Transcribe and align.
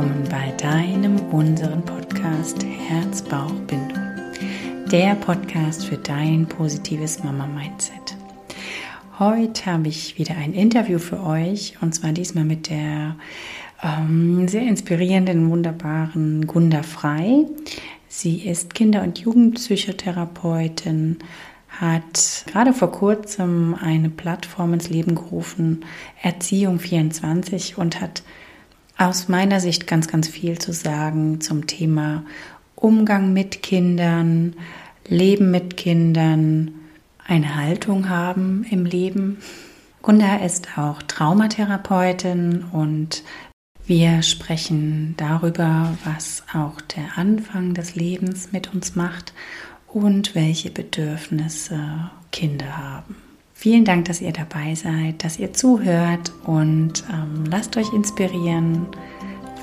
willkommen 0.00 0.24
bei 0.30 0.50
deinem, 0.56 1.20
unseren 1.30 1.84
Podcast 1.84 2.64
Herz-Bauch-Bindung. 2.64 3.98
Der 4.90 5.14
Podcast 5.14 5.84
für 5.84 5.98
dein 5.98 6.46
positives 6.46 7.22
Mama-Mindset. 7.22 8.16
Heute 9.18 9.66
habe 9.66 9.88
ich 9.88 10.18
wieder 10.18 10.38
ein 10.38 10.54
Interview 10.54 10.98
für 10.98 11.22
euch 11.22 11.76
und 11.82 11.94
zwar 11.94 12.12
diesmal 12.12 12.44
mit 12.44 12.70
der 12.70 13.16
ähm, 13.82 14.48
sehr 14.48 14.62
inspirierenden, 14.62 15.50
wunderbaren 15.50 16.46
Gunda 16.46 16.82
Frei. 16.82 17.44
Sie 18.08 18.48
ist 18.48 18.72
Kinder- 18.72 19.02
und 19.02 19.18
Jugendpsychotherapeutin, 19.18 21.18
hat 21.68 22.46
gerade 22.46 22.72
vor 22.72 22.90
kurzem 22.90 23.76
eine 23.78 24.08
Plattform 24.08 24.72
ins 24.72 24.88
Leben 24.88 25.14
gerufen, 25.14 25.84
Erziehung 26.22 26.78
24, 26.78 27.76
und 27.76 28.00
hat 28.00 28.22
aus 29.00 29.28
meiner 29.28 29.60
Sicht 29.60 29.86
ganz, 29.86 30.08
ganz 30.08 30.28
viel 30.28 30.58
zu 30.58 30.72
sagen 30.72 31.40
zum 31.40 31.66
Thema 31.66 32.24
Umgang 32.76 33.32
mit 33.32 33.62
Kindern, 33.62 34.54
Leben 35.08 35.50
mit 35.50 35.78
Kindern, 35.78 36.74
eine 37.26 37.56
Haltung 37.56 38.10
haben 38.10 38.64
im 38.70 38.84
Leben. 38.84 39.38
Gunda 40.02 40.36
ist 40.36 40.76
auch 40.76 41.02
Traumatherapeutin 41.02 42.64
und 42.72 43.22
wir 43.86 44.22
sprechen 44.22 45.14
darüber, 45.16 45.96
was 46.04 46.44
auch 46.54 46.80
der 46.82 47.16
Anfang 47.16 47.72
des 47.72 47.94
Lebens 47.94 48.52
mit 48.52 48.74
uns 48.74 48.96
macht 48.96 49.32
und 49.88 50.34
welche 50.34 50.70
Bedürfnisse 50.70 52.10
Kinder 52.32 52.76
haben. 52.76 53.29
Vielen 53.60 53.84
Dank, 53.84 54.06
dass 54.06 54.22
ihr 54.22 54.32
dabei 54.32 54.74
seid, 54.74 55.22
dass 55.22 55.38
ihr 55.38 55.52
zuhört 55.52 56.32
und 56.46 57.04
ähm, 57.12 57.44
lasst 57.44 57.76
euch 57.76 57.92
inspirieren. 57.92 58.86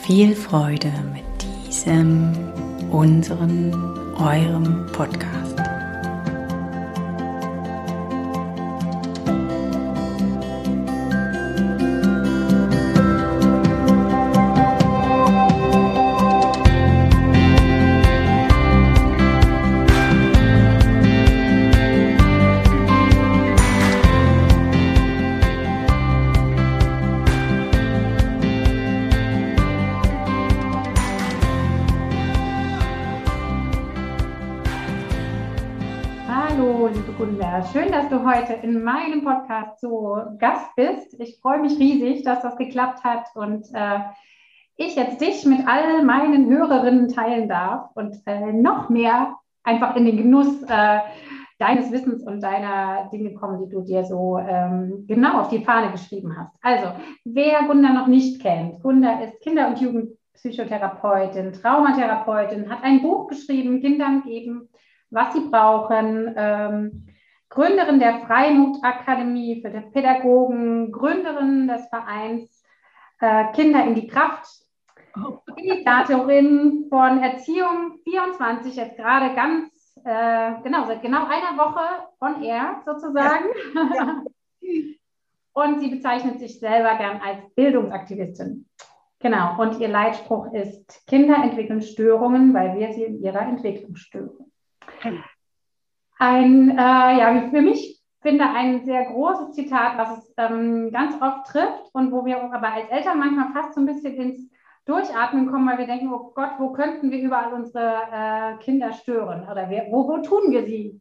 Viel 0.04 0.36
Freude 0.36 0.94
mit 1.16 1.26
diesem, 1.68 2.32
unseren, 2.92 3.74
eurem 4.20 4.86
Podcast. 4.94 5.77
Schön, 37.72 37.92
dass 37.92 38.10
du 38.10 38.26
heute 38.26 38.54
in 38.54 38.84
meinem 38.84 39.24
Podcast 39.24 39.80
zu 39.80 40.18
Gast 40.40 40.76
bist. 40.76 41.20
Ich 41.20 41.40
freue 41.42 41.60
mich 41.60 41.78
riesig, 41.78 42.24
dass 42.24 42.42
das 42.42 42.58
geklappt 42.58 43.04
hat 43.04 43.26
und 43.36 43.68
äh, 43.74 44.00
ich 44.78 44.96
jetzt 44.96 45.20
dich 45.22 45.46
mit 45.46 45.68
all 45.68 46.04
meinen 46.04 46.50
Hörerinnen 46.50 47.10
teilen 47.10 47.50
darf 47.50 47.90
und 47.96 48.16
äh, 48.26 48.52
noch 48.54 48.90
mehr 48.90 49.36
einfach 49.64 49.96
in 49.96 50.06
den 50.06 50.18
Genuss 50.18 50.64
äh, 50.64 51.00
deines 51.60 51.92
Wissens 51.92 52.24
und 52.24 52.42
deiner 52.42 53.10
Dinge 53.12 53.34
kommen, 53.34 53.64
die 53.64 53.70
du 53.70 53.82
dir 53.82 54.06
so 54.06 54.38
ähm, 54.38 55.06
genau 55.08 55.42
auf 55.42 55.50
die 55.50 55.64
Fahne 55.64 55.92
geschrieben 55.92 56.36
hast. 56.38 56.56
Also, 56.62 56.92
wer 57.26 57.64
Gunda 57.64 57.90
noch 57.90 58.08
nicht 58.08 58.42
kennt, 58.42 58.82
Gunda 58.82 59.20
ist 59.20 59.42
Kinder- 59.42 59.68
und 59.68 59.82
Jugendpsychotherapeutin, 59.82 61.54
Traumatherapeutin, 61.54 62.70
hat 62.70 62.84
ein 62.84 63.02
Buch 63.02 63.28
geschrieben, 63.28 63.82
Kindern 63.82 64.24
geben, 64.24 64.70
was 65.10 65.34
sie 65.34 65.42
brauchen. 65.50 66.34
Ähm, 66.36 67.08
Gründerin 67.50 68.00
der 68.00 68.20
Freimut-Akademie 68.26 69.62
für 69.62 69.70
die 69.70 69.80
Pädagogen, 69.80 70.92
Gründerin 70.92 71.68
des 71.68 71.88
Vereins 71.88 72.64
äh, 73.20 73.52
Kinder 73.54 73.84
in 73.86 73.96
die 73.96 74.08
Kraft, 74.08 74.48
oh. 75.16 75.40
Initiatorin 75.56 76.88
von 76.90 77.24
Erziehung 77.24 78.00
24, 78.04 78.76
jetzt 78.76 78.98
gerade 78.98 79.34
ganz, 79.34 79.98
äh, 80.04 80.62
genau, 80.62 80.86
seit 80.86 81.02
genau 81.02 81.26
einer 81.26 81.58
Woche 81.58 81.86
on 82.20 82.44
air 82.44 82.82
sozusagen. 82.86 83.46
Ja. 83.74 83.90
Ja. 83.96 84.24
Und 85.54 85.80
sie 85.80 85.88
bezeichnet 85.88 86.40
sich 86.40 86.60
selber 86.60 86.96
gern 86.98 87.20
als 87.20 87.40
Bildungsaktivistin. 87.56 88.68
Genau, 89.20 89.60
und 89.60 89.80
ihr 89.80 89.88
Leitspruch 89.88 90.54
ist, 90.54 91.08
Kinder 91.08 91.38
entwickeln 91.42 91.82
Störungen, 91.82 92.54
weil 92.54 92.78
wir 92.78 92.94
sie 92.94 93.06
in 93.06 93.24
ihrer 93.24 93.42
Entwicklung 93.42 93.96
stören 93.96 94.47
ein, 96.20 96.72
äh, 96.72 96.76
ja, 96.76 97.50
für 97.50 97.62
mich 97.62 98.02
finde 98.22 98.46
ein 98.46 98.84
sehr 98.86 99.06
großes 99.06 99.52
Zitat, 99.52 99.98
was 99.98 100.18
es 100.18 100.34
ähm, 100.38 100.92
ganz 100.92 101.16
oft 101.22 101.48
trifft 101.48 101.90
und 101.94 102.12
wo 102.12 102.26
wir 102.26 102.42
aber 102.42 102.74
als 102.74 102.90
Eltern 102.90 103.20
manchmal 103.20 103.54
fast 103.54 103.76
so 103.76 103.82
ein 103.82 103.86
bisschen 103.86 104.16
ins 104.16 104.52
Durchatmen 104.86 105.52
kommen, 105.52 105.68
weil 105.70 105.78
wir 105.78 105.86
denken, 105.86 106.12
oh 106.12 106.32
Gott, 106.34 106.52
wo 106.58 106.72
könnten 106.72 107.12
wir 107.12 107.20
überall 107.20 107.54
unsere 107.54 108.04
äh, 108.12 108.58
Kinder 108.64 108.94
stören? 108.94 109.48
Oder 109.50 109.70
wir, 109.70 109.88
wo, 109.92 110.08
wo 110.08 110.18
tun 110.20 110.52
wir 110.52 110.66
sie 110.66 111.00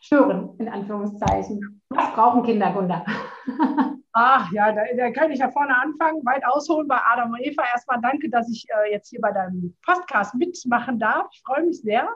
stören, 0.00 0.54
in 0.58 0.68
Anführungszeichen? 0.68 1.82
Was 1.88 2.12
brauchen 2.12 2.42
Kinder, 2.42 2.70
Gunda? 2.72 3.04
Ach 4.12 4.52
ja, 4.52 4.72
da, 4.72 4.82
da 4.94 5.10
kann 5.10 5.30
ich 5.30 5.38
ja 5.38 5.50
vorne 5.50 5.74
anfangen, 5.74 6.24
weit 6.24 6.44
ausholen 6.44 6.86
bei 6.86 6.98
Adam 7.12 7.32
und 7.32 7.40
Eva. 7.40 7.62
Erstmal 7.72 8.00
danke, 8.02 8.28
dass 8.28 8.50
ich 8.50 8.66
äh, 8.68 8.92
jetzt 8.92 9.08
hier 9.08 9.22
bei 9.22 9.32
deinem 9.32 9.74
Podcast 9.86 10.34
mitmachen 10.34 10.98
darf. 10.98 11.28
Ich 11.32 11.42
freue 11.46 11.64
mich 11.64 11.80
sehr 11.80 12.06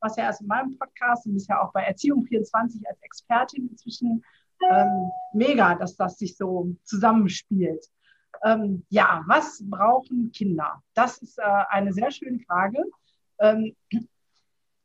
was 0.00 0.16
ja 0.16 0.24
erst 0.24 0.40
in 0.40 0.46
meinem 0.46 0.76
Podcast 0.78 1.26
und 1.26 1.34
bisher 1.34 1.62
auch 1.62 1.72
bei 1.72 1.82
Erziehung 1.82 2.24
24 2.24 2.86
als 2.88 3.00
Expertin 3.02 3.68
inzwischen 3.68 4.22
ähm, 4.70 5.10
mega, 5.32 5.74
dass 5.74 5.96
das 5.96 6.18
sich 6.18 6.36
so 6.36 6.74
zusammenspielt. 6.84 7.86
Ähm, 8.44 8.84
ja, 8.90 9.24
was 9.26 9.62
brauchen 9.64 10.30
Kinder? 10.32 10.82
Das 10.94 11.18
ist 11.18 11.38
äh, 11.38 11.42
eine 11.70 11.92
sehr 11.92 12.10
schöne 12.10 12.38
Frage. 12.40 12.82
Ähm, 13.38 13.74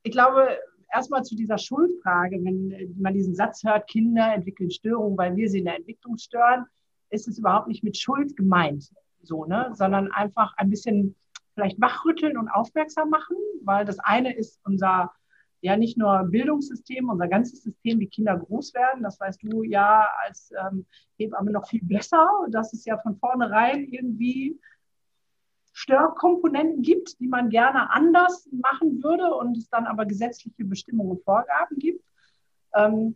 ich 0.04 0.12
glaube, 0.12 0.58
erstmal 0.94 1.24
zu 1.24 1.36
dieser 1.36 1.58
Schuldfrage, 1.58 2.44
wenn 2.44 2.96
man 3.00 3.14
diesen 3.14 3.36
Satz 3.36 3.64
hört, 3.64 3.90
Kinder 3.90 4.34
entwickeln 4.34 4.72
Störungen, 4.72 5.18
weil 5.18 5.36
wir 5.36 5.50
sie 5.50 5.60
in 5.60 5.66
der 5.66 5.78
Entwicklung 5.78 6.18
stören, 6.18 6.66
ist 7.10 7.28
es 7.28 7.38
überhaupt 7.38 7.68
nicht 7.68 7.84
mit 7.84 7.98
Schuld 7.98 8.36
gemeint, 8.36 8.90
so, 9.22 9.46
ne? 9.46 9.72
sondern 9.74 10.12
einfach 10.12 10.54
ein 10.58 10.70
bisschen 10.70 11.16
vielleicht 11.54 11.80
wachrütteln 11.82 12.38
und 12.38 12.50
aufmerksam 12.50 13.10
machen, 13.10 13.36
weil 13.64 13.86
das 13.86 14.00
eine 14.00 14.36
ist 14.36 14.60
unser, 14.64 15.12
ja 15.62 15.78
nicht 15.78 15.98
nur 15.98 16.24
Bildungssystem, 16.24 17.10
unser 17.10 17.28
ganzes 17.28 17.64
System, 17.64 18.00
wie 18.00 18.08
Kinder 18.08 18.38
groß 18.38 18.74
werden. 18.74 19.04
Das 19.04 19.20
weißt 19.20 19.42
du 19.44 19.64
ja 19.64 20.08
als 20.26 20.52
ähm, 20.60 20.86
Hebamme 21.18 21.52
noch 21.52 21.68
viel 21.68 21.84
besser, 21.84 22.28
dass 22.50 22.74
es 22.74 22.86
ja 22.86 22.98
von 22.98 23.18
vornherein 23.18 23.86
irgendwie 23.86 24.60
Störkomponenten 25.74 26.82
gibt, 26.82 27.20
die 27.20 27.28
man 27.28 27.50
gerne 27.50 27.92
anders 27.92 28.50
machen 28.52 29.04
würde 29.04 29.34
und 29.34 29.58
es 29.58 29.70
dann 29.70 29.86
aber 29.86 30.06
gesetzliche 30.06 30.66
Bestimmungen 30.66 31.12
und 31.12 31.24
Vorgaben 31.24 31.78
gibt. 31.78 32.04
Ähm, 32.74 33.16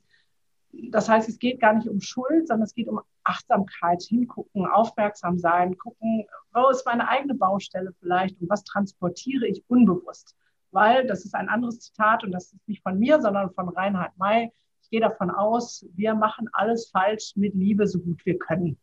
das 0.72 1.09
heißt, 1.09 1.29
es 1.29 1.40
geht 1.40 1.59
gar 1.59 1.73
nicht 1.73 1.88
um 1.88 2.02
Schuld, 2.02 2.47
sondern 2.47 2.66
es 2.66 2.75
geht 2.75 2.88
um 2.88 3.00
Achtsamkeit, 3.25 4.01
hingucken, 4.03 4.66
aufmerksam 4.66 5.37
sein, 5.37 5.77
gucken, 5.77 6.25
wo 6.53 6.69
ist 6.69 6.85
meine 6.85 7.07
eigene 7.07 7.35
Baustelle 7.35 7.93
vielleicht 7.99 8.39
und 8.41 8.49
was 8.49 8.63
transportiere 8.63 9.47
ich 9.47 9.63
unbewusst. 9.67 10.35
Weil, 10.72 11.07
das 11.07 11.25
ist 11.25 11.35
ein 11.35 11.49
anderes 11.49 11.79
Zitat 11.79 12.23
und 12.23 12.31
das 12.31 12.53
ist 12.53 12.67
nicht 12.67 12.83
von 12.83 12.99
mir, 12.99 13.22
sondern 13.22 13.51
von 13.51 13.69
Reinhard 13.69 14.17
May. 14.17 14.51
Ich 14.81 14.89
gehe 14.89 14.99
davon 15.01 15.31
aus, 15.31 15.85
wir 15.95 16.16
machen 16.16 16.49
alles 16.53 16.89
falsch 16.89 17.33
mit 17.35 17.55
Liebe, 17.55 17.87
so 17.87 17.99
gut 17.99 18.25
wir 18.25 18.37
können. 18.37 18.77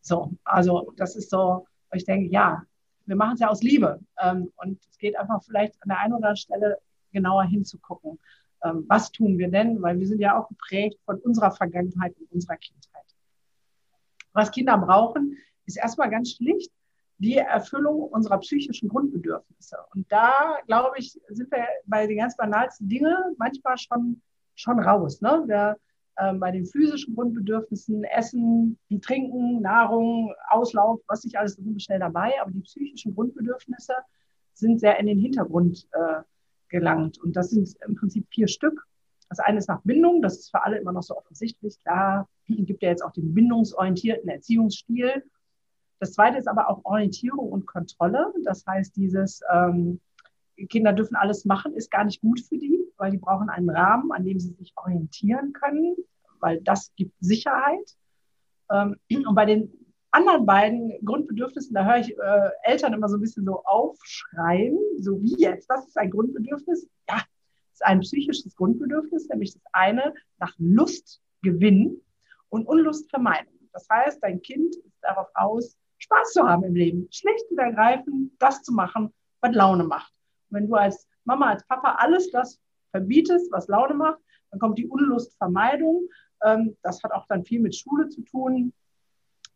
So, 0.00 0.32
also 0.44 0.92
das 0.96 1.16
ist 1.16 1.30
so, 1.30 1.66
ich 1.92 2.04
denke, 2.04 2.30
ja, 2.30 2.62
wir 3.06 3.16
machen 3.16 3.34
es 3.34 3.40
ja 3.40 3.48
aus 3.48 3.62
Liebe. 3.62 4.00
Ähm, 4.20 4.52
und 4.56 4.84
es 4.86 4.98
geht 4.98 5.16
einfach 5.18 5.42
vielleicht 5.42 5.74
an 5.82 5.88
der 5.88 5.98
einen 5.98 6.12
oder 6.12 6.28
anderen 6.28 6.36
Stelle 6.36 6.78
genauer 7.12 7.44
hinzugucken. 7.44 8.18
Ähm, 8.62 8.84
was 8.88 9.12
tun 9.12 9.38
wir 9.38 9.50
denn? 9.50 9.80
Weil 9.82 9.98
wir 9.98 10.06
sind 10.06 10.20
ja 10.20 10.38
auch 10.38 10.48
geprägt 10.48 10.98
von 11.04 11.18
unserer 11.20 11.50
Vergangenheit 11.50 12.16
und 12.18 12.32
unserer 12.32 12.56
Kindheit. 12.56 13.13
Was 14.34 14.50
Kinder 14.50 14.76
brauchen, 14.76 15.38
ist 15.64 15.78
erstmal 15.78 16.10
ganz 16.10 16.32
schlicht 16.32 16.70
die 17.18 17.36
Erfüllung 17.36 18.02
unserer 18.02 18.38
psychischen 18.38 18.88
Grundbedürfnisse. 18.88 19.78
Und 19.94 20.10
da, 20.10 20.58
glaube 20.66 20.98
ich, 20.98 21.12
sind 21.28 21.50
wir 21.50 21.66
bei 21.86 22.06
den 22.06 22.18
ganz 22.18 22.36
banalsten 22.36 22.88
Dingen 22.88 23.16
manchmal 23.38 23.78
schon, 23.78 24.20
schon 24.54 24.80
raus. 24.80 25.20
Ne? 25.20 25.44
Wir, 25.46 25.76
äh, 26.16 26.34
bei 26.34 26.50
den 26.50 26.66
physischen 26.66 27.14
Grundbedürfnissen, 27.14 28.04
Essen, 28.04 28.78
Trinken, 29.00 29.62
Nahrung, 29.62 30.34
Auslauf, 30.50 31.00
was 31.06 31.24
nicht 31.24 31.38
alles, 31.38 31.56
wir 31.58 31.80
schnell 31.80 32.00
dabei. 32.00 32.32
Aber 32.40 32.50
die 32.50 32.60
psychischen 32.60 33.14
Grundbedürfnisse 33.14 33.94
sind 34.52 34.80
sehr 34.80 34.98
in 34.98 35.06
den 35.06 35.18
Hintergrund 35.18 35.86
äh, 35.92 36.22
gelangt. 36.68 37.18
Und 37.22 37.36
das 37.36 37.50
sind 37.50 37.74
im 37.86 37.94
Prinzip 37.94 38.26
vier 38.30 38.48
Stück. 38.48 38.86
Das 39.28 39.38
eine 39.38 39.58
ist 39.58 39.68
nach 39.68 39.80
Bindung, 39.82 40.20
das 40.20 40.38
ist 40.38 40.50
für 40.50 40.62
alle 40.64 40.78
immer 40.78 40.92
noch 40.92 41.02
so 41.02 41.16
offensichtlich. 41.16 41.78
Da 41.84 42.28
gibt 42.66 42.82
ja 42.82 42.90
jetzt 42.90 43.02
auch 43.02 43.12
den 43.12 43.34
bindungsorientierten 43.34 44.28
Erziehungsstil. 44.28 45.24
Das 46.00 46.12
zweite 46.12 46.38
ist 46.38 46.48
aber 46.48 46.68
auch 46.68 46.84
Orientierung 46.84 47.50
und 47.50 47.66
Kontrolle. 47.66 48.32
Das 48.44 48.64
heißt, 48.66 48.96
dieses 48.96 49.40
ähm, 49.52 50.00
Kinder 50.68 50.92
dürfen 50.92 51.16
alles 51.16 51.44
machen, 51.44 51.74
ist 51.74 51.90
gar 51.90 52.04
nicht 52.04 52.20
gut 52.20 52.40
für 52.40 52.58
die, 52.58 52.84
weil 52.96 53.10
die 53.10 53.18
brauchen 53.18 53.48
einen 53.48 53.70
Rahmen, 53.70 54.12
an 54.12 54.24
dem 54.24 54.38
sie 54.38 54.52
sich 54.52 54.72
orientieren 54.76 55.52
können, 55.52 55.96
weil 56.40 56.60
das 56.60 56.92
gibt 56.96 57.14
Sicherheit. 57.20 57.96
Ähm, 58.70 58.96
und 59.26 59.34
bei 59.34 59.46
den 59.46 59.72
anderen 60.10 60.46
beiden 60.46 60.92
Grundbedürfnissen, 61.04 61.74
da 61.74 61.84
höre 61.84 61.98
ich 61.98 62.16
äh, 62.16 62.50
Eltern 62.62 62.92
immer 62.92 63.08
so 63.08 63.16
ein 63.16 63.20
bisschen 63.20 63.44
so 63.44 63.64
aufschreien, 63.64 64.78
so 64.98 65.20
wie 65.22 65.36
jetzt, 65.38 65.68
das 65.68 65.88
ist 65.88 65.98
ein 65.98 66.10
Grundbedürfnis. 66.10 66.88
Ja, 67.08 67.22
ist 67.72 67.84
ein 67.84 68.00
psychisches 68.00 68.54
Grundbedürfnis, 68.54 69.28
nämlich 69.28 69.54
das 69.54 69.62
eine 69.72 70.14
nach 70.38 70.54
Lust 70.58 71.20
gewinnen 71.42 72.00
und 72.54 72.66
Unlust 72.66 73.10
vermeiden. 73.10 73.68
Das 73.72 73.88
heißt, 73.90 74.22
dein 74.22 74.40
Kind 74.40 74.76
ist 74.76 75.02
darauf 75.02 75.28
aus, 75.34 75.76
Spaß 75.98 76.32
zu 76.32 76.48
haben 76.48 76.62
im 76.62 76.74
Leben, 76.74 77.08
schlicht 77.10 77.50
und 77.50 77.58
ergreifend 77.58 78.32
das 78.38 78.62
zu 78.62 78.72
machen, 78.72 79.12
was 79.40 79.54
Laune 79.54 79.84
macht. 79.84 80.12
Und 80.48 80.58
wenn 80.58 80.68
du 80.68 80.74
als 80.74 81.08
Mama, 81.24 81.50
als 81.50 81.66
Papa 81.66 81.96
alles 81.98 82.30
das 82.30 82.60
verbietest, 82.92 83.50
was 83.50 83.66
Laune 83.68 83.94
macht, 83.94 84.20
dann 84.50 84.60
kommt 84.60 84.78
die 84.78 84.86
Unlustvermeidung. 84.86 86.08
Ähm, 86.44 86.76
das 86.82 87.02
hat 87.02 87.12
auch 87.12 87.26
dann 87.26 87.44
viel 87.44 87.60
mit 87.60 87.74
Schule 87.74 88.08
zu 88.08 88.22
tun. 88.22 88.72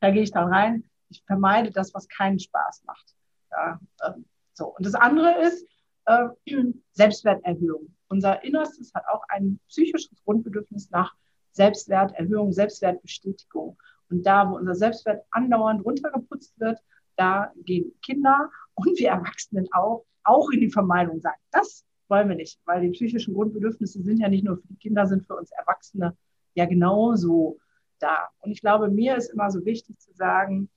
Da 0.00 0.10
gehe 0.10 0.22
ich 0.22 0.32
dann 0.32 0.52
rein. 0.52 0.84
Ich 1.08 1.22
vermeide 1.24 1.70
das, 1.70 1.94
was 1.94 2.08
keinen 2.08 2.40
Spaß 2.40 2.82
macht. 2.84 3.14
Ja, 3.52 3.80
ähm, 4.06 4.24
so. 4.54 4.74
Und 4.76 4.84
das 4.84 4.94
andere 4.94 5.40
ist 5.42 5.66
äh, 6.06 6.28
Selbstwerterhöhung. 6.92 7.94
Unser 8.08 8.42
Innerstes 8.42 8.92
hat 8.94 9.04
auch 9.06 9.22
ein 9.28 9.60
psychisches 9.68 10.20
Grundbedürfnis 10.24 10.90
nach 10.90 11.14
Selbstwerterhöhung, 11.58 12.52
Selbstwertbestätigung. 12.52 13.76
Und 14.10 14.24
da, 14.24 14.48
wo 14.48 14.56
unser 14.56 14.74
Selbstwert 14.74 15.24
andauernd 15.30 15.84
runtergeputzt 15.84 16.58
wird, 16.58 16.78
da 17.16 17.52
gehen 17.64 17.92
Kinder 18.00 18.50
und 18.74 18.98
wir 18.98 19.10
Erwachsenen 19.10 19.66
auch, 19.72 20.04
auch 20.22 20.48
in 20.50 20.60
die 20.60 20.70
Vermeidung 20.70 21.20
sagen. 21.20 21.40
Das 21.50 21.84
wollen 22.08 22.28
wir 22.28 22.36
nicht, 22.36 22.60
weil 22.64 22.80
die 22.80 22.90
psychischen 22.90 23.34
Grundbedürfnisse 23.34 24.02
sind 24.02 24.20
ja 24.20 24.28
nicht 24.28 24.44
nur 24.44 24.56
für 24.56 24.68
die 24.68 24.78
Kinder, 24.78 25.06
sind 25.06 25.26
für 25.26 25.34
uns 25.34 25.50
Erwachsene 25.50 26.16
ja 26.54 26.64
genauso 26.64 27.58
da. 27.98 28.28
Und 28.40 28.52
ich 28.52 28.60
glaube, 28.60 28.88
mir 28.88 29.16
ist 29.16 29.32
immer 29.32 29.50
so 29.50 29.64
wichtig 29.64 29.98
zu 29.98 30.12
sagen, 30.14 30.70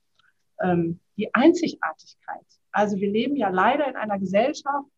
ähm, 0.60 1.00
die 1.16 1.32
Einzigartigkeit. 1.32 2.46
Also 2.72 2.96
wir 2.96 3.10
leben 3.10 3.36
ja 3.36 3.48
leider 3.48 3.88
in 3.88 3.96
einer 3.96 4.18
Gesellschaft, 4.18 4.90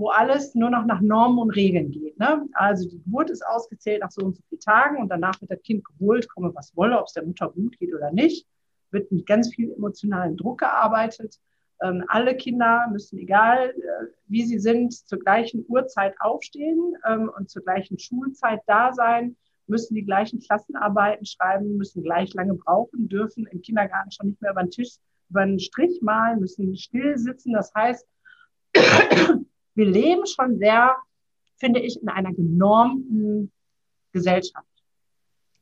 wo 0.00 0.08
alles 0.08 0.54
nur 0.54 0.70
noch 0.70 0.86
nach 0.86 1.02
Normen 1.02 1.38
und 1.38 1.50
Regeln 1.50 1.90
geht. 1.90 2.18
Ne? 2.18 2.48
Also 2.54 2.88
die 2.88 3.02
Geburt 3.02 3.28
ist 3.28 3.46
ausgezählt 3.46 4.00
nach 4.00 4.10
so 4.10 4.24
und 4.24 4.34
so 4.34 4.42
vielen 4.48 4.60
Tagen 4.60 4.96
und 4.96 5.10
danach 5.10 5.38
wird 5.42 5.50
das 5.50 5.62
Kind 5.62 5.84
geholt, 5.84 6.26
komme 6.26 6.54
was 6.54 6.74
wolle, 6.74 6.98
ob 6.98 7.06
es 7.06 7.12
der 7.12 7.26
Mutter 7.26 7.50
gut 7.50 7.78
geht 7.78 7.94
oder 7.94 8.10
nicht. 8.10 8.46
Wird 8.92 9.12
mit 9.12 9.26
ganz 9.26 9.54
viel 9.54 9.72
emotionalen 9.72 10.38
Druck 10.38 10.60
gearbeitet. 10.60 11.38
Ähm, 11.82 12.02
alle 12.08 12.34
Kinder 12.34 12.88
müssen, 12.90 13.18
egal 13.18 13.74
äh, 13.76 14.06
wie 14.26 14.44
sie 14.44 14.58
sind, 14.58 14.94
zur 14.94 15.18
gleichen 15.18 15.66
Uhrzeit 15.68 16.14
aufstehen 16.18 16.94
ähm, 17.06 17.30
und 17.36 17.50
zur 17.50 17.62
gleichen 17.62 17.98
Schulzeit 17.98 18.62
da 18.66 18.94
sein, 18.94 19.36
müssen 19.66 19.94
die 19.94 20.04
gleichen 20.04 20.40
Klassenarbeiten 20.40 21.26
schreiben, 21.26 21.76
müssen 21.76 22.02
gleich 22.02 22.32
lange 22.32 22.54
brauchen, 22.54 23.10
dürfen 23.10 23.46
im 23.46 23.60
Kindergarten 23.60 24.10
schon 24.12 24.28
nicht 24.28 24.40
mehr 24.40 24.52
über 24.52 24.62
den 24.62 24.70
Tisch, 24.70 24.96
über 25.28 25.42
einen 25.42 25.60
Strich 25.60 26.00
malen, 26.00 26.40
müssen 26.40 26.74
still 26.74 27.18
sitzen. 27.18 27.52
Das 27.52 27.74
heißt, 27.74 28.06
wir 29.80 29.86
leben 29.86 30.26
schon 30.26 30.58
sehr, 30.58 30.94
finde 31.56 31.80
ich, 31.80 32.00
in 32.02 32.10
einer 32.10 32.34
genormten 32.34 33.50
Gesellschaft. 34.12 34.66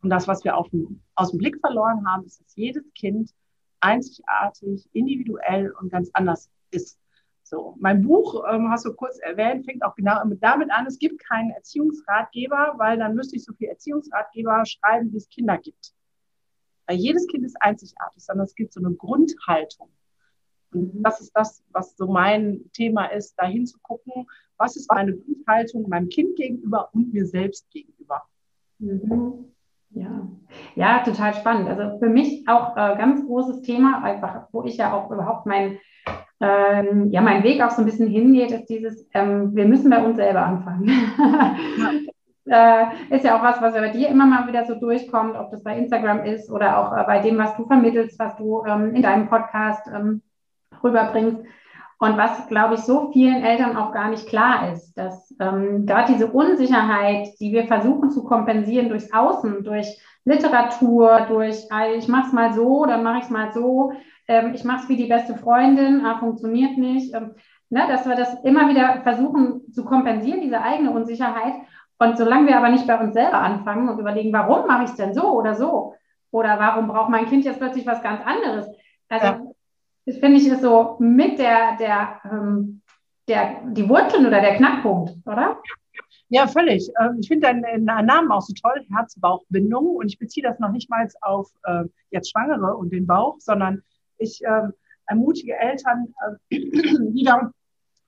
Und 0.02 0.10
das, 0.10 0.26
was 0.26 0.42
wir 0.42 0.56
auf 0.56 0.66
aus 1.14 1.30
dem 1.30 1.38
Blick 1.38 1.60
verloren 1.60 2.04
haben, 2.04 2.24
ist, 2.24 2.40
dass 2.40 2.56
jedes 2.56 2.82
Kind 2.94 3.30
einzigartig, 3.78 4.88
individuell 4.92 5.70
und 5.80 5.90
ganz 5.90 6.10
anders 6.14 6.50
ist. 6.72 6.98
So, 7.44 7.76
mein 7.78 8.02
Buch, 8.02 8.44
ähm, 8.50 8.70
hast 8.70 8.86
du 8.86 8.92
kurz 8.92 9.18
erwähnt, 9.20 9.64
fängt 9.64 9.84
auch 9.84 9.94
genau 9.94 10.20
damit 10.40 10.72
an, 10.72 10.86
es 10.86 10.98
gibt 10.98 11.24
keinen 11.24 11.50
Erziehungsratgeber, 11.52 12.74
weil 12.76 12.98
dann 12.98 13.14
müsste 13.14 13.36
ich 13.36 13.44
so 13.44 13.52
viel 13.54 13.68
Erziehungsratgeber 13.68 14.64
schreiben, 14.66 15.12
wie 15.12 15.16
es 15.16 15.28
Kinder 15.28 15.58
gibt. 15.58 15.94
Weil 16.88 16.96
jedes 16.96 17.28
Kind 17.28 17.44
ist 17.44 17.56
einzigartig, 17.62 18.24
sondern 18.24 18.46
es 18.46 18.54
gibt 18.56 18.72
so 18.72 18.80
eine 18.80 18.94
Grundhaltung. 18.94 19.90
Und 20.72 20.94
mhm. 20.94 21.02
das 21.02 21.20
ist 21.20 21.32
das, 21.34 21.62
was 21.72 21.96
so 21.96 22.06
mein 22.06 22.70
Thema 22.72 23.06
ist, 23.06 23.34
dahin 23.36 23.66
zu 23.66 23.78
gucken, 23.80 24.26
was 24.58 24.76
ist 24.76 24.90
meine 24.90 25.16
Grundhaltung 25.16 25.88
meinem 25.88 26.08
Kind 26.08 26.36
gegenüber 26.36 26.88
und 26.92 27.12
mir 27.12 27.26
selbst 27.26 27.70
gegenüber. 27.70 28.22
Mhm. 28.78 29.52
Ja. 29.90 30.28
ja, 30.74 31.02
total 31.02 31.34
spannend. 31.34 31.68
Also 31.68 31.98
für 31.98 32.10
mich 32.10 32.46
auch 32.46 32.76
äh, 32.76 32.96
ganz 32.96 33.24
großes 33.26 33.62
Thema, 33.62 34.02
einfach, 34.02 34.48
wo 34.52 34.62
ich 34.64 34.76
ja 34.76 34.92
auch 34.92 35.10
überhaupt 35.10 35.46
mein, 35.46 35.78
ähm, 36.40 37.10
ja, 37.10 37.22
mein 37.22 37.42
Weg 37.42 37.62
auch 37.62 37.70
so 37.70 37.82
ein 37.82 37.86
bisschen 37.86 38.08
hingeht, 38.08 38.50
ist 38.50 38.66
dieses, 38.66 39.08
ähm, 39.14 39.54
wir 39.56 39.66
müssen 39.66 39.90
bei 39.90 40.04
uns 40.04 40.16
selber 40.16 40.44
anfangen. 40.44 40.88
äh, 42.46 42.84
ist 43.10 43.24
ja 43.24 43.38
auch 43.38 43.42
was, 43.42 43.62
was 43.62 43.74
bei 43.74 43.88
dir 43.90 44.08
immer 44.08 44.26
mal 44.26 44.46
wieder 44.46 44.66
so 44.66 44.74
durchkommt, 44.74 45.36
ob 45.36 45.50
das 45.50 45.62
bei 45.62 45.76
Instagram 45.78 46.24
ist 46.24 46.50
oder 46.50 46.78
auch 46.78 46.96
äh, 46.96 47.04
bei 47.04 47.20
dem, 47.20 47.38
was 47.38 47.56
du 47.56 47.66
vermittelst, 47.66 48.18
was 48.18 48.36
du 48.36 48.64
ähm, 48.66 48.94
in 48.94 49.02
deinem 49.02 49.28
Podcast 49.28 49.88
ähm, 49.92 50.22
rüberbringst. 50.82 51.44
Und 52.00 52.16
was, 52.16 52.46
glaube 52.46 52.74
ich, 52.74 52.80
so 52.80 53.10
vielen 53.12 53.42
Eltern 53.42 53.76
auch 53.76 53.92
gar 53.92 54.08
nicht 54.08 54.28
klar 54.28 54.72
ist, 54.72 54.94
dass 54.94 55.34
ähm, 55.40 55.84
gerade 55.84 56.12
diese 56.12 56.28
Unsicherheit, 56.28 57.28
die 57.40 57.52
wir 57.52 57.66
versuchen 57.66 58.10
zu 58.10 58.22
kompensieren 58.22 58.88
durchs 58.88 59.12
Außen, 59.12 59.64
durch 59.64 59.98
Literatur, 60.24 61.26
durch, 61.28 61.66
ich 61.96 62.08
mache 62.08 62.28
es 62.28 62.32
mal 62.32 62.52
so, 62.52 62.86
dann 62.86 63.02
mache 63.02 63.18
ich 63.18 63.24
es 63.24 63.30
mal 63.30 63.52
so, 63.52 63.92
ähm, 64.28 64.52
ich 64.54 64.62
mache 64.62 64.84
es 64.84 64.88
wie 64.88 64.96
die 64.96 65.08
beste 65.08 65.34
Freundin, 65.34 66.06
ah, 66.06 66.18
funktioniert 66.18 66.78
nicht, 66.78 67.12
ähm, 67.14 67.34
ne, 67.68 67.82
dass 67.88 68.06
wir 68.06 68.14
das 68.14 68.44
immer 68.44 68.68
wieder 68.68 69.00
versuchen 69.02 69.72
zu 69.72 69.84
kompensieren, 69.84 70.40
diese 70.40 70.62
eigene 70.62 70.92
Unsicherheit. 70.92 71.54
Und 71.98 72.16
solange 72.16 72.46
wir 72.46 72.58
aber 72.58 72.68
nicht 72.68 72.86
bei 72.86 72.96
uns 73.00 73.12
selber 73.12 73.38
anfangen 73.38 73.88
und 73.88 73.98
überlegen, 73.98 74.32
warum 74.32 74.68
mache 74.68 74.84
ich 74.84 74.90
es 74.90 74.96
denn 74.96 75.14
so 75.14 75.32
oder 75.32 75.56
so? 75.56 75.94
Oder 76.30 76.60
warum 76.60 76.86
braucht 76.86 77.10
mein 77.10 77.26
Kind 77.26 77.44
jetzt 77.44 77.58
plötzlich 77.58 77.86
was 77.86 78.02
ganz 78.02 78.20
anderes? 78.24 78.68
Also 79.08 79.26
ja 79.26 79.40
finde 80.16 80.38
ich 80.38 80.48
ist 80.48 80.62
so 80.62 80.96
mit 80.98 81.38
der, 81.38 81.76
der, 81.78 82.20
ähm, 82.24 82.82
der, 83.28 83.62
die 83.72 83.88
Wurzeln 83.88 84.26
oder 84.26 84.40
der 84.40 84.56
Knackpunkt, 84.56 85.16
oder? 85.26 85.60
Ja, 86.30 86.46
völlig. 86.46 86.90
Ähm, 87.00 87.18
ich 87.20 87.28
finde 87.28 87.46
deinen 87.46 87.84
Namen 87.84 88.30
auch 88.30 88.42
so 88.42 88.52
toll, 88.54 88.84
Herz-Bauch-Bindung. 88.94 89.96
Und 89.96 90.06
ich 90.06 90.18
beziehe 90.18 90.46
das 90.46 90.58
noch 90.58 90.70
nicht 90.70 90.90
mal 90.90 91.08
auf 91.22 91.50
äh, 91.64 91.84
jetzt 92.10 92.30
Schwangere 92.30 92.76
und 92.76 92.92
den 92.92 93.06
Bauch, 93.06 93.36
sondern 93.38 93.82
ich 94.18 94.44
äh, 94.44 94.68
ermutige 95.06 95.56
Eltern, 95.56 96.14
äh, 96.50 96.56
wieder 97.12 97.52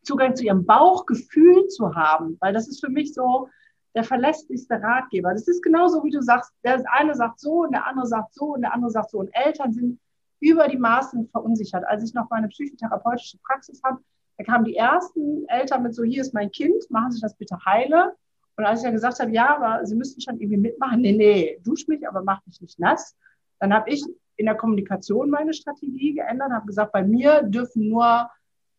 Zugang 0.03 0.37
zu 0.37 0.45
ihrem 0.45 0.65
Bauchgefühl 0.65 1.67
zu 1.69 1.95
haben, 1.95 2.37
weil 2.41 2.53
das 2.53 2.69
ist 2.69 2.81
für 2.81 2.91
mich 2.91 3.15
so 3.15 3.49
der 3.95 4.05
verlässlichste 4.05 4.81
Ratgeber. 4.81 5.33
Das 5.33 5.49
ist 5.49 5.63
genauso, 5.63 6.05
wie 6.05 6.11
du 6.11 6.23
sagst, 6.23 6.53
der 6.65 6.83
eine 6.93 7.15
sagt 7.15 7.41
so 7.41 7.63
und 7.65 7.73
der 7.73 7.87
andere 7.87 8.07
sagt 8.07 8.35
so 8.35 8.55
und 8.55 8.63
der 8.63 8.73
andere 8.73 8.91
sagt 8.91 9.11
so. 9.11 9.19
Und 9.19 9.31
Eltern 9.33 9.73
sind 9.73 9.99
über 10.41 10.69
die 10.69 10.79
Maßen 10.79 11.29
verunsichert. 11.29 11.85
Als 11.87 12.03
ich 12.03 12.15
noch 12.15 12.29
meine 12.31 12.49
psychotherapeutische 12.49 13.39
Praxis 13.39 13.81
hatte, 13.83 14.03
da 14.39 14.45
kamen 14.45 14.65
die 14.65 14.77
ersten 14.77 15.47
Eltern 15.49 15.83
mit 15.83 15.95
so, 15.95 16.03
hier 16.03 16.23
ist 16.23 16.33
mein 16.33 16.51
Kind, 16.51 16.91
machen 16.91 17.13
Sie 17.13 17.21
das 17.21 17.37
bitte 17.37 17.59
heile. 17.65 18.17
Und 18.57 18.65
als 18.65 18.81
ich 18.81 18.85
dann 18.85 18.95
gesagt 18.95 19.21
habe, 19.21 19.31
ja, 19.33 19.57
aber 19.57 19.85
Sie 19.85 19.95
müssen 19.95 20.21
schon 20.21 20.41
irgendwie 20.41 20.57
mitmachen, 20.57 21.03
nee, 21.03 21.13
nee, 21.13 21.61
dusch 21.63 21.87
mich, 21.89 22.09
aber 22.09 22.23
mach 22.23 22.45
mich 22.47 22.61
nicht 22.61 22.79
nass. 22.79 23.17
Dann 23.59 23.73
habe 23.75 23.91
ich 23.91 24.03
in 24.37 24.47
der 24.47 24.55
Kommunikation 24.55 25.29
meine 25.29 25.53
Strategie 25.53 26.15
geändert, 26.15 26.51
habe 26.53 26.67
gesagt, 26.67 26.93
bei 26.93 27.05
mir 27.05 27.43
dürfen 27.43 27.91
nur 27.91 28.31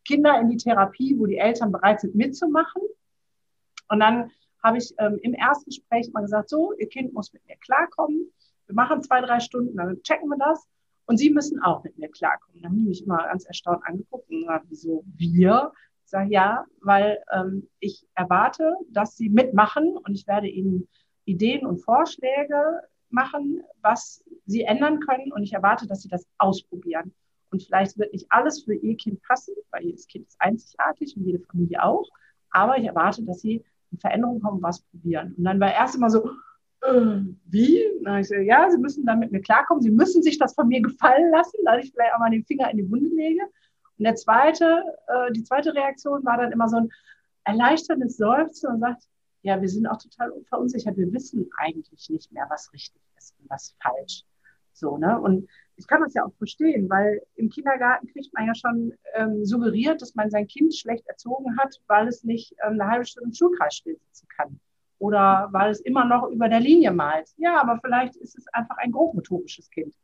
Kinder 0.04 0.40
in 0.40 0.50
die 0.50 0.58
Therapie, 0.58 1.16
wo 1.18 1.28
die 1.28 1.38
Eltern 1.38 1.72
bereit 1.72 2.02
sind 2.02 2.16
mitzumachen. 2.16 2.82
Und 3.88 4.00
dann 4.00 4.32
habe 4.64 4.78
ich 4.78 4.94
ähm, 4.98 5.20
im 5.22 5.36
Erstgespräch 5.36 6.12
mal 6.14 6.22
gesagt, 6.22 6.50
so, 6.50 6.74
Ihr 6.74 6.90
Kind 6.90 7.14
muss 7.14 7.32
mit 7.34 7.46
mir 7.48 7.58
klarkommen. 7.58 8.32
Wir 8.66 8.76
machen 8.76 9.04
zwei, 9.04 9.22
drei 9.22 9.40
Stunden, 9.40 9.78
dann 9.78 10.02
checken 10.02 10.30
wir 10.30 10.38
das. 10.38 10.68
Und 11.12 11.18
sie 11.18 11.30
müssen 11.30 11.62
auch 11.62 11.84
mit 11.84 11.98
mir 11.98 12.08
klarkommen. 12.08 12.62
Da 12.62 12.70
haben 12.70 12.78
die 12.78 12.88
mich 12.88 13.04
immer 13.04 13.18
ganz 13.18 13.44
erstaunt 13.44 13.84
angeguckt 13.86 14.30
und 14.30 14.40
gesagt, 14.40 14.66
wieso 14.70 15.04
wir? 15.18 15.74
Ich 16.06 16.10
sage 16.10 16.32
ja, 16.32 16.66
weil 16.80 17.22
ähm, 17.34 17.68
ich 17.82 18.08
erwarte, 18.16 18.78
dass 18.92 19.18
sie 19.18 19.28
mitmachen 19.28 19.98
und 19.98 20.16
ich 20.16 20.26
werde 20.26 20.48
ihnen 20.48 20.88
Ideen 21.26 21.66
und 21.66 21.80
Vorschläge 21.80 22.80
machen, 23.10 23.62
was 23.82 24.24
sie 24.46 24.62
ändern 24.62 25.02
können 25.02 25.34
und 25.34 25.44
ich 25.44 25.52
erwarte, 25.52 25.86
dass 25.86 26.02
sie 26.02 26.08
das 26.08 26.26
ausprobieren. 26.38 27.14
Und 27.50 27.62
vielleicht 27.62 27.98
wird 27.98 28.14
nicht 28.14 28.28
alles 28.30 28.64
für 28.64 28.74
ihr 28.74 28.96
Kind 28.96 29.22
passen, 29.24 29.54
weil 29.72 29.84
jedes 29.84 30.08
Kind 30.08 30.30
ist 30.30 30.40
einzigartig 30.40 31.18
und 31.18 31.26
jede 31.26 31.44
Familie 31.44 31.84
auch. 31.84 32.08
Aber 32.52 32.78
ich 32.78 32.86
erwarte, 32.86 33.22
dass 33.26 33.42
sie 33.42 33.66
in 33.92 34.00
Veränderungen 34.00 34.42
kommen, 34.42 34.62
was 34.62 34.80
probieren. 34.84 35.36
Und 35.38 35.44
dann 35.44 35.60
war 35.60 35.74
erst 35.74 35.96
immer 35.96 36.10
so, 36.10 36.30
wie? 36.84 37.84
Na, 38.02 38.20
ich 38.20 38.28
so, 38.28 38.36
ja, 38.36 38.70
Sie 38.70 38.78
müssen 38.78 39.06
dann 39.06 39.20
mit 39.20 39.32
mir 39.32 39.42
klarkommen. 39.42 39.84
Sie 39.84 39.92
müssen 39.92 40.24
sich 40.24 40.38
das 40.40 40.56
von 40.56 40.68
mir 40.68 40.82
gefallen 40.82 41.32
lassen, 41.32 41.58
dass 41.66 41.84
ich 41.84 41.92
vielleicht 41.92 42.14
auch 42.14 42.20
mal 42.20 42.32
den 42.32 42.46
Finger 42.46 42.72
in 42.72 42.78
die 42.78 42.90
Wunde 42.90 43.10
lege. 43.16 43.44
Und 43.98 44.06
der 44.06 44.16
zweite, 44.16 44.84
äh, 45.08 45.32
die 45.32 45.44
zweite 45.44 45.76
Reaktion 45.76 46.26
war 46.26 46.38
dann 46.38 46.52
immer 46.52 46.68
so 46.68 46.78
ein 46.78 46.90
erleichterndes 47.44 48.18
Seufzen 48.18 48.72
und 48.72 48.80
sagt, 48.80 49.04
ja, 49.44 49.62
wir 49.62 49.70
sind 49.70 49.88
auch 49.88 49.98
total 49.98 50.32
verunsichert. 50.50 50.98
Wir 50.98 51.12
wissen 51.14 51.50
eigentlich 51.58 52.10
nicht 52.10 52.32
mehr, 52.32 52.46
was 52.50 52.72
richtig 52.74 53.02
ist 53.18 53.36
und 53.40 53.50
was 53.50 53.76
falsch. 53.82 54.24
So, 54.74 54.98
ne? 54.98 55.20
Und 55.20 55.48
ich 55.76 55.88
kann 55.88 56.02
das 56.02 56.14
ja 56.14 56.26
auch 56.26 56.34
verstehen, 56.38 56.90
weil 56.90 57.22
im 57.36 57.50
Kindergarten 57.50 58.08
kriegt 58.08 58.34
man 58.34 58.48
ja 58.48 58.56
schon 58.56 58.94
ähm, 59.16 59.46
suggeriert, 59.46 60.02
dass 60.02 60.16
man 60.16 60.30
sein 60.30 60.48
Kind 60.48 60.76
schlecht 60.76 61.08
erzogen 61.08 61.58
hat, 61.58 61.76
weil 61.88 62.08
es 62.08 62.24
nicht 62.24 62.54
ähm, 62.64 62.80
eine 62.80 62.88
halbe 62.88 63.06
Stunde 63.06 63.30
im 63.30 63.34
Schulkreis 63.34 63.76
still 63.76 63.98
sitzen 63.98 64.28
kann. 64.36 64.60
Oder 65.02 65.50
weil 65.52 65.72
es 65.72 65.80
immer 65.80 66.06
noch 66.06 66.30
über 66.30 66.48
der 66.48 66.60
Linie 66.60 66.92
malt. 66.92 67.28
Ja, 67.38 67.60
aber 67.60 67.80
vielleicht 67.84 68.16
ist 68.18 68.38
es 68.38 68.46
einfach 68.54 68.78
ein 68.78 68.92
grobmotorisches 68.92 69.72
Kind. 69.72 69.96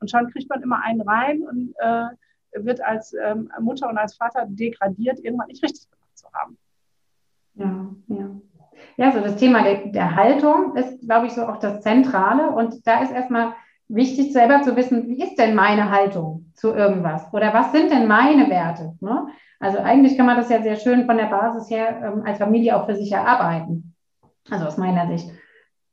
Und 0.00 0.10
schon 0.10 0.30
kriegt 0.30 0.48
man 0.48 0.62
immer 0.62 0.82
einen 0.82 1.02
rein 1.02 1.42
und 1.42 1.74
äh, 1.78 2.64
wird 2.64 2.80
als 2.80 3.14
ähm, 3.22 3.50
Mutter 3.60 3.86
und 3.90 3.98
als 3.98 4.16
Vater 4.16 4.46
degradiert, 4.48 5.18
irgendwann 5.22 5.48
nicht 5.48 5.62
richtig 5.62 5.90
gemacht 5.90 6.16
zu 6.16 6.26
haben. 6.32 6.56
Ja, 7.54 8.16
ja. 8.16 8.30
Ja, 8.96 9.12
so 9.12 9.20
das 9.20 9.36
Thema 9.36 9.62
der, 9.62 9.88
der 9.88 10.16
Haltung 10.16 10.74
ist, 10.74 11.00
glaube 11.00 11.26
ich, 11.26 11.32
so 11.32 11.42
auch 11.42 11.58
das 11.58 11.82
Zentrale. 11.82 12.50
Und 12.50 12.86
da 12.86 13.02
ist 13.02 13.12
erstmal 13.12 13.52
wichtig, 13.88 14.32
selber 14.32 14.62
zu 14.62 14.74
wissen, 14.74 15.06
wie 15.06 15.22
ist 15.22 15.36
denn 15.36 15.54
meine 15.54 15.90
Haltung 15.90 16.50
zu 16.54 16.72
irgendwas? 16.72 17.30
Oder 17.34 17.52
was 17.52 17.72
sind 17.72 17.90
denn 17.90 18.06
meine 18.06 18.48
Werte? 18.48 18.94
Ne? 19.00 19.26
Also 19.60 19.78
eigentlich 19.78 20.16
kann 20.16 20.26
man 20.26 20.38
das 20.38 20.48
ja 20.48 20.62
sehr 20.62 20.76
schön 20.76 21.04
von 21.04 21.18
der 21.18 21.26
Basis 21.26 21.68
her 21.68 22.00
ähm, 22.02 22.22
als 22.24 22.38
Familie 22.38 22.76
auch 22.76 22.86
für 22.86 22.96
sich 22.96 23.12
erarbeiten. 23.12 23.85
Also 24.50 24.66
aus 24.66 24.76
meiner 24.76 25.06
Sicht. 25.08 25.30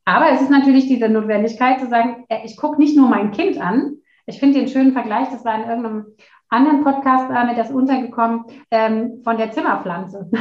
Aber 0.05 0.29
es 0.31 0.41
ist 0.41 0.49
natürlich 0.49 0.87
diese 0.87 1.09
Notwendigkeit 1.09 1.79
zu 1.79 1.87
sagen, 1.87 2.25
äh, 2.29 2.45
ich 2.45 2.57
gucke 2.57 2.77
nicht 2.77 2.95
nur 2.95 3.07
mein 3.07 3.31
Kind 3.31 3.59
an. 3.59 3.97
Ich 4.25 4.39
finde 4.39 4.59
den 4.59 4.67
schönen 4.67 4.93
Vergleich, 4.93 5.29
das 5.29 5.45
war 5.45 5.55
in 5.55 5.69
irgendeinem 5.69 6.05
anderen 6.49 6.83
Podcast, 6.83 7.29
da 7.29 7.45
mir 7.45 7.55
das 7.55 7.71
untergekommen, 7.71 8.45
ähm, 8.71 9.21
von 9.23 9.37
der 9.37 9.51
Zimmerpflanze. 9.51 10.29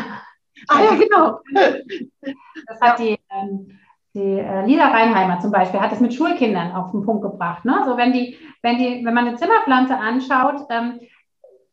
Ah 0.68 0.80
ja, 0.80 0.94
genau. 0.94 1.40
Das 2.66 2.80
hat 2.80 3.00
die, 3.00 3.18
ähm, 3.30 3.78
die 4.14 4.38
äh, 4.38 4.64
Lisa 4.64 4.86
Reinheimer 4.86 5.40
zum 5.40 5.50
Beispiel, 5.50 5.80
hat 5.80 5.90
es 5.90 5.98
mit 5.98 6.14
Schulkindern 6.14 6.70
auf 6.70 6.92
den 6.92 7.04
Punkt 7.04 7.22
gebracht. 7.22 7.64
Ne? 7.64 7.82
So 7.84 7.96
wenn 7.96 8.12
die, 8.12 8.36
wenn 8.60 8.78
die, 8.78 9.04
wenn 9.04 9.14
man 9.14 9.26
eine 9.26 9.36
Zimmerpflanze 9.36 9.96
anschaut, 9.96 10.66
ähm, 10.70 11.00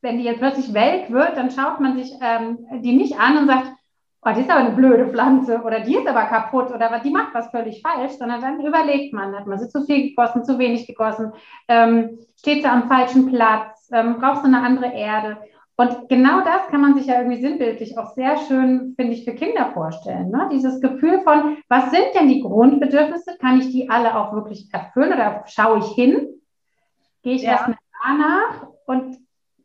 wenn 0.01 0.17
die 0.17 0.23
jetzt 0.23 0.39
plötzlich 0.39 0.73
welk 0.73 1.11
wird, 1.11 1.37
dann 1.37 1.51
schaut 1.51 1.79
man 1.81 1.97
sich 1.97 2.11
ähm, 2.21 2.65
die 2.81 2.95
nicht 2.95 3.19
an 3.19 3.37
und 3.37 3.47
sagt, 3.47 3.73
oh, 4.29 4.35
die 4.35 4.41
ist 4.41 4.49
aber 4.49 4.59
eine 4.59 4.75
blöde 4.75 5.07
Pflanze 5.09 5.61
oder 5.61 5.79
die 5.79 5.95
ist 5.95 6.07
aber 6.07 6.23
kaputt 6.25 6.73
oder 6.73 6.99
die 7.03 7.11
macht 7.11 7.33
was 7.33 7.49
völlig 7.49 7.81
falsch, 7.81 8.13
sondern 8.13 8.41
dann 8.41 8.65
überlegt 8.65 9.13
man, 9.13 9.35
hat 9.35 9.47
man 9.47 9.59
sie 9.59 9.69
zu 9.69 9.83
viel 9.85 10.09
gegossen, 10.09 10.43
zu 10.43 10.57
wenig 10.59 10.87
gegossen, 10.87 11.33
ähm, 11.67 12.19
steht 12.37 12.63
sie 12.63 12.69
am 12.69 12.87
falschen 12.87 13.27
Platz, 13.27 13.89
ähm, 13.91 14.17
brauchst 14.19 14.43
du 14.43 14.47
eine 14.47 14.61
andere 14.61 14.93
Erde. 14.93 15.37
Und 15.75 16.09
genau 16.09 16.41
das 16.41 16.67
kann 16.67 16.81
man 16.81 16.95
sich 16.95 17.05
ja 17.05 17.19
irgendwie 17.21 17.39
sinnbildlich 17.39 17.97
auch 17.97 18.13
sehr 18.13 18.35
schön, 18.35 18.95
finde 18.97 19.13
ich, 19.13 19.23
für 19.23 19.33
Kinder 19.33 19.71
vorstellen. 19.73 20.29
Ne? 20.29 20.49
Dieses 20.51 20.81
Gefühl 20.81 21.21
von, 21.21 21.57
was 21.69 21.89
sind 21.91 22.07
denn 22.19 22.27
die 22.27 22.41
Grundbedürfnisse? 22.41 23.37
Kann 23.39 23.59
ich 23.59 23.71
die 23.71 23.89
alle 23.89 24.17
auch 24.17 24.33
wirklich 24.33 24.67
erfüllen 24.73 25.13
oder 25.13 25.43
schaue 25.45 25.79
ich 25.79 25.87
hin? 25.91 26.41
Gehe 27.23 27.35
ich 27.35 27.43
ja. 27.43 27.51
erstmal 27.51 27.77
danach 28.05 28.67
und 28.87 29.19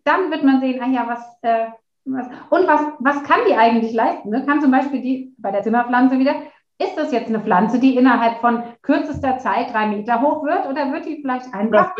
dann 0.04 0.30
wird 0.30 0.44
man 0.44 0.60
sehen, 0.60 0.80
ah 0.80 0.88
ja, 0.88 1.06
was, 1.08 1.38
äh, 1.42 1.66
was 1.66 1.83
und 2.04 2.66
was, 2.66 2.80
was 2.98 3.22
kann 3.22 3.40
die 3.48 3.54
eigentlich 3.54 3.92
leisten? 3.92 4.30
Ne? 4.30 4.44
Kann 4.44 4.60
zum 4.60 4.70
Beispiel 4.70 5.00
die 5.00 5.34
bei 5.38 5.50
der 5.50 5.62
Zimmerpflanze 5.62 6.18
wieder, 6.18 6.34
ist 6.78 6.96
das 6.96 7.12
jetzt 7.12 7.28
eine 7.28 7.40
Pflanze, 7.40 7.78
die 7.78 7.96
innerhalb 7.96 8.38
von 8.38 8.62
kürzester 8.82 9.38
Zeit 9.38 9.72
drei 9.72 9.86
Meter 9.86 10.20
hoch 10.20 10.44
wird 10.44 10.68
oder 10.68 10.92
wird 10.92 11.06
die 11.06 11.20
vielleicht 11.20 11.52
einfach 11.54 11.94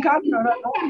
kann? 0.00 0.22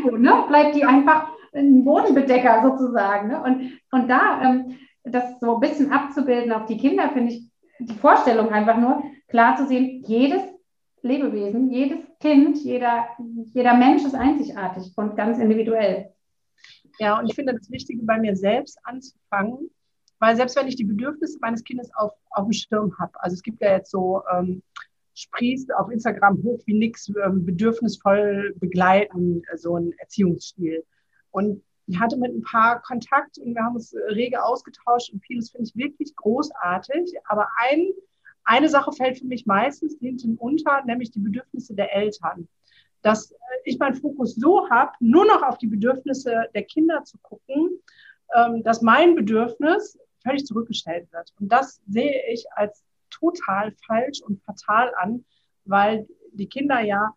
Oder? 0.04 0.18
Ne? 0.18 0.44
Bleibt 0.48 0.74
die 0.74 0.84
einfach 0.84 1.28
ein 1.54 1.84
Bodenbedecker 1.84 2.62
sozusagen. 2.62 3.28
Ne? 3.28 3.42
Und, 3.42 3.72
und 3.90 4.08
da 4.08 4.42
ähm, 4.42 4.76
das 5.04 5.40
so 5.40 5.54
ein 5.54 5.60
bisschen 5.60 5.90
abzubilden 5.90 6.52
auf 6.52 6.66
die 6.66 6.76
Kinder, 6.76 7.08
finde 7.08 7.32
ich 7.32 7.50
die 7.80 7.94
Vorstellung 7.94 8.50
einfach 8.50 8.76
nur 8.76 9.02
klar 9.28 9.56
zu 9.56 9.66
sehen, 9.66 10.02
jedes 10.06 10.42
Lebewesen, 11.02 11.70
jedes 11.70 11.98
Kind, 12.20 12.58
jeder, 12.58 13.06
jeder 13.54 13.74
Mensch 13.74 14.04
ist 14.04 14.14
einzigartig 14.14 14.92
und 14.96 15.16
ganz 15.16 15.38
individuell. 15.38 16.12
Ja, 17.00 17.18
und 17.18 17.26
ich 17.26 17.34
finde 17.34 17.54
das 17.54 17.70
Wichtige 17.70 18.02
bei 18.04 18.18
mir 18.18 18.36
selbst 18.36 18.78
anzufangen, 18.82 19.70
weil 20.18 20.36
selbst 20.36 20.54
wenn 20.56 20.68
ich 20.68 20.76
die 20.76 20.84
Bedürfnisse 20.84 21.38
meines 21.40 21.64
Kindes 21.64 21.90
auf, 21.94 22.12
auf 22.28 22.44
dem 22.44 22.52
Schirm 22.52 22.94
habe, 22.98 23.12
also 23.22 23.34
es 23.34 23.42
gibt 23.42 23.62
ja 23.62 23.72
jetzt 23.72 23.90
so, 23.90 24.22
ähm, 24.30 24.62
sprießt 25.14 25.74
auf 25.74 25.90
Instagram 25.90 26.42
hoch 26.42 26.60
wie 26.66 26.74
nix, 26.74 27.10
ähm, 27.24 27.46
bedürfnisvoll 27.46 28.54
begleiten, 28.60 29.42
so 29.56 29.76
ein 29.76 29.92
Erziehungsstil. 29.98 30.84
Und 31.30 31.62
ich 31.86 31.98
hatte 31.98 32.18
mit 32.18 32.34
ein 32.34 32.42
paar 32.42 32.82
Kontakt 32.82 33.38
und 33.38 33.54
wir 33.54 33.62
haben 33.62 33.76
uns 33.76 33.94
rege 34.10 34.44
ausgetauscht 34.44 35.10
und 35.10 35.24
vieles 35.24 35.50
finde 35.50 35.68
ich 35.68 35.76
wirklich 35.76 36.14
großartig. 36.16 37.14
Aber 37.24 37.48
ein, 37.70 37.88
eine 38.44 38.68
Sache 38.68 38.92
fällt 38.92 39.18
für 39.18 39.26
mich 39.26 39.46
meistens 39.46 39.96
hinten 39.98 40.36
unter, 40.36 40.84
nämlich 40.84 41.10
die 41.10 41.20
Bedürfnisse 41.20 41.74
der 41.74 41.94
Eltern. 41.94 42.46
Dass 43.02 43.34
ich 43.64 43.78
meinen 43.78 43.94
Fokus 43.94 44.34
so 44.34 44.68
habe, 44.68 44.92
nur 45.00 45.26
noch 45.26 45.42
auf 45.42 45.58
die 45.58 45.66
Bedürfnisse 45.66 46.46
der 46.54 46.64
Kinder 46.64 47.04
zu 47.04 47.18
gucken, 47.18 47.80
ähm, 48.34 48.62
dass 48.62 48.82
mein 48.82 49.14
Bedürfnis 49.14 49.98
völlig 50.22 50.44
zurückgestellt 50.44 51.10
wird. 51.12 51.32
Und 51.40 51.50
das 51.50 51.80
sehe 51.88 52.22
ich 52.30 52.44
als 52.54 52.84
total 53.10 53.72
falsch 53.86 54.20
und 54.22 54.42
fatal 54.42 54.92
an, 54.96 55.24
weil 55.64 56.06
die 56.32 56.48
Kinder 56.48 56.80
ja 56.80 57.14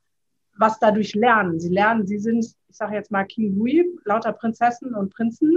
was 0.58 0.80
dadurch 0.80 1.16
lernen. 1.16 1.60
Sie 1.60 1.70
lernen, 1.70 2.06
sie 2.06 2.20
sind, 2.20 2.46
ich 2.68 2.76
sage 2.76 2.96
jetzt 2.96 3.12
mal 3.12 3.26
King 3.26 3.56
Louis, 3.56 3.86
lauter 4.06 4.34
Prinzessinnen 4.34 4.96
und 4.96 5.14
Prinzen 5.14 5.52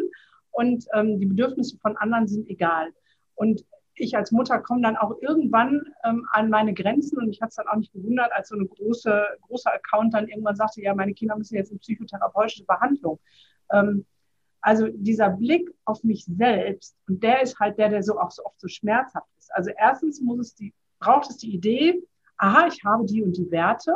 und 0.50 0.86
ähm, 0.94 1.18
die 1.20 1.26
Bedürfnisse 1.26 1.78
von 1.78 1.96
anderen 1.96 2.26
sind 2.26 2.48
egal. 2.48 2.90
Und 3.34 3.64
ich 3.96 4.16
als 4.16 4.30
Mutter 4.30 4.60
komme 4.60 4.82
dann 4.82 4.96
auch 4.96 5.14
irgendwann 5.20 5.82
ähm, 6.04 6.26
an 6.30 6.50
meine 6.50 6.74
Grenzen 6.74 7.18
und 7.18 7.30
ich 7.30 7.40
habe 7.40 7.48
es 7.48 7.56
dann 7.56 7.66
auch 7.68 7.76
nicht 7.76 7.92
gewundert, 7.92 8.30
als 8.32 8.48
so 8.48 8.54
eine 8.54 8.66
große, 8.66 9.24
große 9.42 9.72
Account 9.72 10.14
dann 10.14 10.28
irgendwann 10.28 10.56
sagte, 10.56 10.82
ja, 10.82 10.94
meine 10.94 11.14
Kinder 11.14 11.36
müssen 11.36 11.56
jetzt 11.56 11.72
in 11.72 11.78
psychotherapeutische 11.78 12.64
Behandlung. 12.64 13.18
Ähm, 13.72 14.06
also 14.60 14.88
dieser 14.88 15.30
Blick 15.30 15.70
auf 15.84 16.02
mich 16.04 16.24
selbst, 16.24 16.96
und 17.08 17.22
der 17.22 17.42
ist 17.42 17.58
halt 17.58 17.78
der, 17.78 17.88
der 17.88 18.02
so 18.02 18.18
auch 18.18 18.30
so 18.30 18.44
oft 18.44 18.60
so 18.60 18.68
schmerzhaft 18.68 19.28
ist. 19.38 19.54
Also 19.54 19.70
erstens 19.76 20.20
muss 20.20 20.40
es 20.40 20.54
die, 20.54 20.74
braucht 20.98 21.30
es 21.30 21.38
die 21.38 21.54
Idee, 21.54 22.02
aha, 22.36 22.66
ich 22.66 22.84
habe 22.84 23.06
die 23.06 23.22
und 23.22 23.36
die 23.36 23.50
Werte, 23.50 23.94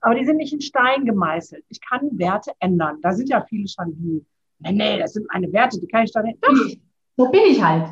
aber 0.00 0.16
die 0.16 0.24
sind 0.24 0.36
nicht 0.36 0.52
in 0.52 0.60
Stein 0.60 1.04
gemeißelt. 1.04 1.64
Ich 1.68 1.80
kann 1.80 2.18
Werte 2.18 2.52
ändern. 2.58 2.98
Da 3.02 3.12
sind 3.12 3.28
ja 3.28 3.40
viele 3.48 3.68
schon 3.68 3.96
wie, 3.98 4.26
nee, 4.58 4.72
nee, 4.72 4.98
das 4.98 5.12
sind 5.12 5.28
meine 5.32 5.50
Werte, 5.52 5.80
die 5.80 5.86
kann 5.86 6.04
ich 6.04 6.12
dann 6.12 6.24
nicht. 6.24 6.82
So 7.16 7.30
bin 7.30 7.42
ich 7.46 7.62
halt. 7.62 7.88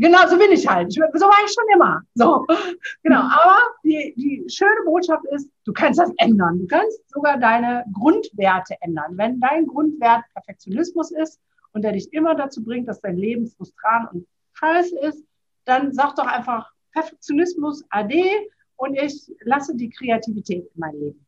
Genau, 0.00 0.26
so 0.28 0.38
bin 0.38 0.50
ich 0.50 0.66
halt. 0.66 0.90
so 0.90 1.00
war 1.00 1.44
ich 1.44 1.52
schon 1.52 1.64
immer. 1.74 2.00
So, 2.14 2.46
genau. 3.02 3.20
Aber 3.20 3.58
die, 3.84 4.14
die 4.16 4.44
schöne 4.48 4.80
Botschaft 4.86 5.26
ist, 5.32 5.50
du 5.66 5.74
kannst 5.74 6.00
das 6.00 6.10
ändern. 6.16 6.60
Du 6.60 6.66
kannst 6.66 6.98
sogar 7.10 7.36
deine 7.36 7.84
Grundwerte 7.92 8.76
ändern. 8.80 9.18
Wenn 9.18 9.38
dein 9.40 9.66
Grundwert 9.66 10.24
Perfektionismus 10.32 11.10
ist 11.10 11.38
und 11.72 11.82
der 11.82 11.92
dich 11.92 12.10
immer 12.14 12.34
dazu 12.34 12.64
bringt, 12.64 12.88
dass 12.88 13.02
dein 13.02 13.18
Leben 13.18 13.46
frustrant 13.46 14.10
und 14.14 14.26
scheiße 14.54 14.98
ist, 15.00 15.22
dann 15.66 15.92
sag 15.92 16.16
doch 16.16 16.26
einfach 16.26 16.72
Perfektionismus 16.92 17.84
AD 17.90 18.24
und 18.76 18.94
ich 18.94 19.30
lasse 19.42 19.76
die 19.76 19.90
Kreativität 19.90 20.64
in 20.64 20.80
mein 20.80 20.94
Leben. 20.98 21.26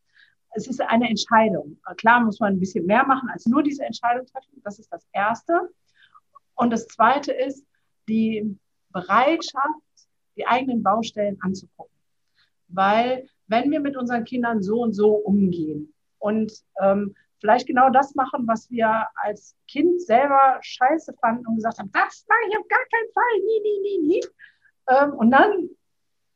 Es 0.55 0.67
ist 0.67 0.81
eine 0.81 1.11
Entscheidung. 1.11 1.79
Klar 1.99 2.25
muss 2.25 2.41
man 2.41 2.55
ein 2.55 2.61
bisschen 2.61 2.87
mehr 2.87 3.07
machen 3.07 3.29
als 3.31 3.45
nur 3.45 3.63
diese 3.63 3.85
Entscheidung 3.85 4.25
treffen. 4.27 4.63
Das 4.65 4.79
ist 4.79 4.91
das 4.91 5.07
Erste. 5.13 5.69
Und 6.55 6.71
das 6.71 6.87
Zweite 6.87 7.33
ist, 7.33 7.67
die 8.09 8.59
Bereitschaft, 8.93 9.83
die 10.37 10.47
eigenen 10.47 10.83
Baustellen 10.83 11.39
anzugucken. 11.41 11.93
Weil 12.69 13.29
wenn 13.47 13.71
wir 13.71 13.81
mit 13.81 13.97
unseren 13.97 14.25
Kindern 14.25 14.63
so 14.63 14.81
und 14.83 14.93
so 14.93 15.15
umgehen 15.15 15.93
und 16.19 16.53
ähm, 16.81 17.15
vielleicht 17.39 17.67
genau 17.67 17.91
das 17.91 18.15
machen, 18.15 18.47
was 18.47 18.71
wir 18.71 19.07
als 19.15 19.57
Kind 19.69 20.01
selber 20.01 20.59
scheiße 20.63 21.13
fanden 21.21 21.47
und 21.47 21.57
gesagt 21.57 21.79
haben, 21.79 21.91
das 21.93 22.25
mache 22.29 22.39
ich 22.49 22.57
auf 22.57 22.69
gar 22.69 22.85
keinen 22.91 23.13
Fall, 23.13 23.41
nie, 23.45 23.61
nie, 23.61 23.81
nie, 23.81 24.07
nie. 24.07 24.25
Ähm, 24.89 25.13
und 25.15 25.31
dann 25.31 25.69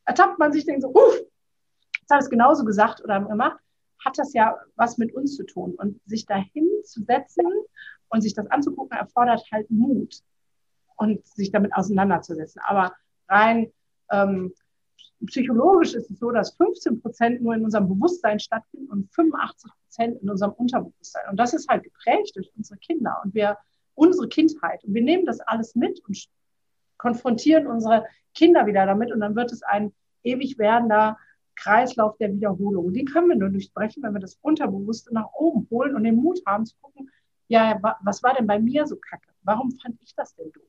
ertappt 0.04 0.38
man 0.38 0.52
sich, 0.52 0.66
denkt 0.66 0.82
so, 0.82 0.88
uff, 0.88 1.20
jetzt 2.00 2.10
habe 2.10 2.20
ich 2.20 2.24
es 2.24 2.30
genauso 2.30 2.64
gesagt 2.64 3.02
oder 3.02 3.20
gemacht, 3.20 3.60
hat 4.04 4.18
das 4.18 4.32
ja 4.34 4.56
was 4.74 4.98
mit 4.98 5.14
uns 5.14 5.36
zu 5.36 5.44
tun. 5.44 5.74
Und 5.76 6.00
sich 6.06 6.26
dahin 6.26 6.68
zu 6.84 7.02
setzen 7.02 7.46
und 8.08 8.20
sich 8.20 8.34
das 8.34 8.50
anzugucken, 8.50 8.98
erfordert 8.98 9.42
halt 9.52 9.70
Mut 9.70 10.22
und 10.96 11.24
sich 11.26 11.50
damit 11.50 11.74
auseinanderzusetzen. 11.74 12.60
Aber 12.64 12.94
rein 13.28 13.72
ähm, 14.10 14.52
psychologisch 15.24 15.94
ist 15.94 16.10
es 16.10 16.18
so, 16.18 16.30
dass 16.30 16.54
15 16.56 17.00
Prozent 17.00 17.42
nur 17.42 17.54
in 17.54 17.64
unserem 17.64 17.88
Bewusstsein 17.88 18.38
stattfinden 18.38 18.90
und 18.90 19.12
85 19.14 19.70
Prozent 19.82 20.22
in 20.22 20.30
unserem 20.30 20.52
Unterbewusstsein. 20.52 21.28
Und 21.30 21.38
das 21.38 21.54
ist 21.54 21.68
halt 21.68 21.84
geprägt 21.84 22.36
durch 22.36 22.50
unsere 22.56 22.78
Kinder 22.78 23.20
und 23.24 23.34
wir 23.34 23.56
unsere 23.94 24.28
Kindheit. 24.28 24.84
Und 24.84 24.94
wir 24.94 25.02
nehmen 25.02 25.24
das 25.24 25.40
alles 25.40 25.74
mit 25.74 26.00
und 26.06 26.28
konfrontieren 26.98 27.66
unsere 27.66 28.04
Kinder 28.34 28.66
wieder 28.66 28.86
damit 28.86 29.12
und 29.12 29.20
dann 29.20 29.34
wird 29.34 29.52
es 29.52 29.62
ein 29.62 29.92
ewig 30.22 30.58
werdender 30.58 31.18
Kreislauf 31.54 32.16
der 32.18 32.32
Wiederholung. 32.32 32.92
Den 32.92 33.06
können 33.06 33.28
wir 33.28 33.36
nur 33.36 33.48
durchbrechen, 33.48 34.02
wenn 34.02 34.12
wir 34.12 34.20
das 34.20 34.38
Unterbewusste 34.42 35.12
nach 35.14 35.32
oben 35.32 35.66
holen 35.70 35.96
und 35.96 36.04
den 36.04 36.16
Mut 36.16 36.40
haben 36.46 36.66
zu 36.66 36.76
gucken, 36.80 37.10
ja, 37.48 37.80
was 38.02 38.22
war 38.22 38.34
denn 38.34 38.46
bei 38.46 38.58
mir 38.58 38.86
so 38.86 38.96
kacke? 38.96 39.28
Warum 39.42 39.70
fand 39.78 39.96
ich 40.02 40.14
das 40.14 40.34
denn 40.34 40.50
doof? 40.52 40.64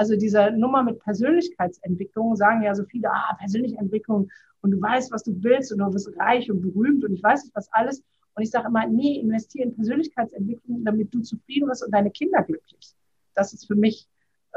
Also 0.00 0.16
diese 0.16 0.50
Nummer 0.52 0.82
mit 0.82 0.98
Persönlichkeitsentwicklung 1.00 2.34
sagen 2.34 2.62
ja 2.62 2.74
so 2.74 2.84
viele, 2.84 3.10
ah, 3.10 3.36
Persönlichkeitsentwicklung 3.38 4.30
und 4.62 4.70
du 4.70 4.80
weißt, 4.80 5.12
was 5.12 5.24
du 5.24 5.32
willst 5.42 5.72
und 5.72 5.78
du 5.78 5.92
wirst 5.92 6.10
reich 6.18 6.50
und 6.50 6.62
berühmt 6.62 7.04
und 7.04 7.12
ich 7.12 7.22
weiß 7.22 7.44
nicht 7.44 7.54
was 7.54 7.70
alles. 7.70 8.02
Und 8.34 8.42
ich 8.42 8.50
sage 8.50 8.68
immer, 8.68 8.86
nee, 8.86 9.20
investiere 9.20 9.68
in 9.68 9.74
Persönlichkeitsentwicklung, 9.74 10.86
damit 10.86 11.12
du 11.12 11.20
zufrieden 11.20 11.68
wirst 11.68 11.84
und 11.84 11.92
deine 11.92 12.10
Kinder 12.10 12.42
glücklich. 12.42 12.94
Das 13.34 13.52
ist 13.52 13.66
für 13.66 13.74
mich 13.74 14.08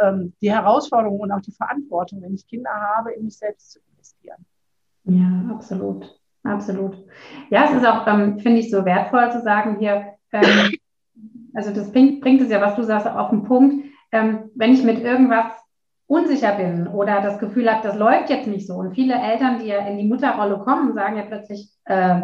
ähm, 0.01 0.31
die 0.41 0.49
Herausforderung 0.49 1.19
und 1.19 1.31
auch 1.33 1.41
die 1.41 1.51
Verantwortung, 1.51 2.21
wenn 2.21 2.35
ich 2.35 2.47
Kinder 2.47 2.71
habe, 2.71 3.11
in 3.11 3.25
mich 3.25 3.37
selbst 3.37 3.73
zu 3.73 3.79
investieren. 3.91 4.45
Ja, 5.03 5.53
absolut. 5.53 6.21
Absolut. 6.43 7.05
Ja, 7.49 7.65
es 7.65 7.75
ist 7.75 7.85
auch, 7.85 8.07
ähm, 8.07 8.39
finde 8.39 8.59
ich, 8.59 8.71
so 8.71 8.85
wertvoll 8.85 9.29
zu 9.33 9.41
sagen 9.41 9.77
hier, 9.79 10.13
ähm, 10.31 10.71
also 11.53 11.73
das 11.73 11.91
bringt, 11.91 12.21
bringt 12.21 12.39
es 12.39 12.49
ja, 12.49 12.61
was 12.61 12.77
du 12.77 12.83
sagst, 12.83 13.07
auf 13.07 13.29
den 13.31 13.43
Punkt, 13.43 13.92
ähm, 14.13 14.51
wenn 14.55 14.73
ich 14.73 14.83
mit 14.83 15.03
irgendwas 15.03 15.47
unsicher 16.07 16.53
bin 16.53 16.87
oder 16.87 17.21
das 17.21 17.39
Gefühl 17.39 17.69
habe, 17.69 17.85
das 17.85 17.97
läuft 17.97 18.29
jetzt 18.29 18.47
nicht 18.47 18.67
so. 18.67 18.75
Und 18.75 18.93
viele 18.93 19.15
Eltern, 19.15 19.59
die 19.59 19.67
ja 19.67 19.79
in 19.79 19.97
die 19.97 20.07
Mutterrolle 20.07 20.59
kommen, 20.59 20.93
sagen 20.93 21.17
ja 21.17 21.23
plötzlich, 21.23 21.69
äh, 21.85 22.21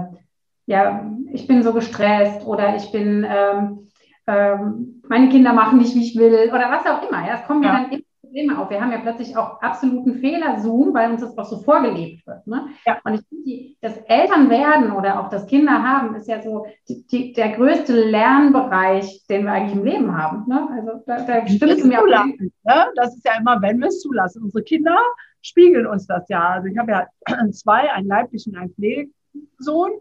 ja, 0.67 1.03
ich 1.33 1.47
bin 1.47 1.63
so 1.63 1.73
gestresst 1.73 2.45
oder 2.45 2.75
ich 2.75 2.91
bin, 2.91 3.25
ähm, 3.27 3.89
ähm, 4.27 5.01
meine 5.07 5.29
Kinder 5.29 5.51
machen 5.53 5.79
nicht, 5.79 5.95
wie 5.95 6.05
ich 6.05 6.15
will 6.15 6.49
oder 6.49 6.69
was 6.69 6.85
auch 6.85 7.09
immer. 7.09 7.25
Ja, 7.25 7.39
es 7.41 7.47
kommen 7.47 7.63
ja, 7.63 7.73
ja 7.73 7.79
dann 7.79 7.91
immer 7.91 8.03
Probleme 8.29 8.59
auf. 8.59 8.69
Wir 8.69 8.79
haben 8.79 8.91
ja 8.91 8.99
plötzlich 8.99 9.35
auch 9.35 9.59
absoluten 9.61 10.19
Fehler-Zoom, 10.19 10.93
weil 10.93 11.11
uns 11.11 11.21
das 11.21 11.35
auch 11.35 11.45
so 11.45 11.57
vorgelebt 11.57 12.25
wird. 12.27 12.45
Ne? 12.45 12.67
Ja. 12.85 12.99
Und 13.03 13.15
ich 13.15 13.21
finde, 13.27 13.75
das 13.81 13.97
Elternwerden 14.05 14.91
oder 14.91 15.19
auch 15.19 15.29
das 15.29 15.47
Kinder 15.47 15.83
haben, 15.83 16.15
ist 16.15 16.27
ja 16.27 16.41
so 16.41 16.67
die, 16.87 17.05
die, 17.07 17.33
der 17.33 17.49
größte 17.49 17.93
Lernbereich, 17.93 19.25
den 19.27 19.45
wir 19.45 19.51
eigentlich 19.51 19.77
im 19.77 19.83
Leben 19.83 20.15
haben. 20.15 20.45
Ne? 20.47 20.67
Also 20.71 21.03
da, 21.07 21.23
da 21.23 21.47
stimmt 21.47 21.85
mir 21.85 22.01
auch. 22.01 22.05
Ne? 22.05 22.85
Das 22.95 23.15
ist 23.15 23.25
ja 23.25 23.33
immer, 23.39 23.59
wenn 23.61 23.79
wir 23.79 23.87
es 23.87 23.99
zulassen. 23.99 24.43
Unsere 24.43 24.63
Kinder 24.63 24.97
spiegeln 25.41 25.87
uns 25.87 26.05
das 26.05 26.29
ja. 26.29 26.49
Also 26.49 26.67
ich 26.67 26.77
habe 26.77 26.91
ja 26.91 27.07
zwei, 27.51 27.91
einen 27.91 28.07
leiblichen, 28.07 28.55
einen 28.55 28.73
Pflegesohn. 28.73 29.91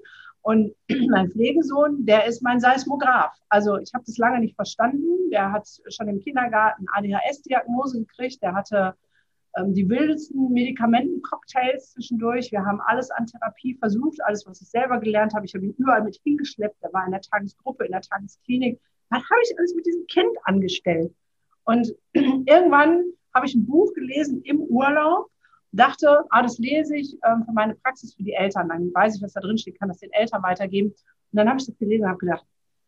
Und 0.43 0.75
mein 1.11 1.31
Pflegesohn, 1.31 2.05
der 2.07 2.27
ist 2.27 2.43
mein 2.43 2.61
Seismograph. 2.61 3.35
Also 3.49 3.77
ich 3.79 3.93
habe 3.95 4.05
das 4.07 4.19
lange 4.19 4.41
nicht 4.41 4.57
verstanden. 4.57 5.31
Der 5.31 5.53
hat 5.53 5.69
schon 5.89 6.09
im 6.09 6.21
Kindergarten 6.21 6.87
ADHS-Diagnose 6.93 8.01
gekriegt. 8.01 8.43
Der 8.43 8.55
hatte 8.55 8.95
ähm, 9.57 9.75
die 9.75 9.89
wildesten 9.89 10.53
Medikamentencocktails 10.53 11.93
zwischendurch. 11.93 12.53
Wir 12.53 12.65
haben 12.65 12.81
alles 12.81 13.11
an 13.11 13.27
Therapie 13.27 13.75
versucht, 13.75 14.23
alles, 14.25 14.47
was 14.47 14.61
ich 14.61 14.69
selber 14.69 14.99
gelernt 14.99 15.35
habe. 15.35 15.47
Ich 15.47 15.55
habe 15.55 15.65
ihn 15.65 15.75
überall 15.79 16.03
mit 16.03 16.21
hingeschleppt. 16.23 16.83
Der 16.83 16.93
war 16.93 17.05
in 17.05 17.13
der 17.13 17.21
Tagesgruppe, 17.21 17.85
in 17.85 17.93
der 17.93 18.03
Tagesklinik. 18.03 18.81
Was 19.11 19.23
habe 19.23 19.41
ich 19.43 19.59
alles 19.59 19.75
mit 19.75 19.87
diesem 19.87 20.07
Kind 20.07 20.37
angestellt? 20.45 21.15
Und 21.65 21.95
irgendwann 22.13 23.05
habe 23.35 23.47
ich 23.47 23.55
ein 23.55 23.67
Buch 23.67 23.93
gelesen 23.95 24.43
im 24.43 24.61
Urlaub 24.61 25.31
dachte, 25.73 26.25
ah, 26.31 26.43
das 26.43 26.59
lese 26.59 26.97
ich 26.97 27.15
ähm, 27.25 27.45
für 27.45 27.53
meine 27.53 27.75
Praxis 27.75 28.15
für 28.15 28.23
die 28.23 28.33
Eltern. 28.33 28.69
Dann 28.69 28.93
weiß 28.95 29.17
ich, 29.17 29.23
was 29.23 29.33
da 29.33 29.41
drin 29.41 29.59
steht, 29.59 29.79
kann 29.79 29.89
das 29.89 29.99
den 29.99 30.13
Eltern 30.13 30.43
weitergeben. 30.43 30.91
Und 30.91 31.37
dann 31.37 31.49
habe 31.49 31.59
ich 31.61 31.67
das 31.67 31.79
gelesen 31.79 32.05
und 32.05 32.11
habe 32.11 32.19
gedacht, 32.19 32.45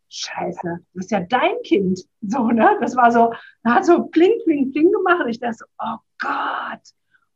Scheiße, 0.09 0.79
das 0.93 1.05
ist 1.05 1.11
ja 1.11 1.21
dein 1.21 1.55
Kind. 1.63 2.01
So, 2.21 2.47
ne? 2.47 2.77
Das 2.81 2.95
war 2.97 3.11
so, 3.11 3.33
da 3.63 3.75
hat 3.75 3.85
so 3.85 4.03
pling, 4.07 4.33
pling, 4.43 4.71
pling 4.71 4.91
gemacht. 4.91 5.25
Ich 5.29 5.39
dachte 5.39 5.57
so, 5.59 5.65
oh 5.79 5.97
Gott. 6.19 6.81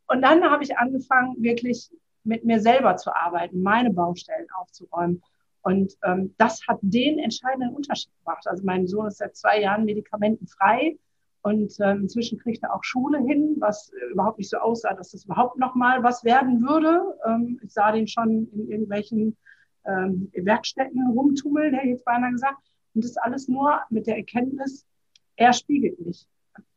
Und 0.08 0.22
dann 0.22 0.44
habe 0.44 0.64
ich 0.64 0.78
angefangen, 0.78 1.42
wirklich 1.42 1.90
mit 2.24 2.44
mir 2.44 2.60
selber 2.60 2.98
zu 2.98 3.16
arbeiten, 3.16 3.62
meine 3.62 3.92
Baustellen 3.92 4.48
aufzuräumen. 4.60 5.22
Und 5.62 5.94
ähm, 6.04 6.36
das 6.38 6.68
hat 6.68 6.80
den 6.82 7.18
entscheidenden 7.18 7.74
Unterschied 7.74 8.12
gemacht. 8.24 8.46
Also 8.46 8.64
mein 8.66 8.88
Sohn 8.88 9.08
ist 9.08 9.18
seit 9.18 9.36
zwei 9.36 9.62
Jahren 9.62 9.86
medikamentenfrei. 9.86 10.98
Und 11.46 11.80
ähm, 11.80 12.02
inzwischen 12.02 12.40
kriegt 12.40 12.64
er 12.64 12.74
auch 12.74 12.84
Schule 12.84 13.20
hin, 13.20 13.58
was 13.60 13.94
äh, 13.94 14.12
überhaupt 14.12 14.40
nicht 14.40 14.50
so 14.50 14.58
aussah, 14.58 14.96
dass 14.96 15.12
das 15.12 15.26
überhaupt 15.26 15.60
noch 15.60 15.76
mal 15.76 16.02
was 16.02 16.24
werden 16.24 16.64
würde. 16.64 17.04
Ähm, 17.24 17.60
ich 17.62 17.72
sah 17.72 17.92
den 17.92 18.08
schon 18.08 18.50
in 18.52 18.68
irgendwelchen 18.68 19.38
ähm, 19.86 20.32
Werkstätten 20.34 21.06
rumtummeln, 21.12 21.76
hätte 21.76 21.86
ich 21.86 21.94
jetzt 21.94 22.06
beinahe 22.06 22.32
gesagt. 22.32 22.58
Und 22.96 23.04
das 23.04 23.16
alles 23.18 23.48
nur 23.48 23.80
mit 23.92 24.08
der 24.08 24.18
Erkenntnis, 24.18 24.88
er 25.36 25.54
spiegelt 25.54 26.04
mich. 26.04 26.28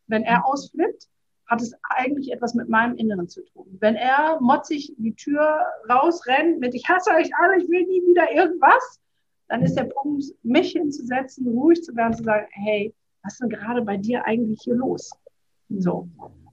Wenn 0.06 0.24
er 0.24 0.44
ausflippt, 0.44 1.08
hat 1.46 1.62
es 1.62 1.72
eigentlich 1.88 2.30
etwas 2.30 2.52
mit 2.52 2.68
meinem 2.68 2.96
Inneren 2.96 3.26
zu 3.26 3.42
tun. 3.46 3.78
Wenn 3.80 3.94
er 3.94 4.38
motzig 4.42 4.94
die 4.98 5.14
Tür 5.14 5.60
rausrennt 5.88 6.60
mit, 6.60 6.74
ich 6.74 6.86
hasse 6.86 7.12
euch 7.12 7.30
alle, 7.40 7.56
ich 7.56 7.70
will 7.70 7.86
nie 7.86 8.06
wieder 8.06 8.30
irgendwas, 8.34 9.00
dann 9.48 9.62
ist 9.62 9.76
der 9.76 9.84
Punkt, 9.84 10.26
mich 10.42 10.72
hinzusetzen, 10.72 11.48
ruhig 11.48 11.82
zu 11.82 11.96
werden, 11.96 12.12
zu 12.12 12.22
sagen, 12.22 12.46
hey, 12.50 12.94
was 13.28 13.34
ist 13.34 13.42
denn 13.42 13.50
gerade 13.50 13.82
bei 13.82 13.98
dir 13.98 14.24
eigentlich 14.24 14.62
hier 14.62 14.74
los? 14.74 15.10
So. 15.68 16.08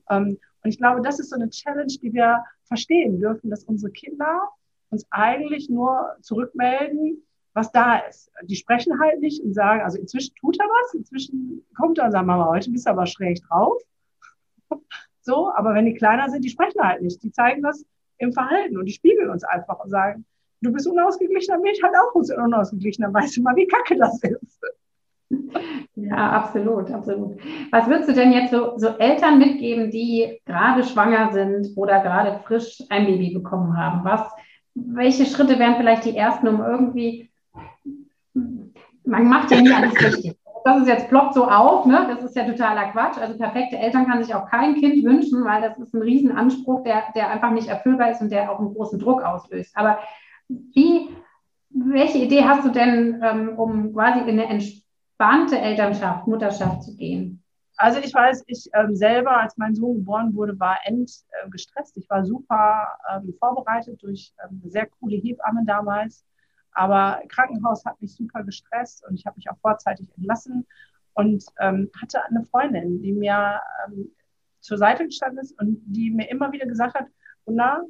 Ähm, 0.10 0.38
und 0.62 0.70
ich 0.70 0.78
glaube, 0.78 1.02
das 1.02 1.20
ist 1.20 1.30
so 1.30 1.38
eine 1.38 1.50
Challenge, 1.50 1.88
die 2.02 2.14
wir 2.14 2.44
verstehen 2.66 3.18
dürfen, 3.18 3.50
dass 3.50 3.64
unsere 3.64 3.94
Kinder 3.94 4.50
uns 4.90 5.08
eigentlich 5.10 5.70
nur 5.70 6.18
zurückmelden, 6.22 7.24
was 7.54 7.72
da 7.72 8.00
ist. 8.00 8.30
Die 8.44 8.58
sprechen 8.58 9.00
halt 9.00 9.22
nicht 9.22 9.42
und 9.42 9.54
sagen, 9.54 9.84
also 9.84 9.98
inzwischen 9.98 10.36
tut 10.36 10.60
er 10.60 10.66
was, 10.66 10.94
inzwischen 10.96 11.66
kommt 11.78 11.98
er 11.98 12.06
und 12.06 12.12
sagt, 12.12 12.28
Mama, 12.28 12.46
heute 12.48 12.70
bist 12.72 12.86
du 12.86 12.90
aber 12.90 13.06
schräg 13.06 13.42
drauf. 13.48 13.82
so, 15.22 15.54
aber 15.56 15.76
wenn 15.76 15.86
die 15.86 15.94
kleiner 15.94 16.30
sind, 16.30 16.44
die 16.44 16.50
sprechen 16.50 16.82
halt 16.82 17.02
nicht. 17.02 17.24
Die 17.24 17.32
zeigen 17.32 17.62
das 17.62 17.86
im 18.18 18.34
Verhalten 18.34 18.78
und 18.78 18.86
die 18.86 18.92
spiegeln 18.92 19.30
uns 19.30 19.46
einfach 19.46 19.80
und 19.82 19.90
sagen, 19.90 20.26
du 20.60 20.74
bist 20.74 20.88
unausgeglichener, 20.88 21.58
bin 21.60 21.72
ich 21.72 21.82
halt 21.82 21.96
auch 21.96 22.14
unausgeglichener, 22.14 23.14
weißt 23.14 23.38
du 23.38 23.44
mal, 23.44 23.56
wie 23.56 23.68
kacke 23.68 23.96
das 23.96 24.22
ist. 24.22 24.60
Ja, 25.96 26.32
absolut, 26.32 26.92
absolut. 26.92 27.38
Was 27.72 27.88
würdest 27.88 28.10
du 28.10 28.14
denn 28.14 28.34
jetzt 28.34 28.52
so, 28.52 28.78
so 28.78 28.88
Eltern 28.88 29.40
mitgeben, 29.40 29.92
die 29.92 30.40
gerade 30.46 30.84
schwanger 30.84 31.32
sind 31.32 31.70
oder 31.78 32.02
gerade 32.02 32.40
frisch 32.46 32.84
ein 32.90 33.06
Baby 33.06 33.34
bekommen 33.34 33.78
haben? 33.78 34.04
Was, 34.04 34.30
welche 34.74 35.26
Schritte 35.26 35.58
wären 35.58 35.78
vielleicht 35.78 36.06
die 36.06 36.18
ersten, 36.18 36.48
um 36.48 36.62
irgendwie, 36.62 37.32
man 38.34 39.30
macht 39.30 39.52
ja 39.52 39.62
nie 39.62 39.72
alles 39.72 39.94
richtig. 39.94 40.38
Das 40.66 40.82
ist 40.82 40.88
jetzt 40.88 41.10
ploppt 41.10 41.36
so 41.36 41.48
auf, 41.48 41.86
ne? 41.86 42.08
das 42.10 42.24
ist 42.24 42.36
ja 42.36 42.44
totaler 42.44 42.92
Quatsch. 42.92 43.20
Also 43.20 43.38
perfekte 43.38 43.78
Eltern 43.78 44.08
kann 44.08 44.24
sich 44.24 44.34
auch 44.34 44.50
kein 44.50 44.76
Kind 44.76 45.06
wünschen, 45.06 45.46
weil 45.46 45.62
das 45.62 45.78
ist 45.78 45.94
ein 45.94 46.02
Riesenanspruch, 46.02 46.84
der, 46.84 47.04
der 47.16 47.30
einfach 47.30 47.52
nicht 47.52 47.68
erfüllbar 47.68 48.10
ist 48.10 48.22
und 48.22 48.32
der 48.32 48.52
auch 48.52 48.60
einen 48.60 48.74
großen 48.74 48.98
Druck 49.00 49.24
auslöst. 49.24 49.78
Aber 49.78 50.00
wie, 50.50 51.10
welche 51.70 52.18
Idee 52.18 52.44
hast 52.46 52.66
du 52.66 52.70
denn, 52.70 53.22
ähm, 53.24 53.60
um 53.60 53.94
quasi 53.94 54.22
in 54.22 54.40
eine 54.40 54.50
entspannte 55.18 55.60
Elternschaft, 55.60 56.28
Mutterschaft 56.28 56.84
zu 56.84 56.96
gehen? 56.96 57.42
Also 57.78 58.00
ich 58.00 58.14
weiß, 58.14 58.44
ich 58.48 58.70
ähm, 58.74 58.96
selber, 58.96 59.38
als 59.38 59.58
mein 59.58 59.76
Sohn 59.76 59.98
geboren 59.98 60.34
wurde, 60.34 60.58
war 60.60 60.78
endgestresst. 60.86 61.98
Äh, 61.98 62.00
ich 62.00 62.10
war 62.10 62.26
super 62.26 62.88
ähm, 63.14 63.34
vorbereitet 63.38 64.02
durch 64.02 64.34
ähm, 64.44 64.62
eine 64.62 64.72
sehr 64.72 64.88
coole 64.88 65.18
Hebamme 65.18 65.64
damals. 65.66 66.26
Aber 66.72 67.22
Krankenhaus 67.30 67.86
hat 67.86 68.00
mich 68.02 68.16
super 68.16 68.44
gestresst 68.44 69.06
und 69.08 69.16
ich 69.16 69.26
habe 69.26 69.36
mich 69.38 69.50
auch 69.50 69.58
vorzeitig 69.58 70.10
entlassen 70.18 70.66
und 71.14 71.46
ähm, 71.60 71.90
hatte 72.02 72.24
eine 72.26 72.44
Freundin, 72.44 73.02
die 73.02 73.14
mir 73.14 73.62
ähm, 73.86 74.12
zur 74.62 74.78
Seite 74.78 75.06
gestanden 75.06 75.40
ist 75.40 75.58
und 75.60 75.82
die 75.86 76.12
mir 76.12 76.30
immer 76.30 76.52
wieder 76.52 76.66
gesagt 76.66 76.96
hat, 76.96 77.08
Gunnar, 77.46 77.84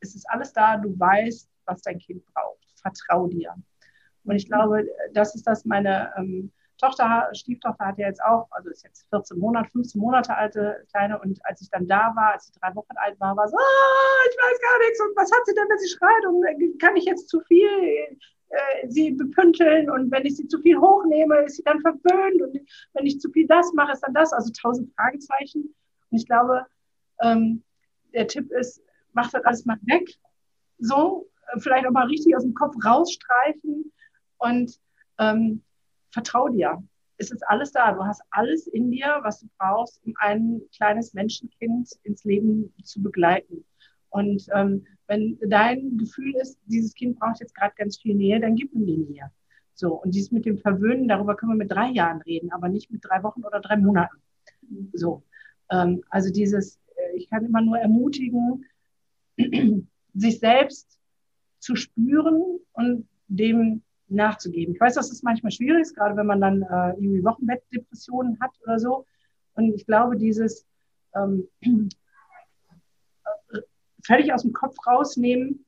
es 0.00 0.14
ist 0.14 0.28
alles 0.28 0.52
da, 0.52 0.76
du 0.76 0.98
weißt, 0.98 1.48
was 1.66 1.82
dein 1.82 1.98
Kind 1.98 2.24
braucht. 2.32 2.58
Vertrau 2.80 3.26
dir. 3.26 3.54
Und 4.24 4.36
ich 4.36 4.46
glaube, 4.46 4.86
das 5.12 5.34
ist 5.34 5.46
das 5.46 5.64
meine 5.64 6.12
ähm, 6.16 6.52
Tochter, 6.78 7.30
Stieftochter 7.32 7.86
hat 7.86 7.98
ja 7.98 8.08
jetzt 8.08 8.22
auch, 8.22 8.48
also 8.50 8.70
ist 8.70 8.84
jetzt 8.84 9.08
14 9.10 9.38
Monate, 9.38 9.70
15 9.70 10.00
Monate 10.00 10.36
alte 10.36 10.84
Kleine. 10.90 11.18
Und 11.18 11.38
als 11.44 11.62
ich 11.62 11.70
dann 11.70 11.86
da 11.86 12.12
war, 12.14 12.34
als 12.34 12.46
sie 12.46 12.52
drei 12.60 12.74
Wochen 12.74 12.96
alt 12.96 13.18
war, 13.18 13.36
war 13.36 13.48
so, 13.48 13.56
oh, 13.56 14.28
ich 14.30 14.36
weiß 14.36 14.60
gar 14.60 14.78
nichts. 14.80 15.00
Und 15.00 15.16
was 15.16 15.32
hat 15.32 15.46
sie 15.46 15.54
denn, 15.54 15.66
wenn 15.68 15.78
sie 15.78 15.88
schreit? 15.88 16.26
Und 16.26 16.44
äh, 16.44 16.78
kann 16.78 16.96
ich 16.96 17.04
jetzt 17.04 17.28
zu 17.28 17.40
viel 17.40 18.18
äh, 18.48 18.88
sie 18.88 19.12
bepünteln? 19.12 19.90
Und 19.90 20.10
wenn 20.10 20.26
ich 20.26 20.36
sie 20.36 20.48
zu 20.48 20.60
viel 20.60 20.78
hochnehme, 20.78 21.44
ist 21.44 21.56
sie 21.56 21.62
dann 21.62 21.80
verwöhnt? 21.80 22.42
Und 22.42 22.60
wenn 22.92 23.06
ich 23.06 23.20
zu 23.20 23.30
viel 23.30 23.46
das 23.46 23.72
mache, 23.72 23.92
ist 23.92 24.00
dann 24.00 24.14
das? 24.14 24.32
Also 24.32 24.52
tausend 24.52 24.92
Fragezeichen. 24.94 25.74
Und 26.10 26.18
ich 26.18 26.26
glaube, 26.26 26.66
ähm, 27.22 27.62
der 28.12 28.26
Tipp 28.26 28.50
ist, 28.52 28.82
mach 29.12 29.30
das 29.30 29.44
alles 29.44 29.64
mal 29.64 29.78
weg. 29.82 30.08
So, 30.78 31.28
äh, 31.52 31.60
vielleicht 31.60 31.86
auch 31.86 31.92
mal 31.92 32.06
richtig 32.06 32.36
aus 32.36 32.42
dem 32.42 32.54
Kopf 32.54 32.74
rausstreichen 32.84 33.92
und 34.38 34.78
ähm, 35.18 35.62
vertrau 36.16 36.48
dir. 36.48 36.82
Es 37.18 37.30
ist 37.30 37.42
alles 37.46 37.72
da. 37.72 37.92
Du 37.92 38.04
hast 38.04 38.22
alles 38.30 38.66
in 38.66 38.90
dir, 38.90 39.18
was 39.22 39.40
du 39.40 39.48
brauchst, 39.58 40.02
um 40.04 40.14
ein 40.18 40.62
kleines 40.74 41.14
Menschenkind 41.14 41.90
ins 42.04 42.24
Leben 42.24 42.72
zu 42.82 43.02
begleiten. 43.02 43.64
Und 44.10 44.46
ähm, 44.54 44.86
wenn 45.08 45.38
dein 45.46 45.98
Gefühl 45.98 46.34
ist, 46.36 46.58
dieses 46.66 46.94
Kind 46.94 47.18
braucht 47.18 47.40
jetzt 47.40 47.54
gerade 47.54 47.74
ganz 47.76 47.98
viel 47.98 48.14
Nähe, 48.14 48.40
dann 48.40 48.56
gib 48.56 48.72
ihm 48.72 48.86
die 48.86 48.96
Nähe. 48.96 49.30
So, 49.74 49.94
und 50.02 50.14
dies 50.14 50.30
mit 50.30 50.46
dem 50.46 50.58
Verwöhnen, 50.58 51.06
darüber 51.06 51.36
können 51.36 51.52
wir 51.52 51.64
mit 51.64 51.70
drei 51.70 51.90
Jahren 51.90 52.22
reden, 52.22 52.50
aber 52.50 52.68
nicht 52.68 52.90
mit 52.90 53.04
drei 53.04 53.22
Wochen 53.22 53.44
oder 53.44 53.60
drei 53.60 53.76
Monaten. 53.76 54.16
So, 54.94 55.22
ähm, 55.70 56.02
also 56.08 56.32
dieses, 56.32 56.80
äh, 56.96 57.16
ich 57.16 57.28
kann 57.28 57.44
immer 57.44 57.60
nur 57.60 57.78
ermutigen, 57.78 58.64
sich 60.14 60.38
selbst 60.38 60.98
zu 61.58 61.76
spüren 61.76 62.58
und 62.72 63.06
dem 63.28 63.82
nachzugeben. 64.08 64.74
Ich 64.74 64.80
weiß, 64.80 64.94
dass 64.94 65.08
das 65.08 65.22
manchmal 65.22 65.52
schwierig 65.52 65.82
ist, 65.82 65.96
gerade 65.96 66.16
wenn 66.16 66.26
man 66.26 66.40
dann 66.40 66.62
äh, 66.62 66.90
irgendwie 66.90 67.24
Wochenbettdepressionen 67.24 68.38
hat 68.40 68.50
oder 68.62 68.78
so. 68.78 69.06
Und 69.54 69.74
ich 69.74 69.86
glaube, 69.86 70.16
dieses 70.16 70.66
ähm, 71.14 71.48
völlig 74.04 74.32
aus 74.32 74.42
dem 74.42 74.52
Kopf 74.52 74.76
rausnehmen, 74.86 75.64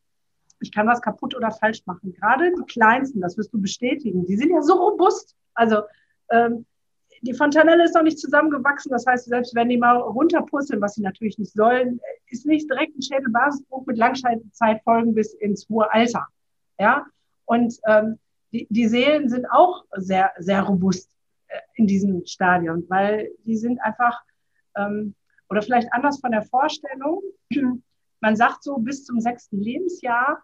ich 0.61 0.73
kann 0.73 0.87
was 0.87 1.01
kaputt 1.01 1.37
oder 1.37 1.51
falsch 1.51 1.83
machen. 1.87 2.13
Gerade 2.13 2.53
die 2.53 2.65
Kleinsten, 2.65 3.21
das 3.21 3.37
wirst 3.37 3.53
du 3.53 3.61
bestätigen, 3.61 4.27
die 4.27 4.37
sind 4.37 4.51
ja 4.51 4.63
so 4.63 4.75
robust. 4.75 5.37
Also 5.55 5.83
ähm, 6.31 6.67
die 7.23 7.35
Fontanelle 7.35 7.85
ist 7.85 7.95
noch 7.95 8.03
nicht 8.03 8.19
zusammengewachsen. 8.19 8.91
Das 8.91 9.07
heißt, 9.07 9.27
selbst 9.27 9.55
wenn 9.55 9.69
die 9.69 9.77
mal 9.77 9.97
runterpusteln, 9.97 10.81
was 10.81 10.95
sie 10.95 11.03
natürlich 11.03 11.39
nicht 11.39 11.53
sollen, 11.53 12.01
ist 12.27 12.47
nicht 12.47 12.71
direkt 12.71 12.97
ein 12.97 13.03
Schädelbasisbruch 13.03 13.87
mit 13.87 13.99
Langzeitfolgen 13.99 15.15
bis 15.15 15.35
ins 15.35 15.69
hohe 15.69 15.93
Alter. 15.93 16.27
Ja, 16.79 17.07
und 17.47 17.75
ähm, 17.87 18.19
die, 18.53 18.67
die 18.71 18.89
Seelen 18.89 19.29
sind 19.29 19.47
auch 19.47 19.85
sehr, 19.97 20.33
sehr 20.39 20.63
robust 20.63 21.11
äh, 21.49 21.59
in 21.75 21.87
diesem 21.87 22.25
Stadion, 22.27 22.85
weil 22.89 23.31
die 23.45 23.57
sind 23.57 23.81
einfach, 23.81 24.23
ähm, 24.77 25.15
oder 25.49 25.63
vielleicht 25.63 25.93
anders 25.93 26.21
von 26.21 26.33
der 26.33 26.43
Vorstellung, 26.43 27.23
man 28.21 28.37
sagt 28.37 28.63
so, 28.63 28.79
bis 28.79 29.05
zum 29.05 29.21
sechsten 29.21 29.61
Lebensjahr 29.61 30.43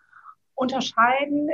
unterscheiden 0.54 1.50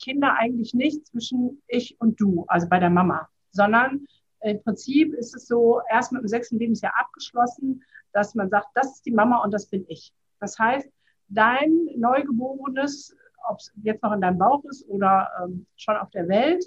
Kinder 0.00 0.36
eigentlich 0.38 0.74
nicht 0.74 1.06
zwischen 1.06 1.62
ich 1.68 2.00
und 2.00 2.20
du, 2.20 2.44
also 2.48 2.68
bei 2.68 2.78
der 2.78 2.90
Mama, 2.90 3.28
sondern 3.50 4.06
im 4.42 4.62
Prinzip 4.62 5.14
ist 5.14 5.34
es 5.34 5.46
so 5.46 5.80
erst 5.90 6.12
mit 6.12 6.22
dem 6.22 6.28
sechsten 6.28 6.58
Lebensjahr 6.58 6.92
abgeschlossen, 6.98 7.82
dass 8.12 8.34
man 8.34 8.48
sagt, 8.48 8.68
das 8.74 8.96
ist 8.96 9.06
die 9.06 9.12
Mama 9.12 9.42
und 9.42 9.52
das 9.52 9.66
bin 9.66 9.84
ich. 9.88 10.12
Das 10.40 10.58
heißt, 10.58 10.88
dein 11.28 11.88
Neugeborenes, 11.96 13.16
ob 13.48 13.58
es 13.58 13.72
jetzt 13.82 14.02
noch 14.02 14.12
in 14.12 14.20
deinem 14.20 14.38
Bauch 14.38 14.64
ist 14.64 14.88
oder 14.88 15.28
ähm, 15.42 15.66
schon 15.76 15.96
auf 15.96 16.10
der 16.10 16.28
Welt, 16.28 16.64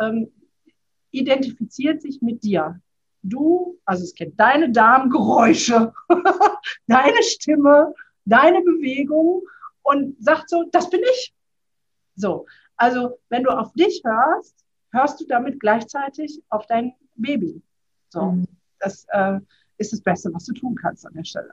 ähm, 0.00 0.30
identifiziert 1.10 2.02
sich 2.02 2.20
mit 2.22 2.42
dir. 2.42 2.80
Du, 3.22 3.78
also 3.84 4.04
es 4.04 4.14
kennt 4.14 4.38
deine 4.38 4.70
Darmgeräusche, 4.70 5.92
deine 6.86 7.22
Stimme, 7.22 7.94
deine 8.24 8.60
Bewegung 8.60 9.42
und 9.82 10.22
sagt 10.22 10.50
so, 10.50 10.64
das 10.72 10.90
bin 10.90 11.00
ich. 11.02 11.34
So, 12.16 12.46
also 12.76 13.18
wenn 13.28 13.44
du 13.44 13.50
auf 13.50 13.72
dich 13.72 14.02
hörst, 14.04 14.64
hörst 14.92 15.20
du 15.20 15.26
damit 15.26 15.60
gleichzeitig 15.60 16.42
auf 16.48 16.66
dein 16.66 16.94
Baby. 17.14 17.62
So, 18.08 18.32
mhm. 18.32 18.46
das 18.78 19.06
äh, 19.10 19.40
ist 19.78 19.92
das 19.92 20.00
Beste, 20.02 20.32
was 20.32 20.44
du 20.44 20.52
tun 20.52 20.74
kannst 20.74 21.06
an 21.06 21.14
der 21.14 21.24
Stelle. 21.24 21.52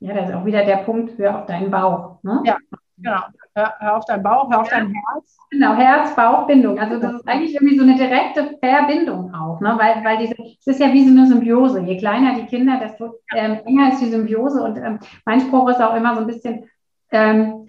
Ja, 0.00 0.14
das 0.14 0.28
ist 0.28 0.34
auch 0.34 0.44
wieder 0.44 0.64
der 0.64 0.78
Punkt, 0.78 1.16
hör 1.18 1.40
auf 1.40 1.46
deinen 1.46 1.70
Bauch. 1.70 2.22
Ne? 2.22 2.42
Ja, 2.44 2.58
genau. 2.96 3.20
Hör, 3.54 3.74
hör, 3.78 3.96
auf 3.96 4.04
dein 4.06 4.22
Bauch, 4.22 4.50
hör 4.50 4.60
auf 4.60 4.70
ja. 4.70 4.78
dein 4.78 4.92
Herz. 4.92 5.36
Genau, 5.50 5.74
Herz-Bauch-Bindung. 5.74 6.78
Also 6.78 6.98
das 6.98 7.14
ist 7.14 7.28
eigentlich 7.28 7.54
irgendwie 7.54 7.78
so 7.78 7.84
eine 7.84 7.96
direkte 7.96 8.58
Verbindung 8.60 9.32
auch, 9.34 9.60
ne? 9.60 9.76
weil, 9.78 10.04
weil 10.04 10.18
diese, 10.18 10.34
es 10.58 10.66
ist 10.66 10.80
ja 10.80 10.92
wie 10.92 11.04
so 11.04 11.10
eine 11.10 11.26
Symbiose. 11.26 11.80
Je 11.80 11.96
kleiner 11.96 12.34
die 12.34 12.46
Kinder, 12.46 12.78
desto 12.80 13.20
ähm, 13.34 13.60
enger 13.64 13.92
ist 13.92 14.00
die 14.00 14.10
Symbiose. 14.10 14.62
Und 14.62 14.78
ähm, 14.78 14.98
mein 15.24 15.40
Spruch 15.40 15.68
ist 15.68 15.80
auch 15.80 15.94
immer 15.94 16.14
so 16.14 16.22
ein 16.22 16.26
bisschen, 16.26 16.64
ähm, 17.12 17.68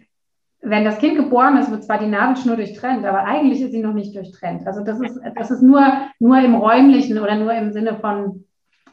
wenn 0.61 0.83
das 0.83 0.97
Kind 0.97 1.15
geboren 1.15 1.57
ist, 1.57 1.69
wird 1.69 1.83
zwar 1.83 1.99
die 1.99 2.07
Nabelschnur 2.07 2.55
durchtrennt, 2.55 3.05
aber 3.05 3.23
eigentlich 3.23 3.61
ist 3.61 3.71
sie 3.71 3.83
noch 3.83 3.93
nicht 3.93 4.15
durchtrennt. 4.15 4.65
Also 4.65 4.83
das 4.83 4.99
ist, 4.99 5.19
das 5.35 5.51
ist 5.51 5.61
nur, 5.61 5.83
nur 6.19 6.39
im 6.39 6.55
räumlichen 6.55 7.19
oder 7.19 7.35
nur 7.35 7.53
im 7.53 7.71
Sinne 7.71 7.97
von 7.97 8.45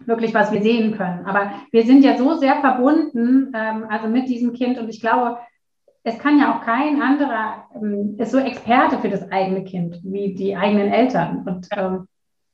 wirklich, 0.06 0.34
was 0.34 0.52
wir 0.52 0.62
sehen 0.62 0.96
können. 0.96 1.24
Aber 1.24 1.52
wir 1.70 1.84
sind 1.84 2.04
ja 2.04 2.16
so 2.16 2.34
sehr 2.34 2.56
verbunden, 2.56 3.52
ähm, 3.54 3.86
also 3.88 4.08
mit 4.08 4.28
diesem 4.28 4.52
Kind 4.52 4.78
und 4.78 4.88
ich 4.88 5.00
glaube, 5.00 5.38
es 6.04 6.18
kann 6.18 6.38
ja 6.38 6.54
auch 6.54 6.64
kein 6.64 7.00
anderer, 7.00 7.68
ähm, 7.74 8.16
ist 8.18 8.32
so 8.32 8.38
Experte 8.38 8.98
für 8.98 9.08
das 9.08 9.30
eigene 9.30 9.64
Kind 9.64 10.00
wie 10.02 10.34
die 10.34 10.56
eigenen 10.56 10.92
Eltern. 10.92 11.44
Und 11.46 11.68
ähm, 11.76 12.08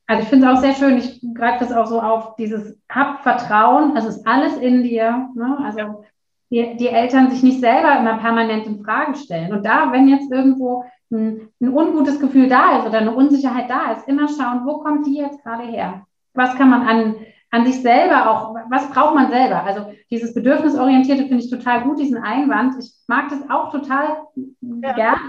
also 0.07 0.23
ich 0.23 0.29
finde 0.29 0.47
es 0.47 0.57
auch 0.57 0.61
sehr 0.61 0.73
schön, 0.73 0.97
ich 0.97 1.21
greife 1.35 1.65
das 1.65 1.73
auch 1.73 1.87
so 1.87 2.01
auf, 2.01 2.35
dieses 2.35 2.77
Hab 2.89 3.21
Vertrauen, 3.21 3.95
es 3.95 4.05
ist 4.05 4.27
alles 4.27 4.57
in 4.57 4.83
dir. 4.83 5.29
Ne? 5.35 5.57
Also 5.63 6.03
die, 6.51 6.77
die 6.77 6.87
Eltern 6.87 7.29
sich 7.29 7.43
nicht 7.43 7.59
selber 7.59 7.99
immer 7.99 8.17
permanent 8.17 8.65
in 8.65 8.83
Frage 8.83 9.15
stellen. 9.15 9.53
Und 9.53 9.65
da, 9.65 9.91
wenn 9.91 10.07
jetzt 10.07 10.31
irgendwo 10.31 10.85
ein, 11.11 11.49
ein 11.61 11.69
ungutes 11.69 12.19
Gefühl 12.19 12.49
da 12.49 12.79
ist 12.79 12.87
oder 12.87 12.99
eine 12.99 13.13
Unsicherheit 13.13 13.69
da 13.69 13.91
ist, 13.93 14.07
immer 14.07 14.27
schauen, 14.27 14.65
wo 14.65 14.79
kommt 14.79 15.05
die 15.05 15.17
jetzt 15.17 15.43
gerade 15.43 15.63
her? 15.63 16.05
Was 16.33 16.55
kann 16.55 16.69
man 16.69 16.87
an, 16.87 17.15
an 17.51 17.65
sich 17.65 17.81
selber 17.81 18.29
auch, 18.29 18.55
was 18.69 18.89
braucht 18.91 19.15
man 19.15 19.29
selber? 19.29 19.63
Also 19.63 19.91
dieses 20.11 20.33
Bedürfnisorientierte 20.33 21.23
finde 21.23 21.43
ich 21.43 21.49
total 21.49 21.81
gut, 21.81 21.99
diesen 21.99 22.17
Einwand. 22.17 22.75
Ich 22.79 22.93
mag 23.07 23.29
das 23.29 23.49
auch 23.49 23.71
total 23.71 24.17
ja. 24.35 24.93
gerne. 24.93 25.19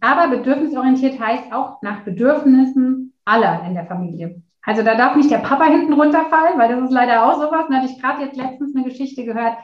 Aber 0.00 0.28
bedürfnisorientiert 0.28 1.18
heißt 1.18 1.52
auch 1.52 1.82
nach 1.82 2.00
Bedürfnissen 2.04 3.14
aller 3.24 3.64
in 3.66 3.74
der 3.74 3.86
Familie. 3.86 4.42
Also 4.62 4.82
da 4.82 4.94
darf 4.94 5.16
nicht 5.16 5.30
der 5.30 5.38
Papa 5.38 5.64
hinten 5.64 5.94
runterfallen, 5.94 6.58
weil 6.58 6.68
das 6.68 6.84
ist 6.84 6.92
leider 6.92 7.24
auch 7.24 7.36
sowas. 7.36 7.66
Da 7.68 7.76
hatte 7.76 7.90
ich 7.90 8.00
gerade 8.00 8.22
jetzt 8.22 8.36
letztens 8.36 8.76
eine 8.76 8.84
Geschichte 8.84 9.24
gehört, 9.24 9.56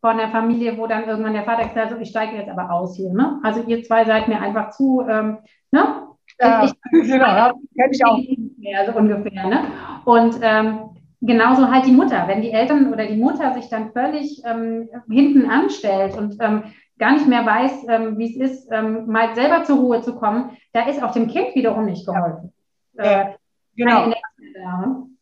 von 0.00 0.18
der 0.18 0.28
Familie, 0.28 0.78
wo 0.78 0.86
dann 0.86 1.08
irgendwann 1.08 1.32
der 1.32 1.44
Vater 1.44 1.66
gesagt 1.66 1.90
hat, 1.90 2.00
ich 2.00 2.10
steige 2.10 2.36
jetzt 2.36 2.48
aber 2.48 2.70
aus 2.70 2.96
hier. 2.96 3.12
Ne? 3.12 3.40
Also 3.42 3.62
ihr 3.66 3.82
zwei 3.82 4.04
seid 4.04 4.28
mir 4.28 4.40
einfach 4.40 4.70
zu, 4.70 5.04
ähm, 5.08 5.38
ne? 5.72 6.06
Ja, 6.38 6.64
ich, 6.64 6.72
genau, 6.92 7.52
kenne 7.76 7.92
ich 7.92 8.04
auch. 8.04 8.18
Mehr, 8.58 8.86
so 8.86 8.98
ungefähr, 8.98 9.46
ne? 9.46 9.64
Und 10.04 10.38
ähm, 10.42 10.78
genauso 11.20 11.70
halt 11.70 11.86
die 11.86 11.92
Mutter. 11.92 12.28
Wenn 12.28 12.42
die 12.42 12.52
Eltern 12.52 12.92
oder 12.92 13.06
die 13.06 13.16
Mutter 13.16 13.54
sich 13.54 13.68
dann 13.68 13.92
völlig 13.92 14.42
ähm, 14.44 14.88
hinten 15.08 15.48
anstellt 15.50 16.16
und 16.16 16.36
ähm, 16.40 16.64
gar 16.98 17.12
nicht 17.12 17.26
mehr 17.26 17.44
weiß, 17.44 17.86
ähm, 17.88 18.18
wie 18.18 18.30
es 18.30 18.50
ist, 18.50 18.68
ähm, 18.70 19.06
mal 19.06 19.34
selber 19.34 19.64
zur 19.64 19.78
Ruhe 19.78 20.02
zu 20.02 20.16
kommen, 20.16 20.56
da 20.72 20.88
ist 20.88 21.02
auch 21.02 21.12
dem 21.12 21.28
Kind 21.28 21.54
wiederum 21.54 21.86
nicht 21.86 22.06
geholfen. 22.06 22.52
Ja. 22.94 23.04
Äh, 23.04 23.34
genau. 23.76 24.12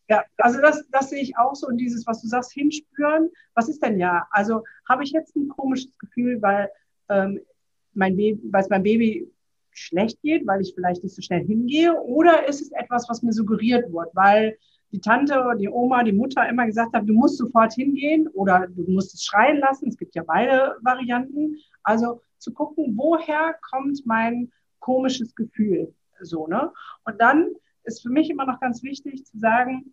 Ja, 0.09 0.22
also 0.37 0.61
das, 0.61 0.87
das 0.90 1.09
sehe 1.09 1.22
ich 1.22 1.38
auch 1.38 1.54
so 1.54 1.66
und 1.66 1.78
dieses, 1.78 2.07
was 2.07 2.20
du 2.20 2.28
sagst, 2.28 2.52
hinspüren, 2.52 3.30
was 3.54 3.70
ist 3.70 3.83
denn 3.83 3.98
ja? 3.98 4.26
Also 4.30 4.62
habe 4.87 5.02
ich 5.02 5.12
jetzt 5.12 5.35
ein 5.35 5.48
komisches 5.48 5.96
Gefühl, 5.98 6.42
weil 6.42 6.70
ähm, 7.09 7.40
mein 7.94 8.14
Baby, 8.16 8.40
weil 8.50 8.62
es 8.62 8.68
meinem 8.68 8.83
Baby 8.83 9.30
schlecht 9.70 10.20
geht, 10.20 10.46
weil 10.46 10.61
ich 10.61 10.74
vielleicht 10.74 11.02
nicht 11.02 11.16
so 11.16 11.22
schnell 11.22 11.44
hingehe, 11.44 11.98
oder 12.00 12.46
ist 12.46 12.61
es 12.61 12.70
etwas, 12.72 13.09
was 13.09 13.22
mir 13.22 13.33
suggeriert 13.33 13.92
wird, 13.92 14.14
weil 14.14 14.59
die 14.94 15.00
Tante, 15.00 15.42
die 15.59 15.68
Oma, 15.68 16.04
die 16.04 16.12
Mutter 16.12 16.48
immer 16.48 16.66
gesagt 16.66 16.94
hat, 16.94 17.09
du 17.09 17.14
musst 17.14 17.37
sofort 17.37 17.72
hingehen 17.72 18.28
oder 18.28 18.68
du 18.68 18.85
musst 18.92 19.12
es 19.12 19.24
schreien 19.24 19.59
lassen. 19.59 19.88
Es 19.88 19.96
gibt 19.96 20.14
ja 20.14 20.22
beide 20.24 20.76
Varianten. 20.83 21.57
Also 21.83 22.22
zu 22.38 22.52
gucken, 22.52 22.94
woher 22.96 23.57
kommt 23.61 24.07
mein 24.07 24.52
komisches 24.78 25.35
Gefühl, 25.35 25.92
so 26.20 26.46
ne? 26.46 26.72
Und 27.04 27.20
dann 27.20 27.48
ist 27.83 28.02
für 28.02 28.11
mich 28.11 28.30
immer 28.30 28.46
noch 28.46 28.61
ganz 28.61 28.85
wichtig 28.85 29.26
zu 29.26 29.37
sagen, 29.37 29.92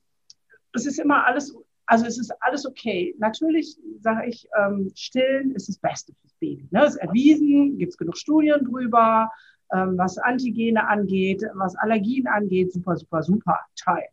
es 0.73 0.85
ist 0.85 0.99
immer 0.99 1.25
alles, 1.25 1.57
also 1.87 2.05
es 2.05 2.19
ist 2.19 2.31
alles 2.41 2.67
okay. 2.67 3.15
Natürlich 3.17 3.77
sage 4.01 4.27
ich, 4.27 4.47
ähm, 4.59 4.91
stillen 4.95 5.51
ist 5.55 5.67
das 5.67 5.79
Beste 5.79 6.13
fürs 6.21 6.33
Baby. 6.35 6.67
Ne? 6.69 6.85
Ist 6.85 6.97
erwiesen, 6.97 7.77
gibt 7.79 7.93
es 7.93 7.97
genug 7.97 8.17
Studien 8.17 8.63
drüber, 8.63 9.31
ähm, 9.73 9.97
was 9.97 10.19
Antigene 10.19 10.87
angeht, 10.87 11.43
was 11.55 11.75
Allergien 11.77 12.27
angeht, 12.27 12.71
super, 12.71 12.95
super, 12.97 13.23
super 13.23 13.59
toll. 13.75 14.03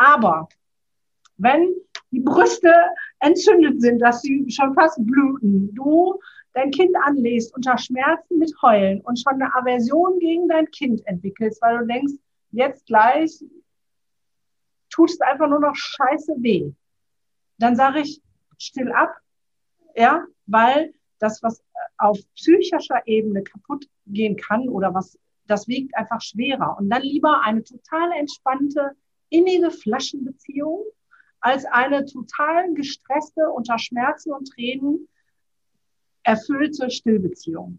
Aber 0.00 0.48
wenn 1.36 1.74
die 2.10 2.20
Brüste 2.20 2.72
entzündet 3.18 3.82
sind, 3.82 3.98
dass 3.98 4.22
sie 4.22 4.50
schon 4.50 4.72
fast 4.74 4.98
bluten, 5.04 5.74
du 5.74 6.18
dein 6.54 6.70
Kind 6.70 6.96
anlegst 7.04 7.54
unter 7.54 7.76
Schmerzen 7.76 8.38
mit 8.38 8.50
Heulen 8.62 9.02
und 9.02 9.20
schon 9.20 9.34
eine 9.34 9.54
Aversion 9.54 10.18
gegen 10.18 10.48
dein 10.48 10.70
Kind 10.70 11.06
entwickelst, 11.06 11.60
weil 11.60 11.80
du 11.80 11.86
denkst, 11.86 12.14
jetzt 12.50 12.86
gleich 12.86 13.44
tut 14.88 15.10
es 15.10 15.20
einfach 15.20 15.48
nur 15.48 15.60
noch 15.60 15.76
scheiße 15.76 16.34
weh. 16.38 16.72
Dann 17.58 17.76
sage 17.76 18.00
ich, 18.00 18.22
still 18.56 18.90
ab, 18.92 19.14
ja, 19.94 20.24
weil 20.46 20.94
das, 21.18 21.42
was 21.42 21.62
auf 21.98 22.18
psychischer 22.36 23.02
Ebene 23.04 23.42
kaputt 23.42 23.86
gehen 24.06 24.36
kann 24.36 24.66
oder 24.70 24.94
was, 24.94 25.18
das 25.46 25.68
wiegt 25.68 25.94
einfach 25.94 26.22
schwerer. 26.22 26.78
Und 26.78 26.88
dann 26.88 27.02
lieber 27.02 27.42
eine 27.44 27.62
total 27.62 28.12
entspannte, 28.12 28.96
innige 29.30 29.70
Flaschenbeziehung 29.70 30.84
als 31.40 31.64
eine 31.64 32.04
total 32.04 32.74
gestresste, 32.74 33.48
unter 33.50 33.78
Schmerzen 33.78 34.32
und 34.32 34.50
Tränen 34.52 35.08
erfüllte 36.22 36.90
Stillbeziehung. 36.90 37.78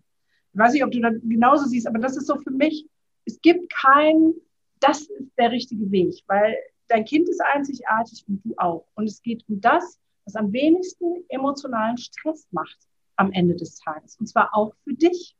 Ich 0.54 0.60
weiß 0.60 0.74
nicht, 0.74 0.84
ob 0.84 0.92
du 0.92 1.00
das 1.00 1.14
genauso 1.22 1.66
siehst, 1.66 1.88
aber 1.88 2.00
das 2.00 2.18
ist 2.18 2.28
so 2.28 2.38
für 2.38 2.52
mich, 2.52 2.88
es 3.26 3.40
gibt 3.42 3.72
kein 3.72 4.34
das 4.82 5.02
ist 5.02 5.32
der 5.38 5.52
richtige 5.52 5.90
Weg, 5.92 6.22
weil 6.28 6.58
dein 6.88 7.06
Kind 7.06 7.30
ist 7.30 7.42
einzigartig 7.42 8.26
und 8.28 8.44
du 8.44 8.54
auch. 8.58 8.86
Und 8.96 9.06
es 9.06 9.22
geht 9.22 9.46
um 9.48 9.62
das, 9.62 10.00
was 10.26 10.36
am 10.36 10.52
wenigsten 10.52 11.24
emotionalen 11.30 11.98
Stress 11.98 12.48
macht 12.52 12.78
am 13.16 13.32
Ende 13.32 13.56
des 13.56 13.80
Tages. 13.80 14.18
Und 14.20 14.28
zwar 14.28 14.50
auch 14.54 14.74
für 14.84 14.94
dich. 14.94 15.36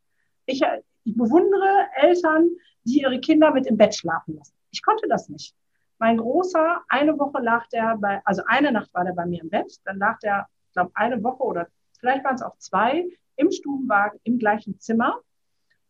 Ich, 0.46 0.62
ich 1.04 1.16
bewundere 1.16 1.88
Eltern, 1.96 2.50
die 2.84 3.02
ihre 3.02 3.20
Kinder 3.20 3.52
mit 3.52 3.66
im 3.68 3.78
Bett 3.78 3.96
schlafen 3.96 4.36
lassen. 4.36 4.54
Ich 4.72 4.84
konnte 4.84 5.08
das 5.10 5.28
nicht. 5.30 5.56
Mein 6.02 6.18
Großer, 6.18 6.82
eine 6.88 7.20
Woche 7.20 7.44
lag 7.44 7.68
der 7.68 7.96
bei, 7.96 8.22
also 8.26 8.42
eine 8.48 8.72
Nacht 8.72 8.92
war 8.96 9.06
der 9.06 9.14
bei 9.14 9.28
mir 9.28 9.44
im 9.44 9.52
Bett, 9.52 9.72
dann 9.86 10.00
lag 10.00 10.18
der, 10.18 10.48
ich 10.66 10.74
glaube, 10.74 10.90
eine 10.96 11.24
Woche 11.24 11.44
oder 11.44 11.68
vielleicht 12.00 12.26
waren 12.26 12.34
es 12.34 12.42
auch 12.42 12.58
zwei, 12.58 13.06
im 13.36 13.52
Stubenwagen, 13.52 14.20
im 14.24 14.40
gleichen 14.40 14.80
Zimmer. 14.80 15.20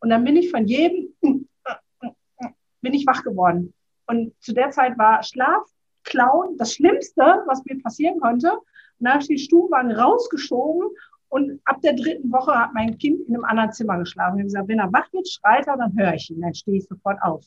Und 0.02 0.10
dann 0.10 0.26
bin 0.26 0.36
ich 0.36 0.52
von 0.52 0.67
jedem 0.67 1.15
bin 2.82 2.93
ich 2.93 3.08
wach 3.08 3.24
geworden. 3.24 3.74
Und 4.06 4.34
zu 4.41 4.54
der 4.54 4.71
Zeit 4.71 4.97
war 4.97 5.24
Schlaf 5.24 5.63
klauen. 6.04 6.58
Das 6.58 6.74
Schlimmste, 6.74 7.43
was 7.47 7.63
mir 7.63 7.82
passieren 7.82 8.19
konnte, 8.19 8.52
nach 9.00 9.24
den 9.24 9.38
Stubenwagen 9.38 9.93
rausgeschoben 9.93 10.89
und 11.30 11.62
ab 11.63 11.80
der 11.80 11.93
dritten 11.93 12.30
Woche 12.34 12.54
hat 12.54 12.74
mein 12.74 12.97
Kind 12.97 13.30
in 13.30 13.36
einem 13.36 13.45
anderen 13.45 13.71
Zimmer 13.71 13.97
geschlafen. 13.97 14.36
Ich 14.36 14.41
habe 14.41 14.47
gesagt, 14.47 14.67
wenn 14.67 14.80
er 14.80 14.91
wach 14.91 15.08
wird, 15.13 15.30
schreit 15.30 15.67
er, 15.67 15.78
dann 15.78 15.97
höre 15.97 16.15
ich 16.15 16.30
ihn, 16.30 16.41
dann 16.41 16.54
stehe 16.54 16.80
ich 16.80 16.86
sofort 16.86 17.17
auf. 17.21 17.45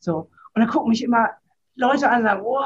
So. 0.00 0.28
Und 0.54 0.60
dann 0.60 0.68
gucken 0.68 0.88
mich 0.88 1.04
immer 1.04 1.30
Leute 1.74 2.10
an 2.10 2.22
sagen, 2.22 2.42
oh, 2.44 2.60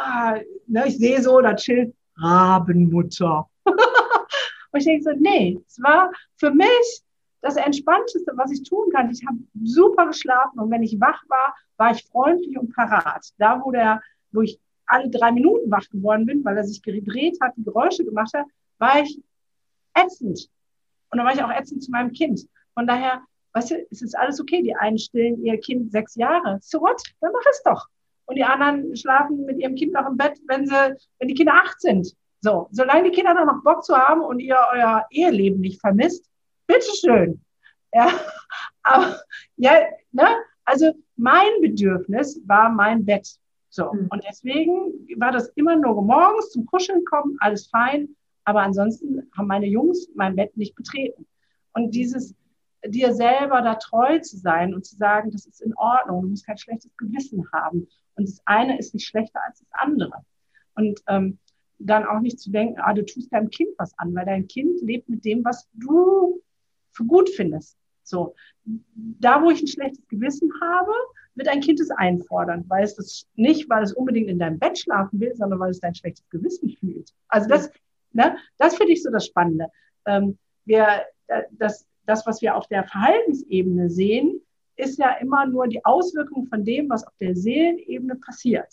ne, 0.67 0.87
ich 0.87 0.99
sehe 0.99 1.23
so, 1.23 1.41
da 1.41 1.55
chillt 1.55 1.95
Rabenmutter. 2.17 3.49
und 3.65 4.79
ich 4.79 4.85
denke 4.85 5.05
so, 5.05 5.11
nee, 5.19 5.61
es 5.67 5.81
war 5.83 6.11
für 6.37 6.51
mich 6.51 7.03
das 7.41 7.57
Entspannteste, 7.57 8.33
was 8.35 8.51
ich 8.51 8.63
tun 8.69 8.91
kann. 8.93 9.11
Ich 9.11 9.25
habe 9.27 9.39
super 9.63 10.07
geschlafen 10.07 10.59
und 10.59 10.71
wenn 10.71 10.83
ich 10.83 11.01
wach 11.01 11.23
war, 11.29 11.55
war 11.77 11.93
ich 11.93 12.05
freundlich 12.05 12.59
und 12.59 12.75
parat. 12.75 13.29
Da, 13.39 13.63
wo 13.65 13.71
der, 13.71 14.01
wo 14.33 14.43
ich 14.43 14.59
alle 14.87 15.11
drei 15.11 15.33
Minuten 15.33 15.71
wach 15.71 15.89
geworden 15.91 16.27
bin, 16.27 16.45
weil 16.45 16.57
er 16.57 16.65
sich 16.65 16.83
gedreht 16.83 17.39
hat, 17.41 17.53
die 17.57 17.65
Geräusche 17.65 18.05
gemacht 18.05 18.33
hat, 18.35 18.47
war 18.79 19.01
ich 19.01 19.21
ätzend. 19.95 20.49
Und 21.11 21.19
dann 21.19 21.27
war 21.27 21.35
ich 21.35 21.43
auch 21.43 21.51
ätzend 21.51 21.83
zu 21.83 21.91
meinem 21.91 22.13
Kind. 22.13 22.47
Von 22.75 22.87
daher, 22.87 23.23
weißt 23.53 23.71
du, 23.71 23.87
es 23.91 24.03
ist 24.03 24.17
alles 24.17 24.41
okay. 24.41 24.63
Die 24.63 24.75
einen 24.75 24.99
stillen 24.99 25.43
ihr 25.45 25.59
Kind 25.59 25.93
sechs 25.93 26.15
Jahre. 26.17 26.59
So 26.61 26.81
what? 26.81 27.03
Dann 27.21 27.33
mach 27.33 27.51
es 27.51 27.63
doch. 27.65 27.87
Und 28.27 28.37
die 28.37 28.45
anderen 28.45 28.97
schlafen 28.97 29.45
mit 29.45 29.59
ihrem 29.59 29.77
Kind 29.77 29.93
noch 29.93 30.07
im 30.07 30.17
Bett, 30.17 30.39
wenn 30.49 30.67
sie, 30.67 30.97
wenn 31.19 31.29
die 31.29 31.35
Kinder 31.35 31.55
acht 31.55 31.81
sind. 31.81 32.15
So, 32.41 32.69
solange 32.71 33.05
die 33.05 33.17
Kinder 33.17 33.35
dann 33.35 33.47
noch 33.47 33.63
Bock 33.63 33.85
zu 33.85 33.97
haben 33.97 34.21
und 34.21 34.41
ihr 34.41 34.59
euer 34.73 35.07
Eheleben 35.11 35.61
nicht 35.61 35.81
vermisst, 35.81 36.29
bitteschön. 36.67 37.41
Ja, 37.93 38.11
aber, 38.83 39.21
ja, 39.57 39.73
ne? 40.13 40.29
Also 40.65 40.93
mein 41.17 41.61
Bedürfnis 41.61 42.41
war 42.47 42.69
mein 42.69 43.05
Bett. 43.05 43.29
So. 43.71 43.93
Mhm. 43.93 44.09
Und 44.11 44.25
deswegen 44.29 45.09
war 45.21 45.33
das 45.33 45.49
immer 45.55 45.77
nur 45.77 46.03
morgens 46.03 46.51
zum 46.51 46.67
Kuscheln 46.67 47.05
kommen, 47.05 47.37
alles 47.41 47.69
fein. 47.69 48.09
Aber 48.45 48.63
ansonsten 48.63 49.29
haben 49.37 49.47
meine 49.49 49.67
Jungs 49.67 50.09
mein 50.15 50.37
Bett 50.37 50.57
nicht 50.57 50.75
betreten. 50.75 51.27
Und 51.73 51.95
dieses, 51.95 52.35
dir 52.89 53.15
selber 53.15 53.63
da 53.63 53.75
treu 53.77 54.19
zu 54.21 54.37
sein 54.37 54.75
und 54.75 54.85
zu 54.85 54.97
sagen, 54.97 55.31
das 55.31 55.47
ist 55.47 55.61
in 55.63 55.75
Ordnung, 55.77 56.23
du 56.23 56.29
musst 56.29 56.47
kein 56.47 56.59
schlechtes 56.59 56.97
Gewissen 56.97 57.45
haben. 57.53 57.89
Und 58.15 58.29
das 58.29 58.41
eine 58.45 58.79
ist 58.79 58.95
nicht 58.95 59.07
schlechter 59.07 59.41
als 59.47 59.61
das 59.61 59.69
andere. 59.73 60.25
Und 60.75 61.01
ähm, 61.09 61.39
dann 61.79 62.07
auch 62.07 62.21
nicht 62.21 62.41
zu 62.41 62.51
denken, 62.51 62.81
ah, 62.81 62.95
du 62.95 63.05
tust 63.05 63.33
deinem 63.33 63.51
Kind 63.51 63.71
was 63.79 63.97
an, 63.99 64.15
weil 64.15 64.27
dein 64.27 64.49
Kind 64.49 64.81
lebt 64.81 65.09
mit 65.09 65.25
dem, 65.25 65.45
was 65.45 65.69
du 65.75 66.41
für 66.93 67.05
gut 67.05 67.29
findest. 67.29 67.77
So, 68.03 68.35
da 68.65 69.43
wo 69.43 69.51
ich 69.51 69.61
ein 69.61 69.67
schlechtes 69.67 70.07
Gewissen 70.09 70.51
habe, 70.63 70.93
wird 71.35 71.49
ein 71.49 71.61
Kind 71.61 71.81
es 71.81 71.91
einfordern, 71.91 72.65
weil 72.69 72.85
es 72.85 72.95
das 72.95 73.27
nicht, 73.35 73.69
weil 73.69 73.83
es 73.83 73.93
unbedingt 73.93 74.29
in 74.29 74.39
deinem 74.39 74.59
Bett 74.59 74.79
schlafen 74.79 75.21
will, 75.21 75.35
sondern 75.35 75.61
weil 75.61 75.71
es 75.71 75.81
dein 75.81 75.95
schlechtes 75.95 76.27
Gewissen 76.31 76.71
fühlt. 76.71 77.13
Also 77.29 77.49
das, 77.49 77.71
ne, 78.13 78.37
das 78.59 78.77
finde 78.77 78.93
ich 78.93 79.03
so 79.03 79.11
das 79.11 79.27
Spannende. 79.27 79.69
Ähm, 80.07 80.39
wir, 80.65 81.05
das, 81.51 81.87
das, 82.07 82.27
was 82.27 82.43
wir 82.43 82.57
auf 82.57 82.67
der 82.69 82.85
Verhaltensebene 82.85 83.91
sehen, 83.91 84.41
ist 84.77 84.99
ja 84.99 85.13
immer 85.21 85.47
nur 85.47 85.69
die 85.69 85.85
Auswirkung 85.85 86.47
von 86.47 86.65
dem, 86.65 86.89
was 86.91 87.07
auf 87.07 87.15
der 87.19 87.35
Seelenebene 87.35 88.17
passiert. 88.17 88.69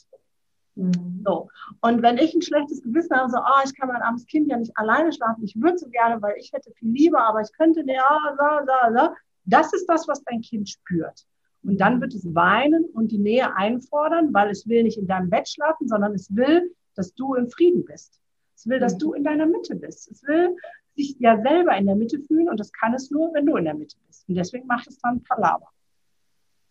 Mhm. 0.75 1.21
So. 1.25 1.49
Und 1.81 2.01
wenn 2.01 2.17
ich 2.17 2.33
ein 2.33 2.41
schlechtes 2.41 2.81
Gewissen 2.81 3.15
habe, 3.15 3.31
so, 3.31 3.37
ah, 3.37 3.61
ich 3.65 3.75
kann 3.75 3.87
mein 3.87 4.01
armes 4.01 4.25
Kind 4.25 4.49
ja 4.49 4.57
nicht 4.57 4.75
alleine 4.75 5.13
schlafen, 5.13 5.43
ich 5.43 5.59
würde 5.59 5.77
so 5.77 5.87
gerne, 5.89 6.21
weil 6.21 6.35
ich 6.37 6.51
hätte 6.51 6.71
viel 6.71 6.91
lieber, 6.91 7.21
aber 7.21 7.41
ich 7.41 7.51
könnte, 7.53 7.83
ja, 7.85 8.35
da, 8.37 8.63
da, 8.65 8.91
da. 8.91 9.15
Das 9.45 9.73
ist 9.73 9.85
das, 9.87 10.07
was 10.07 10.23
dein 10.23 10.41
Kind 10.41 10.69
spürt. 10.69 11.25
Und 11.63 11.79
dann 11.79 12.01
wird 12.01 12.13
es 12.13 12.33
weinen 12.35 12.85
und 12.93 13.11
die 13.11 13.19
Nähe 13.19 13.55
einfordern, 13.55 14.33
weil 14.33 14.49
es 14.49 14.67
will 14.67 14.83
nicht 14.83 14.97
in 14.97 15.07
deinem 15.07 15.29
Bett 15.29 15.47
schlafen, 15.47 15.87
sondern 15.87 16.13
es 16.13 16.33
will, 16.35 16.73
dass 16.95 17.13
du 17.13 17.35
im 17.35 17.49
Frieden 17.49 17.85
bist. 17.85 18.19
Es 18.55 18.67
will, 18.67 18.79
dass 18.79 18.95
mhm. 18.95 18.99
du 18.99 19.13
in 19.13 19.23
deiner 19.23 19.45
Mitte 19.45 19.75
bist. 19.75 20.11
Es 20.11 20.23
will 20.23 20.55
sich 20.95 21.15
ja 21.19 21.41
selber 21.41 21.75
in 21.75 21.85
der 21.85 21.95
Mitte 21.95 22.19
fühlen 22.19 22.49
und 22.49 22.59
das 22.59 22.71
kann 22.71 22.93
es 22.93 23.11
nur, 23.11 23.33
wenn 23.33 23.45
du 23.45 23.55
in 23.55 23.65
der 23.65 23.73
Mitte 23.73 23.95
bist. 24.07 24.27
Und 24.27 24.35
deswegen 24.35 24.67
macht 24.67 24.87
es 24.87 24.99
dann 24.99 25.23
Palaver. 25.23 25.67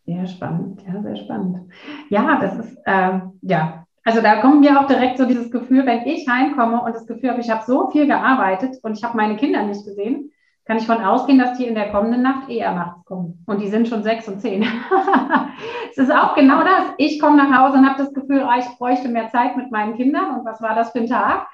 Sehr 0.05 0.27
spannend, 0.27 0.83
ja, 0.87 1.01
sehr 1.01 1.17
spannend. 1.17 1.73
Ja, 2.09 2.41
das 2.41 2.59
ist, 2.59 2.77
äh, 2.85 3.21
ja, 3.43 3.87
also 4.05 4.21
da 4.21 4.41
kommt 4.41 4.61
mir 4.61 4.81
auch 4.81 4.87
direkt 4.87 5.19
so 5.19 5.27
dieses 5.27 5.51
Gefühl, 5.51 5.87
wenn 5.87 6.07
ich 6.07 6.29
heimkomme 6.29 6.83
und 6.83 6.95
das 6.95 7.07
Gefühl 7.07 7.31
habe, 7.31 7.41
ich 7.41 7.51
habe 7.51 7.65
so 7.65 7.89
viel 7.91 8.07
gearbeitet 8.07 8.79
und 8.83 8.99
ich 8.99 9.05
habe 9.05 9.17
meine 9.17 9.37
Kinder 9.37 9.63
nicht 9.63 9.85
gesehen, 9.85 10.33
kann 10.65 10.77
ich 10.77 10.87
von 10.87 11.05
ausgehen, 11.05 11.39
dass 11.39 11.59
die 11.59 11.67
in 11.67 11.75
der 11.75 11.91
kommenden 11.91 12.23
Nacht 12.23 12.49
eher 12.49 12.73
nachts 12.73 13.05
kommen. 13.05 13.45
Und 13.47 13.61
die 13.61 13.69
sind 13.69 13.89
schon 13.89 14.03
sechs 14.03 14.29
und 14.29 14.41
zehn. 14.41 14.63
es 15.91 15.99
ist 15.99 16.13
auch 16.13 16.35
genau 16.35 16.63
das. 16.63 16.95
Ich 16.99 17.21
komme 17.21 17.37
nach 17.37 17.59
Hause 17.59 17.79
und 17.79 17.89
habe 17.89 17.99
das 17.99 18.15
Gefühl, 18.15 18.47
oh, 18.47 18.59
ich 18.59 18.67
bräuchte 18.79 19.09
mehr 19.09 19.29
Zeit 19.31 19.57
mit 19.57 19.73
meinen 19.73 19.97
Kindern. 19.97 20.39
Und 20.39 20.45
was 20.45 20.63
war 20.63 20.75
das 20.75 20.93
für 20.93 21.01
ein 21.01 21.09
Tag? 21.09 21.49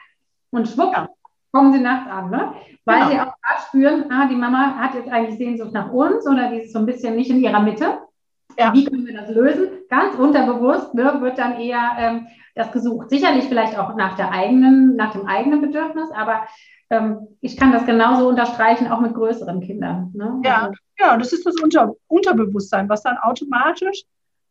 Und 0.50 0.68
schwupp, 0.68 1.08
kommen 1.52 1.72
sie 1.72 1.80
nachts 1.80 2.10
an, 2.10 2.30
ne? 2.30 2.52
Weil 2.84 3.00
genau. 3.00 3.10
sie 3.10 3.20
auch 3.20 3.34
da 3.42 3.62
spüren, 3.66 4.04
ah, 4.10 4.28
die 4.28 4.36
Mama 4.36 4.76
hat 4.76 4.94
jetzt 4.94 5.10
eigentlich 5.10 5.38
Sehnsucht 5.38 5.72
nach 5.72 5.92
uns 5.92 6.26
oder 6.26 6.50
die 6.50 6.62
ist 6.62 6.72
so 6.72 6.78
ein 6.78 6.86
bisschen 6.86 7.16
nicht 7.16 7.30
in 7.30 7.40
ihrer 7.40 7.60
Mitte. 7.60 7.98
Ja. 8.58 8.72
Wie 8.72 8.84
können 8.84 9.06
wir 9.06 9.14
das 9.14 9.30
lösen? 9.30 9.68
Ganz 9.88 10.16
unterbewusst 10.16 10.94
ne, 10.94 11.20
wird 11.20 11.38
dann 11.38 11.60
eher 11.60 11.92
ähm, 11.98 12.26
das 12.54 12.72
gesucht. 12.72 13.10
Sicherlich 13.10 13.44
vielleicht 13.44 13.78
auch 13.78 13.94
nach 13.94 14.16
der 14.16 14.32
eigenen, 14.32 14.96
nach 14.96 15.12
dem 15.12 15.26
eigenen 15.26 15.60
Bedürfnis, 15.60 16.10
aber 16.12 16.46
ähm, 16.90 17.28
ich 17.40 17.56
kann 17.56 17.72
das 17.72 17.86
genauso 17.86 18.28
unterstreichen, 18.28 18.90
auch 18.90 19.00
mit 19.00 19.14
größeren 19.14 19.60
Kindern. 19.60 20.10
Ne? 20.14 20.40
Ja, 20.44 20.62
also, 20.62 20.74
ja, 20.98 21.16
das 21.16 21.32
ist 21.32 21.46
das 21.46 21.54
Unter 21.62 21.94
Unterbewusstsein, 22.08 22.88
was 22.88 23.02
dann 23.02 23.18
automatisch 23.18 24.02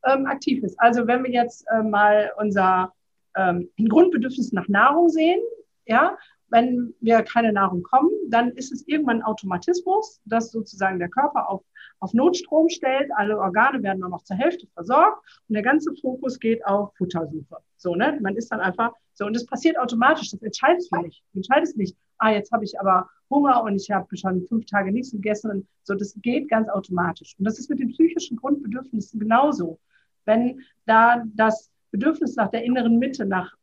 ähm, 0.06 0.26
aktiv 0.26 0.64
ist. 0.64 0.80
Also 0.80 1.08
wenn 1.08 1.24
wir 1.24 1.32
jetzt 1.32 1.66
äh, 1.70 1.82
mal 1.82 2.32
unser 2.38 2.94
ähm, 3.36 3.70
Grundbedürfnis 3.90 4.54
nach 4.54 4.68
Nahrung 4.68 5.10
sehen, 5.10 5.40
ja, 5.86 6.18
wenn 6.50 6.94
wir 7.02 7.22
keine 7.24 7.52
Nahrung 7.52 7.84
kommen, 7.84 8.12
dann 8.30 8.52
ist 8.52 8.72
es 8.72 8.88
irgendwann 8.88 9.18
ein 9.18 9.24
Automatismus, 9.24 10.22
dass 10.26 10.52
sozusagen 10.52 11.00
der 11.00 11.10
Körper 11.10 11.50
auf, 11.50 11.64
auf 12.00 12.14
Notstrom 12.14 12.70
stellt. 12.70 13.10
Alle 13.16 13.38
Organe 13.38 13.84
werden 13.84 14.00
nur 14.00 14.10
noch 14.10 14.24
zur 14.24 14.38
Hälfte 14.38 14.68
versorgt 14.68 15.24
und 15.48 15.54
der 15.54 15.64
ganze 15.64 15.94
Fokus 16.02 16.40
geht 16.40 16.66
auf 16.66 16.96
Futtersuche. 16.96 17.58
So, 17.76 17.96
ne? 17.96 18.18
Man 18.22 18.36
ist 18.36 18.52
dann 18.52 18.62
einfach 18.62 18.94
so 19.14 19.26
und 19.26 19.36
das 19.36 19.46
passiert 19.46 19.78
automatisch. 19.78 20.32
Das 20.32 20.42
entscheidest 20.42 20.92
du 20.92 21.02
nicht. 21.02 21.24
Du 21.34 21.40
entscheidest 21.40 21.78
nicht, 21.78 21.98
ah, 22.18 22.32
jetzt 22.32 22.52
habe 22.52 22.64
ich 22.64 22.80
aber 22.80 23.10
Hunger 23.30 23.64
und 23.64 23.76
ich 23.76 23.92
habe 23.92 24.16
schon 24.16 24.46
fünf 24.48 24.66
Tage 24.66 24.92
nichts 24.92 25.12
gegessen. 25.12 25.52
Und 25.52 25.68
so, 25.84 25.96
das 25.96 26.16
geht 26.22 26.50
ganz 26.50 26.70
automatisch. 26.70 27.36
Und 27.38 27.46
das 27.46 27.60
ist 27.60 27.70
mit 27.70 27.80
den 27.80 27.90
psychischen 27.90 28.38
Grundbedürfnissen 28.38 29.20
genauso. 29.20 29.80
Wenn 30.26 30.62
da 30.86 31.24
das 31.36 31.72
Bedürfnis 31.92 32.36
nach 32.36 32.50
der 32.50 32.64
inneren 32.64 33.00
Mitte, 33.00 33.26
nach 33.26 33.56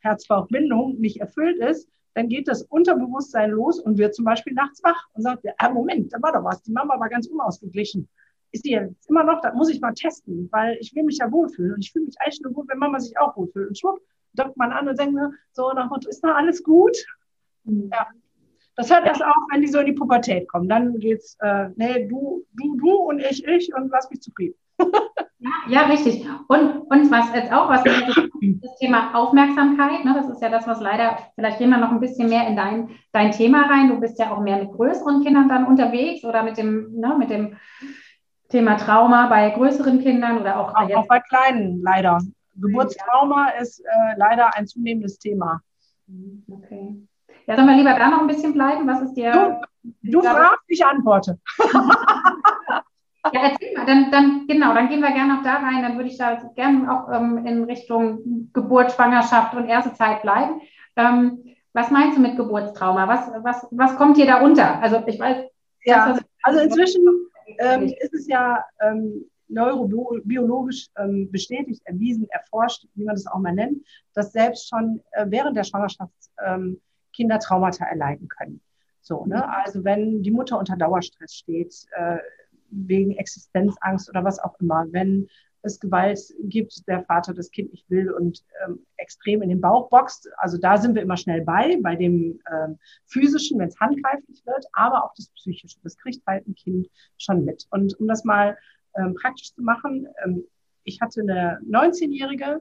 Herz-Bauch-Bindung 0.00 0.98
nicht 0.98 1.20
erfüllt 1.20 1.58
ist, 1.58 1.88
dann 2.20 2.28
geht 2.28 2.48
das 2.48 2.62
Unterbewusstsein 2.64 3.50
los 3.50 3.80
und 3.80 3.96
wird 3.96 4.14
zum 4.14 4.26
Beispiel 4.26 4.52
nachts 4.52 4.82
wach 4.84 5.08
und 5.14 5.22
sagt, 5.22 5.42
ah, 5.56 5.70
Moment, 5.70 6.12
da 6.12 6.20
war 6.20 6.32
doch 6.32 6.44
was, 6.44 6.62
die 6.62 6.72
Mama 6.72 7.00
war 7.00 7.08
ganz 7.08 7.26
unausgeglichen. 7.26 8.08
Ist 8.52 8.66
die 8.66 8.72
jetzt 8.72 9.08
immer 9.08 9.24
noch, 9.24 9.40
das 9.40 9.54
muss 9.54 9.70
ich 9.70 9.80
mal 9.80 9.94
testen, 9.94 10.48
weil 10.52 10.76
ich 10.80 10.94
will 10.94 11.04
mich 11.04 11.18
ja 11.18 11.32
wohlfühlen 11.32 11.72
und 11.74 11.80
ich 11.84 11.92
fühle 11.92 12.04
mich 12.04 12.16
eigentlich 12.20 12.42
nur 12.42 12.52
gut, 12.52 12.68
wenn 12.68 12.78
Mama 12.78 13.00
sich 13.00 13.18
auch 13.18 13.34
wohlfühlt. 13.36 13.68
Und 13.68 13.78
schwupp, 13.78 14.00
dockt 14.34 14.56
man 14.58 14.70
an 14.70 14.86
und 14.88 14.98
denkt, 14.98 15.18
so 15.52 15.72
nach 15.72 15.88
Motto, 15.88 16.10
ist 16.10 16.22
noch 16.22 16.34
alles 16.34 16.62
gut? 16.62 16.96
Mhm. 17.64 17.88
Ja. 17.90 18.08
Das 18.76 18.90
hört 18.90 19.06
erst 19.06 19.24
auf, 19.24 19.34
wenn 19.50 19.62
die 19.62 19.68
so 19.68 19.78
in 19.78 19.86
die 19.86 19.92
Pubertät 19.92 20.46
kommen. 20.48 20.68
Dann 20.68 20.98
geht's, 20.98 21.38
äh, 21.40 21.70
nee, 21.76 22.06
du, 22.06 22.44
du, 22.52 22.76
du 22.76 22.96
und 22.96 23.20
ich, 23.20 23.44
ich 23.46 23.74
und 23.74 23.90
lass 23.90 24.10
mich 24.10 24.20
zufrieden. 24.20 24.56
Ja, 25.42 25.50
ja, 25.68 25.80
richtig. 25.86 26.26
Und, 26.48 26.82
und 26.90 27.10
was 27.10 27.34
jetzt 27.34 27.50
auch, 27.50 27.70
was 27.70 27.82
das 27.82 28.76
Thema 28.78 29.14
Aufmerksamkeit, 29.14 30.04
ne, 30.04 30.12
das 30.14 30.28
ist 30.28 30.42
ja 30.42 30.50
das, 30.50 30.66
was 30.66 30.80
leider, 30.80 31.18
vielleicht 31.34 31.58
gehen 31.58 31.70
wir 31.70 31.78
noch 31.78 31.90
ein 31.90 32.00
bisschen 32.00 32.28
mehr 32.28 32.46
in 32.46 32.56
dein, 32.56 32.90
dein 33.12 33.32
Thema 33.32 33.62
rein. 33.62 33.88
Du 33.88 33.98
bist 33.98 34.18
ja 34.18 34.32
auch 34.32 34.40
mehr 34.40 34.58
mit 34.58 34.72
größeren 34.72 35.24
Kindern 35.24 35.48
dann 35.48 35.66
unterwegs 35.66 36.24
oder 36.24 36.42
mit 36.42 36.58
dem, 36.58 36.92
ne, 36.92 37.16
mit 37.18 37.30
dem 37.30 37.56
Thema 38.50 38.76
Trauma 38.76 39.28
bei 39.28 39.48
größeren 39.50 40.00
Kindern 40.00 40.38
oder 40.38 40.58
auch, 40.58 40.74
auch, 40.74 40.90
auch 40.94 41.06
bei 41.06 41.20
kleinen, 41.20 41.80
leider. 41.82 42.18
Geburtstrauma 42.56 43.48
ja. 43.54 43.60
ist 43.62 43.80
äh, 43.80 44.18
leider 44.18 44.54
ein 44.56 44.66
zunehmendes 44.66 45.18
Thema. 45.18 45.62
Mhm, 46.06 46.44
okay. 46.50 46.96
Ja, 47.46 47.56
sollen 47.56 47.68
wir 47.68 47.76
lieber 47.76 47.94
da 47.94 48.10
noch 48.10 48.20
ein 48.20 48.26
bisschen 48.26 48.52
bleiben? 48.52 48.86
Was 48.86 49.00
ist 49.02 49.14
dir. 49.14 49.60
Du, 50.02 50.10
du 50.10 50.22
fragst, 50.22 50.64
ich 50.68 50.84
antworte. 50.84 51.38
Ja, 53.32 53.50
erzähl 53.50 53.76
mal, 53.76 53.86
dann, 53.86 54.10
dann 54.10 54.46
genau, 54.46 54.74
dann 54.74 54.88
gehen 54.88 55.00
wir 55.00 55.12
gerne 55.12 55.34
noch 55.34 55.42
da 55.42 55.56
rein. 55.56 55.82
Dann 55.82 55.96
würde 55.96 56.08
ich 56.08 56.16
da 56.16 56.34
gerne 56.54 56.90
auch 56.90 57.12
ähm, 57.12 57.44
in 57.46 57.64
Richtung 57.64 58.50
Geburt, 58.52 58.92
Schwangerschaft 58.92 59.54
und 59.54 59.66
erste 59.68 59.92
Zeit 59.94 60.22
bleiben. 60.22 60.62
Ähm, 60.96 61.44
was 61.72 61.90
meinst 61.90 62.16
du 62.16 62.22
mit 62.22 62.36
Geburtstrauma? 62.36 63.06
Was, 63.06 63.30
was, 63.42 63.66
was 63.70 63.96
kommt 63.96 64.16
dir 64.16 64.26
da 64.26 64.40
unter? 64.40 64.80
Also 64.82 65.02
ich 65.06 65.18
weiß. 65.18 65.44
Ja, 65.84 66.12
das, 66.12 66.24
also 66.42 66.60
inzwischen 66.60 67.02
ähm, 67.58 67.94
ist 68.00 68.14
es 68.14 68.26
ja 68.26 68.64
ähm, 68.80 69.24
neurobiologisch 69.48 70.88
ähm, 70.96 71.30
bestätigt, 71.30 71.82
erwiesen, 71.84 72.28
erforscht, 72.30 72.86
wie 72.94 73.04
man 73.04 73.16
das 73.16 73.26
auch 73.26 73.38
mal 73.38 73.52
nennt, 73.52 73.84
dass 74.14 74.32
selbst 74.32 74.68
schon 74.68 75.00
äh, 75.12 75.26
während 75.28 75.56
der 75.56 75.64
Schwangerschaft 75.64 76.12
ähm, 76.44 76.80
Kinder 77.12 77.38
Traumata 77.38 77.84
erleiden 77.84 78.28
können. 78.28 78.60
So, 79.00 79.24
ne? 79.26 79.36
Mhm. 79.36 79.42
Also 79.42 79.84
wenn 79.84 80.22
die 80.22 80.30
Mutter 80.30 80.58
unter 80.58 80.76
Dauerstress 80.76 81.34
steht, 81.34 81.74
äh, 81.92 82.18
wegen 82.70 83.12
Existenzangst 83.12 84.08
oder 84.08 84.24
was 84.24 84.38
auch 84.38 84.58
immer, 84.60 84.86
wenn 84.90 85.28
es 85.62 85.80
Gewalt 85.80 86.20
gibt, 86.44 86.86
der 86.88 87.04
Vater 87.04 87.34
das 87.34 87.50
Kind 87.50 87.70
nicht 87.70 87.88
will 87.90 88.10
und 88.10 88.42
ähm, 88.64 88.84
extrem 88.96 89.42
in 89.42 89.50
den 89.50 89.60
Bauch 89.60 89.90
boxt. 89.90 90.28
Also 90.38 90.58
da 90.58 90.78
sind 90.78 90.94
wir 90.94 91.02
immer 91.02 91.16
schnell 91.16 91.42
bei, 91.42 91.78
bei 91.82 91.96
dem 91.96 92.40
ähm, 92.50 92.78
physischen, 93.06 93.58
wenn 93.58 93.68
es 93.68 93.78
handgreiflich 93.78 94.42
wird, 94.46 94.64
aber 94.72 95.04
auch 95.04 95.12
das 95.16 95.28
psychische. 95.30 95.78
Das 95.82 95.96
kriegt 95.98 96.26
halt 96.26 96.46
ein 96.46 96.54
Kind 96.54 96.88
schon 97.18 97.44
mit. 97.44 97.66
Und 97.70 97.98
um 98.00 98.08
das 98.08 98.24
mal 98.24 98.56
ähm, 98.96 99.14
praktisch 99.14 99.54
zu 99.54 99.62
machen, 99.62 100.08
ähm, 100.24 100.44
ich 100.84 101.00
hatte 101.00 101.20
eine 101.20 101.60
19-Jährige, 101.68 102.60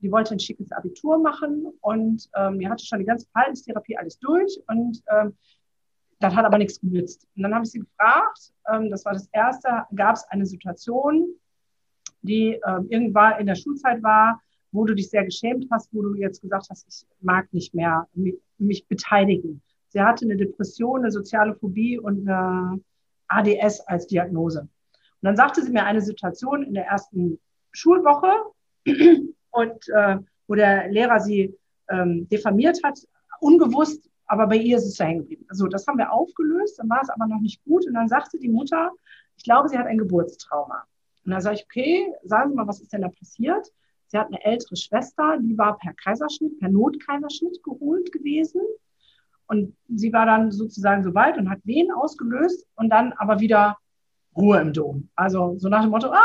die 0.00 0.10
wollte 0.10 0.34
ein 0.34 0.40
schickes 0.40 0.72
Abitur 0.72 1.18
machen 1.18 1.66
und 1.80 2.28
ähm, 2.34 2.58
die 2.58 2.68
hatte 2.68 2.84
schon 2.84 2.98
die 2.98 3.04
ganze 3.04 3.26
Verhaltenstherapie 3.32 3.96
alles 3.96 4.18
durch 4.18 4.60
und 4.66 5.02
ähm, 5.08 5.36
das 6.20 6.34
hat 6.36 6.44
aber 6.44 6.58
nichts 6.58 6.80
genützt. 6.80 7.26
Und 7.34 7.42
dann 7.42 7.54
habe 7.54 7.64
ich 7.64 7.72
sie 7.72 7.80
gefragt, 7.80 8.52
ähm, 8.72 8.90
das 8.90 9.04
war 9.04 9.14
das 9.14 9.28
erste, 9.32 9.86
gab 9.94 10.16
es 10.16 10.24
eine 10.24 10.46
Situation, 10.46 11.28
die 12.22 12.60
ähm, 12.66 12.86
irgendwann 12.90 13.40
in 13.40 13.46
der 13.46 13.54
Schulzeit 13.54 14.02
war, 14.02 14.40
wo 14.70 14.84
du 14.84 14.94
dich 14.94 15.08
sehr 15.08 15.24
geschämt 15.24 15.66
hast, 15.70 15.92
wo 15.92 16.02
du 16.02 16.14
jetzt 16.14 16.42
gesagt 16.42 16.66
hast, 16.70 16.86
ich 16.88 17.06
mag 17.20 17.52
nicht 17.52 17.74
mehr 17.74 18.06
mich, 18.14 18.34
mich 18.58 18.86
beteiligen. 18.86 19.62
Sie 19.88 20.00
hatte 20.00 20.24
eine 20.24 20.36
Depression, 20.36 21.00
eine 21.00 21.10
soziale 21.10 21.54
Phobie 21.54 21.98
und 21.98 22.28
eine 22.28 22.80
ADS 23.28 23.80
als 23.80 24.06
Diagnose. 24.06 24.60
Und 24.60 24.68
dann 25.22 25.36
sagte 25.36 25.62
sie 25.62 25.72
mir 25.72 25.84
eine 25.84 26.02
Situation 26.02 26.62
in 26.62 26.74
der 26.74 26.86
ersten 26.86 27.40
Schulwoche 27.72 28.30
und 29.50 29.88
äh, 29.88 30.18
wo 30.46 30.54
der 30.54 30.88
Lehrer 30.90 31.18
sie 31.20 31.56
ähm, 31.88 32.28
diffamiert 32.28 32.78
hat, 32.84 32.98
unbewusst, 33.40 34.09
aber 34.30 34.46
bei 34.46 34.56
ihr 34.58 34.76
ist 34.76 34.86
es 34.86 34.94
so 34.94 35.04
hängen 35.04 35.22
geblieben. 35.22 35.44
Also 35.48 35.66
das 35.66 35.88
haben 35.88 35.98
wir 35.98 36.12
aufgelöst, 36.12 36.78
dann 36.78 36.88
war 36.88 37.00
es 37.02 37.10
aber 37.10 37.26
noch 37.26 37.40
nicht 37.40 37.64
gut 37.64 37.84
und 37.84 37.94
dann 37.94 38.06
sagte 38.06 38.38
die 38.38 38.48
Mutter, 38.48 38.92
ich 39.36 39.42
glaube, 39.42 39.68
sie 39.68 39.76
hat 39.76 39.86
ein 39.86 39.98
Geburtstrauma. 39.98 40.84
Und 41.24 41.32
dann 41.32 41.40
sage 41.40 41.56
ich, 41.56 41.64
okay, 41.64 42.06
sagen 42.22 42.50
Sie 42.50 42.56
mal, 42.56 42.68
was 42.68 42.80
ist 42.80 42.92
denn 42.92 43.02
da 43.02 43.08
passiert? 43.08 43.66
Sie 44.06 44.16
hat 44.16 44.28
eine 44.28 44.42
ältere 44.44 44.76
Schwester, 44.76 45.36
die 45.40 45.58
war 45.58 45.78
per 45.78 45.94
Kaiserschnitt, 45.94 46.60
per 46.60 46.68
Notkaiserschnitt 46.68 47.60
geholt 47.64 48.12
gewesen. 48.12 48.60
Und 49.48 49.76
sie 49.88 50.12
war 50.12 50.26
dann 50.26 50.52
sozusagen 50.52 51.02
so 51.02 51.12
weit 51.12 51.36
und 51.36 51.50
hat 51.50 51.58
Wehen 51.64 51.90
ausgelöst 51.90 52.68
und 52.76 52.88
dann 52.88 53.12
aber 53.14 53.40
wieder 53.40 53.78
Ruhe 54.36 54.60
im 54.60 54.72
Dom. 54.72 55.08
Also 55.16 55.58
so 55.58 55.68
nach 55.68 55.82
dem 55.82 55.90
Motto, 55.90 56.06
ah, 56.06 56.22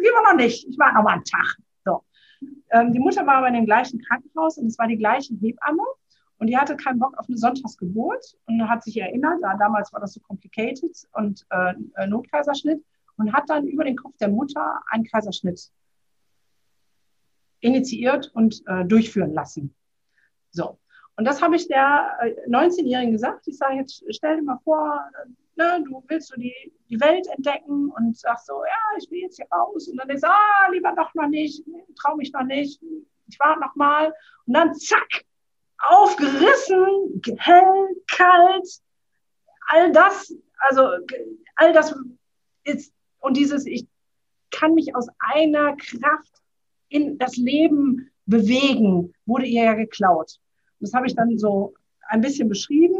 gehen 0.00 0.12
wir 0.12 0.32
noch 0.32 0.36
nicht, 0.36 0.66
ich 0.68 0.76
war 0.76 0.92
noch 0.92 1.04
mal 1.04 1.14
einen 1.14 1.24
Tag. 1.24 1.56
So. 1.84 2.02
Ähm, 2.72 2.92
die 2.92 2.98
Mutter 2.98 3.24
war 3.28 3.36
aber 3.36 3.48
in 3.48 3.54
dem 3.54 3.66
gleichen 3.66 4.00
Krankenhaus 4.00 4.58
und 4.58 4.66
es 4.66 4.78
war 4.78 4.88
die 4.88 4.98
gleiche 4.98 5.34
Hebamme. 5.34 5.84
Und 6.38 6.48
die 6.48 6.56
hatte 6.56 6.76
keinen 6.76 6.98
Bock 6.98 7.16
auf 7.18 7.28
eine 7.28 7.38
Sonntagsgeburt 7.38 8.36
und 8.46 8.68
hat 8.68 8.84
sich 8.84 8.98
erinnert, 8.98 9.38
da, 9.40 9.56
damals 9.56 9.92
war 9.92 10.00
das 10.00 10.12
so 10.12 10.20
complicated 10.20 10.94
und 11.12 11.46
äh, 11.50 12.06
Notkaiserschnitt 12.06 12.84
und 13.16 13.32
hat 13.32 13.48
dann 13.48 13.66
über 13.66 13.84
den 13.84 13.96
Kopf 13.96 14.16
der 14.18 14.28
Mutter 14.28 14.80
einen 14.90 15.04
Kaiserschnitt 15.04 15.70
initiiert 17.60 18.30
und 18.34 18.62
äh, 18.66 18.84
durchführen 18.84 19.32
lassen. 19.32 19.74
So. 20.50 20.78
Und 21.16 21.24
das 21.24 21.40
habe 21.40 21.56
ich 21.56 21.66
der 21.66 22.10
19-Jährigen 22.48 23.10
äh, 23.10 23.12
gesagt. 23.12 23.48
Ich 23.48 23.56
sage 23.56 23.76
jetzt, 23.76 24.04
stell 24.10 24.36
dir 24.36 24.42
mal 24.42 24.58
vor, 24.64 25.00
ne, 25.56 25.82
du 25.86 26.04
willst 26.08 26.28
so 26.28 26.36
die, 26.36 26.54
die 26.90 27.00
Welt 27.00 27.26
entdecken 27.28 27.90
und 27.90 28.18
sagst 28.18 28.46
so, 28.46 28.62
ja, 28.64 28.98
ich 28.98 29.10
will 29.10 29.20
jetzt 29.20 29.36
hier 29.36 29.48
raus. 29.50 29.88
Und 29.88 29.96
dann 29.96 30.10
ist, 30.10 30.24
ah, 30.24 30.68
lieber 30.70 30.94
doch 30.94 31.14
noch 31.14 31.28
nicht, 31.28 31.64
traue 31.98 32.18
mich 32.18 32.32
noch 32.32 32.44
nicht, 32.44 32.82
ich 33.28 33.38
warte 33.40 33.60
noch 33.60 33.74
mal. 33.76 34.12
Und 34.46 34.54
dann 34.54 34.74
zack, 34.74 35.24
aufgerissen, 35.78 37.22
hell, 37.38 37.88
kalt, 38.10 38.68
all 39.68 39.92
das, 39.92 40.34
also 40.58 40.88
all 41.56 41.72
das 41.72 41.94
ist 42.64 42.92
und 43.20 43.36
dieses, 43.36 43.66
ich 43.66 43.86
kann 44.50 44.74
mich 44.74 44.94
aus 44.94 45.08
einer 45.18 45.76
Kraft 45.76 46.42
in 46.88 47.18
das 47.18 47.36
Leben 47.36 48.10
bewegen, 48.26 49.12
wurde 49.26 49.46
ihr 49.46 49.64
ja 49.64 49.74
geklaut. 49.74 50.38
Das 50.80 50.92
habe 50.92 51.06
ich 51.06 51.14
dann 51.14 51.38
so 51.38 51.74
ein 52.08 52.20
bisschen 52.20 52.48
beschrieben. 52.48 52.96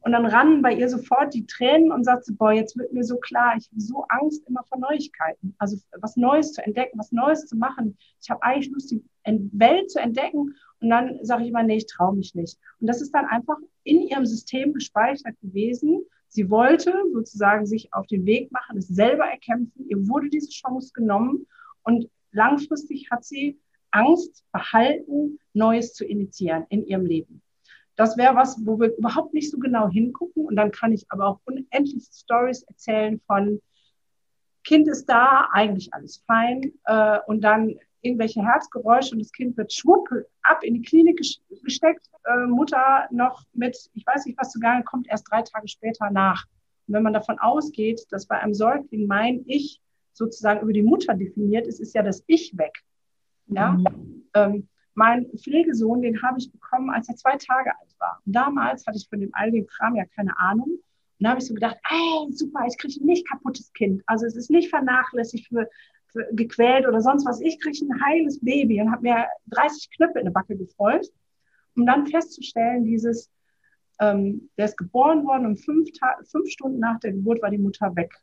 Und 0.00 0.12
dann 0.12 0.26
rannen 0.26 0.62
bei 0.62 0.72
ihr 0.72 0.88
sofort 0.88 1.34
die 1.34 1.46
Tränen 1.46 1.92
und 1.92 2.04
sagte, 2.04 2.32
boah, 2.32 2.52
jetzt 2.52 2.76
wird 2.78 2.92
mir 2.92 3.04
so 3.04 3.16
klar, 3.16 3.54
ich 3.58 3.68
habe 3.70 3.80
so 3.80 4.04
Angst 4.08 4.46
immer 4.46 4.62
vor 4.64 4.78
Neuigkeiten. 4.78 5.54
Also 5.58 5.76
was 6.00 6.16
Neues 6.16 6.52
zu 6.52 6.64
entdecken, 6.64 6.98
was 6.98 7.12
Neues 7.12 7.46
zu 7.46 7.56
machen. 7.56 7.98
Ich 8.22 8.30
habe 8.30 8.42
eigentlich 8.42 8.70
Lust, 8.70 8.90
die 8.90 9.04
Welt 9.52 9.90
zu 9.90 10.00
entdecken. 10.00 10.54
Und 10.80 10.90
dann 10.90 11.18
sage 11.22 11.42
ich 11.42 11.50
immer, 11.50 11.62
nee, 11.62 11.76
ich 11.76 11.86
traue 11.86 12.14
mich 12.14 12.34
nicht. 12.34 12.58
Und 12.80 12.86
das 12.86 13.02
ist 13.02 13.12
dann 13.12 13.26
einfach 13.26 13.56
in 13.84 14.02
ihrem 14.02 14.26
System 14.26 14.72
gespeichert 14.72 15.38
gewesen. 15.40 16.04
Sie 16.28 16.50
wollte 16.50 16.92
sozusagen 17.12 17.66
sich 17.66 17.92
auf 17.92 18.06
den 18.06 18.26
Weg 18.26 18.52
machen, 18.52 18.76
es 18.76 18.88
selber 18.88 19.24
erkämpfen. 19.24 19.88
Ihr 19.88 20.08
wurde 20.08 20.28
diese 20.28 20.50
Chance 20.50 20.92
genommen 20.92 21.46
und 21.82 22.08
langfristig 22.32 23.10
hat 23.10 23.24
sie 23.24 23.58
Angst, 23.90 24.44
Verhalten, 24.50 25.38
Neues 25.54 25.94
zu 25.94 26.04
initiieren 26.04 26.66
in 26.68 26.84
ihrem 26.86 27.06
Leben. 27.06 27.42
Das 27.96 28.16
wäre 28.16 28.36
was, 28.36 28.64
wo 28.64 28.78
wir 28.78 28.94
überhaupt 28.96 29.34
nicht 29.34 29.50
so 29.50 29.58
genau 29.58 29.88
hingucken. 29.88 30.44
Und 30.44 30.56
dann 30.56 30.70
kann 30.70 30.92
ich 30.92 31.06
aber 31.08 31.26
auch 31.26 31.40
unendlich 31.44 32.06
Stories 32.12 32.62
erzählen 32.62 33.20
von 33.26 33.60
Kind 34.64 34.86
ist 34.86 35.06
da, 35.06 35.48
eigentlich 35.52 35.94
alles 35.94 36.22
fein. 36.26 36.74
Äh, 36.84 37.18
und 37.26 37.40
dann 37.40 37.78
irgendwelche 38.02 38.42
Herzgeräusche 38.42 39.12
und 39.12 39.20
das 39.20 39.32
Kind 39.32 39.56
wird 39.56 39.72
schwupp 39.72 40.08
ab 40.42 40.62
in 40.62 40.74
die 40.74 40.82
Klinik 40.82 41.20
gesteckt, 41.62 42.08
äh, 42.24 42.46
Mutter 42.46 43.08
noch 43.10 43.42
mit, 43.52 43.76
ich 43.94 44.06
weiß 44.06 44.26
nicht 44.26 44.38
was 44.38 44.50
zu 44.50 44.58
sagen, 44.58 44.84
kommt 44.84 45.08
erst 45.08 45.30
drei 45.30 45.42
Tage 45.42 45.68
später 45.68 46.10
nach. 46.10 46.46
Und 46.86 46.94
wenn 46.94 47.02
man 47.02 47.12
davon 47.12 47.38
ausgeht, 47.38 48.06
dass 48.10 48.26
bei 48.26 48.38
einem 48.38 48.54
Säugling 48.54 49.06
mein 49.06 49.42
Ich 49.46 49.80
sozusagen 50.12 50.60
über 50.60 50.72
die 50.72 50.82
Mutter 50.82 51.14
definiert 51.14 51.66
ist, 51.66 51.80
ist 51.80 51.94
ja 51.94 52.02
das 52.02 52.24
Ich 52.26 52.56
weg. 52.56 52.82
Ja? 53.46 53.72
Mhm. 53.72 54.28
Ähm, 54.34 54.68
mein 54.94 55.26
Pflegesohn, 55.36 56.02
den 56.02 56.20
habe 56.22 56.38
ich 56.38 56.50
bekommen, 56.50 56.90
als 56.90 57.08
er 57.08 57.16
zwei 57.16 57.36
Tage 57.36 57.70
alt 57.70 57.94
war. 57.98 58.20
Und 58.26 58.32
damals 58.34 58.86
hatte 58.86 58.98
ich 58.98 59.08
von 59.08 59.20
dem 59.20 59.30
all 59.32 59.52
Kram 59.64 59.94
ja 59.94 60.04
keine 60.04 60.36
Ahnung. 60.38 60.70
Und 60.70 61.24
da 61.24 61.30
habe 61.30 61.40
ich 61.40 61.46
so 61.46 61.54
gedacht, 61.54 61.76
ey, 61.88 62.32
super, 62.32 62.64
ich 62.66 62.76
kriege 62.78 63.00
ein 63.00 63.06
nicht 63.06 63.28
kaputtes 63.28 63.72
Kind. 63.72 64.02
Also 64.06 64.26
es 64.26 64.36
ist 64.36 64.50
nicht 64.50 64.70
vernachlässigt 64.70 65.48
für 65.48 65.68
gequält 66.32 66.86
oder 66.86 67.00
sonst 67.00 67.26
was. 67.26 67.40
Ich 67.40 67.60
kriege 67.60 67.84
ein 67.84 68.04
heiles 68.04 68.40
Baby 68.40 68.80
und 68.80 68.90
habe 68.90 69.02
mir 69.02 69.26
30 69.46 69.90
Knöpfe 69.90 70.18
in 70.18 70.24
der 70.26 70.32
Backe 70.32 70.56
gefreut, 70.56 71.06
um 71.76 71.86
dann 71.86 72.06
festzustellen, 72.06 72.84
dieses, 72.84 73.30
ähm, 74.00 74.50
der 74.56 74.66
ist 74.66 74.76
geboren 74.76 75.24
worden 75.24 75.46
und 75.46 75.56
fünf, 75.58 75.90
fünf 76.30 76.48
Stunden 76.50 76.78
nach 76.78 76.98
der 77.00 77.12
Geburt 77.12 77.42
war 77.42 77.50
die 77.50 77.58
Mutter 77.58 77.94
weg. 77.96 78.14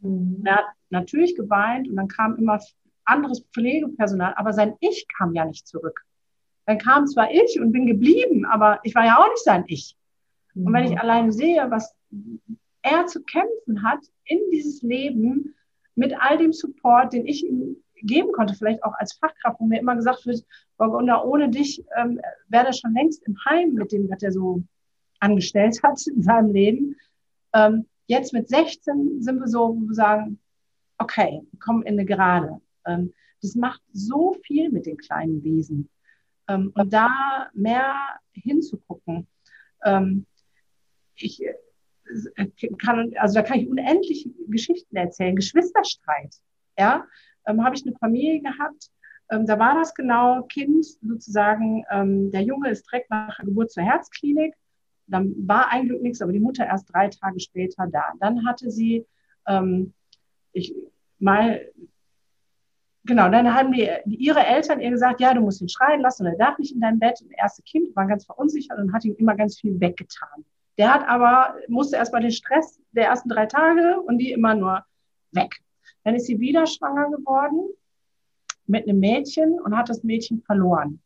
Mhm. 0.00 0.42
Er 0.44 0.56
hat 0.56 0.66
natürlich 0.90 1.36
geweint 1.36 1.88
und 1.88 1.96
dann 1.96 2.08
kam 2.08 2.36
immer 2.36 2.60
anderes 3.04 3.44
Pflegepersonal, 3.52 4.34
aber 4.36 4.52
sein 4.52 4.74
Ich 4.80 5.06
kam 5.16 5.34
ja 5.34 5.44
nicht 5.44 5.66
zurück. 5.66 6.04
Dann 6.66 6.78
kam 6.78 7.06
zwar 7.06 7.30
ich 7.32 7.60
und 7.60 7.72
bin 7.72 7.86
geblieben, 7.86 8.44
aber 8.44 8.80
ich 8.84 8.94
war 8.94 9.04
ja 9.04 9.18
auch 9.18 9.28
nicht 9.28 9.44
sein 9.44 9.64
Ich. 9.66 9.96
Mhm. 10.54 10.66
Und 10.66 10.72
wenn 10.72 10.84
ich 10.84 10.92
mhm. 10.92 10.98
alleine 10.98 11.32
sehe, 11.32 11.70
was 11.70 11.94
er 12.82 13.06
zu 13.06 13.22
kämpfen 13.22 13.82
hat 13.82 14.00
in 14.24 14.38
dieses 14.52 14.82
Leben, 14.82 15.54
mit 15.94 16.14
all 16.18 16.38
dem 16.38 16.52
Support, 16.52 17.12
den 17.12 17.26
ich 17.26 17.44
ihm 17.46 17.76
geben 18.02 18.32
konnte, 18.32 18.54
vielleicht 18.54 18.82
auch 18.84 18.94
als 18.94 19.14
Fachkraft, 19.14 19.60
wo 19.60 19.66
mir 19.66 19.80
immer 19.80 19.94
gesagt 19.94 20.26
wird, 20.26 20.44
Burgunder, 20.76 21.24
ohne 21.24 21.48
dich 21.50 21.84
ähm, 21.96 22.20
wäre 22.48 22.66
er 22.66 22.72
schon 22.72 22.94
längst 22.94 23.22
im 23.26 23.36
Heim 23.44 23.74
mit 23.74 23.92
dem, 23.92 24.10
was 24.10 24.22
er 24.22 24.32
so 24.32 24.62
angestellt 25.20 25.80
hat 25.82 26.04
in 26.06 26.22
seinem 26.22 26.52
Leben. 26.52 26.96
Ähm, 27.54 27.86
jetzt 28.06 28.32
mit 28.32 28.48
16 28.48 29.22
sind 29.22 29.38
wir 29.38 29.46
so, 29.46 29.76
wo 29.76 29.88
wir 29.88 29.94
sagen, 29.94 30.38
okay, 30.98 31.42
wir 31.50 31.60
kommen 31.60 31.82
in 31.82 31.94
eine 31.94 32.04
Gerade. 32.04 32.60
Ähm, 32.86 33.12
das 33.40 33.54
macht 33.54 33.82
so 33.92 34.36
viel 34.44 34.70
mit 34.70 34.86
den 34.86 34.96
kleinen 34.96 35.42
Wesen. 35.44 35.88
Ähm, 36.48 36.72
und 36.74 36.92
da 36.92 37.48
mehr 37.54 37.94
hinzugucken. 38.32 39.26
Ähm, 39.84 40.26
ich 41.14 41.42
kann, 42.78 43.12
also 43.16 43.34
da 43.34 43.42
kann 43.42 43.60
ich 43.60 43.68
unendlich 43.68 44.28
Geschichten 44.48 44.96
erzählen. 44.96 45.36
Geschwisterstreit, 45.36 46.34
ja, 46.78 47.04
ähm, 47.46 47.64
habe 47.64 47.74
ich 47.76 47.86
eine 47.86 47.96
Familie 47.96 48.40
gehabt, 48.40 48.90
ähm, 49.32 49.46
da 49.46 49.58
war 49.58 49.74
das 49.74 49.94
genau, 49.94 50.42
Kind 50.42 50.84
sozusagen, 51.00 51.84
ähm, 51.90 52.30
der 52.30 52.42
Junge 52.42 52.68
ist 52.68 52.90
direkt 52.90 53.10
nach 53.10 53.38
Geburt 53.38 53.70
zur 53.70 53.82
Herzklinik, 53.82 54.54
dann 55.06 55.34
war 55.46 55.70
ein 55.70 55.86
Glück 55.86 56.02
nichts, 56.02 56.20
aber 56.20 56.32
die 56.32 56.40
Mutter 56.40 56.66
erst 56.66 56.92
drei 56.92 57.08
Tage 57.08 57.40
später 57.40 57.86
da. 57.90 58.12
Dann 58.20 58.46
hatte 58.46 58.70
sie, 58.70 59.06
ähm, 59.46 59.94
ich 60.52 60.74
mal, 61.18 61.62
genau, 63.04 63.30
dann 63.30 63.54
haben 63.54 63.72
die, 63.72 63.88
ihre 64.04 64.44
Eltern 64.44 64.80
ihr 64.80 64.90
gesagt, 64.90 65.20
ja, 65.20 65.32
du 65.32 65.40
musst 65.40 65.62
ihn 65.62 65.68
schreien 65.68 66.00
lassen, 66.00 66.26
er 66.26 66.36
darf 66.36 66.58
nicht 66.58 66.74
in 66.74 66.80
dein 66.80 66.98
Bett. 66.98 67.20
Und 67.22 67.30
das 67.30 67.38
erste 67.38 67.62
Kind 67.62 67.94
war 67.96 68.06
ganz 68.06 68.26
verunsichert 68.26 68.78
und 68.78 68.92
hat 68.92 69.04
ihm 69.04 69.16
immer 69.16 69.34
ganz 69.34 69.58
viel 69.58 69.80
weggetan. 69.80 70.44
Der 70.78 70.92
hat 70.92 71.06
aber, 71.06 71.56
musste 71.68 71.96
erstmal 71.96 72.22
den 72.22 72.32
Stress 72.32 72.80
der 72.92 73.06
ersten 73.06 73.28
drei 73.28 73.46
Tage 73.46 74.00
und 74.00 74.18
die 74.18 74.32
immer 74.32 74.54
nur 74.54 74.84
weg. 75.32 75.60
Dann 76.04 76.14
ist 76.14 76.26
sie 76.26 76.40
wieder 76.40 76.66
schwanger 76.66 77.10
geworden 77.10 77.70
mit 78.66 78.88
einem 78.88 79.00
Mädchen 79.00 79.60
und 79.60 79.76
hat 79.76 79.88
das 79.88 80.02
Mädchen 80.02 80.42
verloren. 80.42 81.00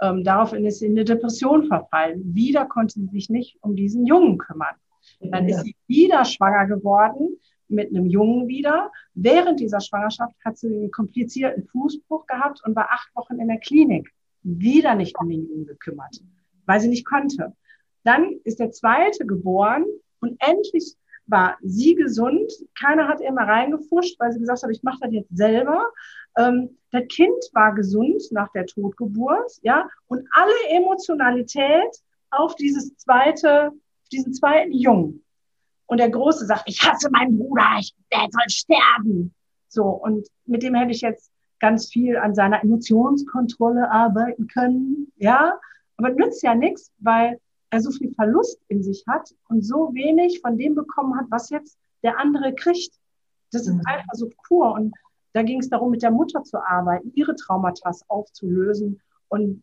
Ähm, 0.00 0.24
daraufhin 0.24 0.64
ist 0.66 0.80
sie 0.80 0.86
in 0.86 0.92
eine 0.92 1.04
Depression 1.04 1.66
verfallen. 1.66 2.34
Wieder 2.34 2.66
konnte 2.66 3.00
sie 3.00 3.06
sich 3.06 3.30
nicht 3.30 3.58
um 3.60 3.76
diesen 3.76 4.06
Jungen 4.06 4.38
kümmern. 4.38 4.74
Dann 5.20 5.48
ist 5.48 5.62
sie 5.62 5.76
wieder 5.86 6.24
schwanger 6.24 6.66
geworden 6.66 7.38
mit 7.68 7.90
einem 7.90 8.06
Jungen 8.06 8.48
wieder. 8.48 8.90
Während 9.14 9.60
dieser 9.60 9.80
Schwangerschaft 9.80 10.34
hat 10.44 10.58
sie 10.58 10.68
einen 10.68 10.90
komplizierten 10.90 11.66
Fußbruch 11.68 12.26
gehabt 12.26 12.62
und 12.64 12.76
war 12.76 12.90
acht 12.90 13.14
Wochen 13.14 13.38
in 13.40 13.48
der 13.48 13.58
Klinik. 13.58 14.12
Wieder 14.42 14.94
nicht 14.94 15.18
um 15.18 15.28
den 15.28 15.48
Jungen 15.48 15.66
gekümmert, 15.66 16.20
weil 16.66 16.80
sie 16.80 16.88
nicht 16.88 17.06
konnte. 17.06 17.54
Dann 18.06 18.40
ist 18.44 18.60
der 18.60 18.70
zweite 18.70 19.26
geboren 19.26 19.84
und 20.20 20.40
endlich 20.40 20.94
war 21.26 21.56
sie 21.60 21.96
gesund. 21.96 22.52
Keiner 22.78 23.08
hat 23.08 23.20
ihr 23.20 23.32
mal 23.32 23.46
reingefuscht, 23.46 24.20
weil 24.20 24.30
sie 24.30 24.38
gesagt 24.38 24.62
hat, 24.62 24.70
ich 24.70 24.84
mache 24.84 24.98
das 25.00 25.12
jetzt 25.12 25.36
selber. 25.36 25.90
Ähm, 26.38 26.78
das 26.92 27.02
Kind 27.08 27.36
war 27.52 27.74
gesund 27.74 28.22
nach 28.30 28.48
der 28.52 28.66
Totgeburt, 28.66 29.50
ja, 29.62 29.88
und 30.06 30.24
alle 30.30 30.52
Emotionalität 30.68 32.00
auf 32.30 32.54
dieses 32.54 32.96
zweite, 32.96 33.72
diesen 34.12 34.32
zweiten 34.32 34.72
Jungen. 34.72 35.24
Und 35.86 35.98
der 35.98 36.10
Große 36.10 36.46
sagt, 36.46 36.62
ich 36.66 36.80
hasse 36.82 37.10
meinen 37.10 37.36
Bruder, 37.36 37.64
ich, 37.80 37.92
der 38.12 38.28
soll 38.30 38.48
sterben. 38.48 39.34
So, 39.66 39.84
und 39.84 40.28
mit 40.44 40.62
dem 40.62 40.76
hätte 40.76 40.92
ich 40.92 41.00
jetzt 41.00 41.32
ganz 41.58 41.90
viel 41.90 42.16
an 42.16 42.36
seiner 42.36 42.62
Emotionskontrolle 42.62 43.90
arbeiten 43.90 44.46
können, 44.46 45.12
ja. 45.16 45.58
Aber 45.96 46.10
nützt 46.10 46.42
ja 46.42 46.54
nichts, 46.54 46.92
weil 46.98 47.40
er 47.76 47.80
so 47.82 47.90
viel 47.90 48.12
Verlust 48.14 48.60
in 48.68 48.82
sich 48.82 49.04
hat 49.06 49.34
und 49.48 49.62
so 49.62 49.92
wenig 49.94 50.40
von 50.40 50.58
dem 50.58 50.74
bekommen 50.74 51.16
hat, 51.16 51.26
was 51.30 51.50
jetzt 51.50 51.78
der 52.02 52.18
andere 52.18 52.54
kriegt. 52.54 52.94
Das 53.52 53.66
ist 53.66 53.74
mhm. 53.74 53.82
einfach 53.84 54.14
so 54.14 54.30
pur. 54.46 54.72
Und 54.72 54.94
da 55.32 55.42
ging 55.42 55.60
es 55.60 55.68
darum, 55.68 55.90
mit 55.90 56.02
der 56.02 56.10
Mutter 56.10 56.42
zu 56.42 56.58
arbeiten, 56.58 57.12
ihre 57.14 57.34
Traumata 57.34 57.92
aufzulösen 58.08 59.00
und 59.28 59.62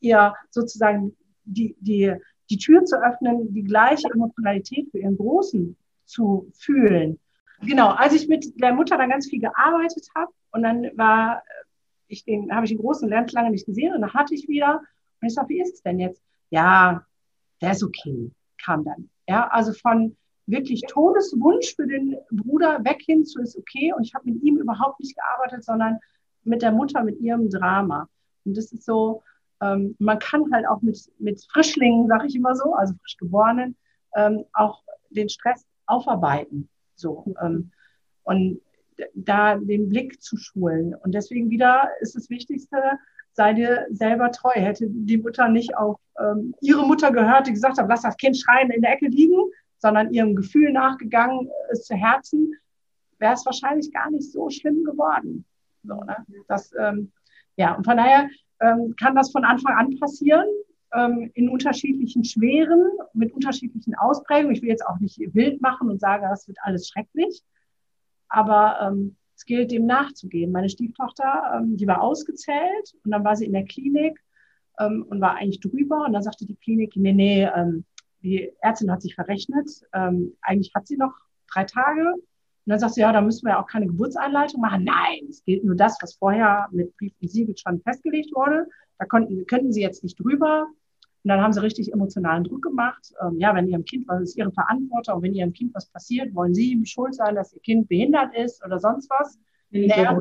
ihr 0.00 0.34
sozusagen 0.50 1.16
die, 1.44 1.76
die, 1.80 2.14
die 2.50 2.58
Tür 2.58 2.84
zu 2.84 2.96
öffnen, 3.02 3.52
die 3.52 3.64
gleiche 3.64 4.08
Emotionalität 4.14 4.90
für 4.90 4.98
ihren 4.98 5.16
Großen 5.16 5.76
zu 6.04 6.50
fühlen. 6.54 7.18
Genau, 7.62 7.88
als 7.88 8.14
ich 8.14 8.28
mit 8.28 8.60
der 8.60 8.72
Mutter 8.72 8.96
dann 8.96 9.10
ganz 9.10 9.28
viel 9.28 9.40
gearbeitet 9.40 10.08
habe 10.14 10.30
und 10.52 10.62
dann 10.62 10.90
war 10.96 11.42
ich 12.06 12.24
den, 12.24 12.54
habe 12.54 12.64
ich 12.64 12.70
den 12.70 12.80
großen 12.80 13.08
Lernt 13.08 13.32
lange 13.32 13.50
nicht 13.50 13.66
gesehen 13.66 13.94
und 13.94 14.00
dann 14.02 14.14
hatte 14.14 14.34
ich 14.34 14.48
wieder 14.48 14.82
und 15.20 15.28
ich 15.28 15.34
sage, 15.34 15.48
wie 15.48 15.60
ist 15.60 15.74
es 15.74 15.82
denn 15.82 15.98
jetzt? 15.98 16.22
Ja, 16.50 17.04
der 17.60 17.72
ist 17.72 17.82
okay, 17.82 18.30
kam 18.64 18.84
dann. 18.84 19.08
Ja, 19.28 19.48
also 19.48 19.72
von 19.72 20.16
wirklich 20.46 20.82
Todeswunsch 20.88 21.74
für 21.76 21.86
den 21.86 22.16
Bruder 22.30 22.82
weg 22.84 23.02
hin 23.04 23.24
zu 23.24 23.40
ist 23.40 23.56
okay 23.56 23.92
und 23.94 24.04
ich 24.04 24.14
habe 24.14 24.30
mit 24.30 24.42
ihm 24.42 24.56
überhaupt 24.56 25.00
nicht 25.00 25.16
gearbeitet, 25.16 25.64
sondern 25.64 25.98
mit 26.44 26.62
der 26.62 26.72
Mutter, 26.72 27.04
mit 27.04 27.20
ihrem 27.20 27.50
Drama. 27.50 28.08
Und 28.44 28.56
das 28.56 28.72
ist 28.72 28.84
so, 28.84 29.22
ähm, 29.60 29.94
man 29.98 30.18
kann 30.18 30.50
halt 30.52 30.66
auch 30.66 30.80
mit, 30.80 30.98
mit 31.18 31.44
Frischlingen, 31.50 32.08
sage 32.08 32.26
ich 32.26 32.34
immer 32.34 32.54
so, 32.54 32.72
also 32.74 32.94
frisch 32.94 33.16
geborenen, 33.18 33.76
ähm, 34.16 34.44
auch 34.54 34.82
den 35.10 35.28
Stress 35.28 35.66
aufarbeiten. 35.86 36.68
So. 36.94 37.34
Ähm, 37.42 37.70
und 38.22 38.60
da 39.14 39.56
den 39.56 39.88
Blick 39.88 40.22
zu 40.22 40.36
schulen. 40.36 40.94
Und 40.94 41.12
deswegen 41.12 41.50
wieder 41.50 41.88
ist 42.00 42.16
das 42.16 42.30
Wichtigste, 42.30 42.76
sei 43.32 43.52
dir 43.52 43.86
selber 43.90 44.30
treu. 44.32 44.52
Hätte 44.54 44.86
die 44.88 45.18
Mutter 45.18 45.48
nicht 45.48 45.76
auf 45.76 46.00
ähm, 46.20 46.54
ihre 46.60 46.86
Mutter 46.86 47.10
gehört, 47.10 47.46
die 47.46 47.52
gesagt 47.52 47.78
hat, 47.78 47.88
lass 47.88 48.02
das 48.02 48.16
Kind 48.16 48.36
schreien 48.36 48.70
in 48.70 48.82
der 48.82 48.92
Ecke 48.92 49.06
liegen, 49.06 49.50
sondern 49.78 50.12
ihrem 50.12 50.34
Gefühl 50.34 50.72
nachgegangen 50.72 51.50
ist 51.70 51.86
zu 51.86 51.94
Herzen, 51.94 52.54
wäre 53.18 53.34
es 53.34 53.46
wahrscheinlich 53.46 53.92
gar 53.92 54.10
nicht 54.10 54.30
so 54.30 54.50
schlimm 54.50 54.84
geworden. 54.84 55.44
So, 55.84 55.94
ne? 55.94 56.16
das, 56.48 56.72
ähm, 56.78 57.12
ja, 57.56 57.74
und 57.74 57.84
von 57.84 57.96
daher 57.96 58.28
ähm, 58.60 58.94
kann 58.98 59.14
das 59.14 59.30
von 59.30 59.44
Anfang 59.44 59.74
an 59.74 59.98
passieren, 59.98 60.46
ähm, 60.92 61.30
in 61.34 61.48
unterschiedlichen 61.48 62.24
Schweren, 62.24 62.82
mit 63.12 63.32
unterschiedlichen 63.32 63.94
Ausprägungen. 63.94 64.54
Ich 64.54 64.62
will 64.62 64.70
jetzt 64.70 64.86
auch 64.86 64.98
nicht 64.98 65.18
wild 65.34 65.60
machen 65.60 65.90
und 65.90 66.00
sagen, 66.00 66.26
das 66.28 66.48
wird 66.48 66.58
alles 66.62 66.88
schrecklich, 66.88 67.42
aber 68.28 68.78
ähm, 68.82 69.16
es 69.36 69.44
gilt, 69.44 69.70
dem 69.70 69.86
nachzugehen. 69.86 70.50
Meine 70.50 70.68
Stieftochter, 70.68 71.58
ähm, 71.58 71.76
die 71.76 71.86
war 71.86 72.02
ausgezählt 72.02 72.94
und 73.04 73.12
dann 73.12 73.24
war 73.24 73.36
sie 73.36 73.46
in 73.46 73.52
der 73.52 73.64
Klinik 73.64 74.18
ähm, 74.78 75.04
und 75.08 75.20
war 75.20 75.36
eigentlich 75.36 75.60
drüber 75.60 76.04
und 76.06 76.12
dann 76.12 76.22
sagte 76.22 76.46
die 76.46 76.56
Klinik, 76.56 76.92
nee, 76.96 77.12
nee, 77.12 77.48
ähm, 77.54 77.84
die 78.22 78.52
Ärztin 78.60 78.90
hat 78.90 79.02
sich 79.02 79.14
verrechnet, 79.14 79.68
ähm, 79.92 80.34
eigentlich 80.42 80.74
hat 80.74 80.86
sie 80.86 80.96
noch 80.96 81.12
drei 81.52 81.64
Tage 81.64 82.14
und 82.68 82.72
dann 82.72 82.80
sagt 82.80 82.94
sie, 82.94 83.00
ja, 83.00 83.12
da 83.14 83.22
müssen 83.22 83.46
wir 83.46 83.52
ja 83.52 83.62
auch 83.62 83.66
keine 83.66 83.86
Geburtseinleitung 83.86 84.60
machen. 84.60 84.84
Nein, 84.84 85.26
es 85.30 85.42
gilt 85.42 85.64
nur 85.64 85.74
das, 85.74 85.96
was 86.02 86.16
vorher 86.16 86.68
mit 86.70 86.94
Brief 86.98 87.14
und 87.22 87.30
Siegel 87.30 87.56
schon 87.56 87.80
festgelegt 87.80 88.30
wurde. 88.34 88.66
Da 88.98 89.06
konnten, 89.06 89.46
könnten 89.46 89.72
sie 89.72 89.80
jetzt 89.80 90.02
nicht 90.02 90.22
drüber. 90.22 90.66
Und 91.24 91.28
dann 91.30 91.40
haben 91.40 91.54
sie 91.54 91.62
richtig 91.62 91.94
emotionalen 91.94 92.44
Druck 92.44 92.60
gemacht. 92.60 93.14
Ähm, 93.22 93.38
ja, 93.38 93.54
wenn 93.54 93.68
ihrem 93.68 93.86
Kind, 93.86 94.06
was 94.06 94.20
ist 94.20 94.36
ihre 94.36 94.52
Verantwortung, 94.52 95.22
wenn 95.22 95.34
ihrem 95.34 95.54
Kind 95.54 95.74
was 95.74 95.86
passiert, 95.86 96.34
wollen 96.34 96.54
sie 96.54 96.72
ihm 96.72 96.84
schuld 96.84 97.14
sein, 97.14 97.36
dass 97.36 97.54
ihr 97.54 97.62
Kind 97.62 97.88
behindert 97.88 98.36
ist 98.36 98.62
oder 98.62 98.78
sonst 98.78 99.08
was. 99.08 99.38
Der, 99.70 100.20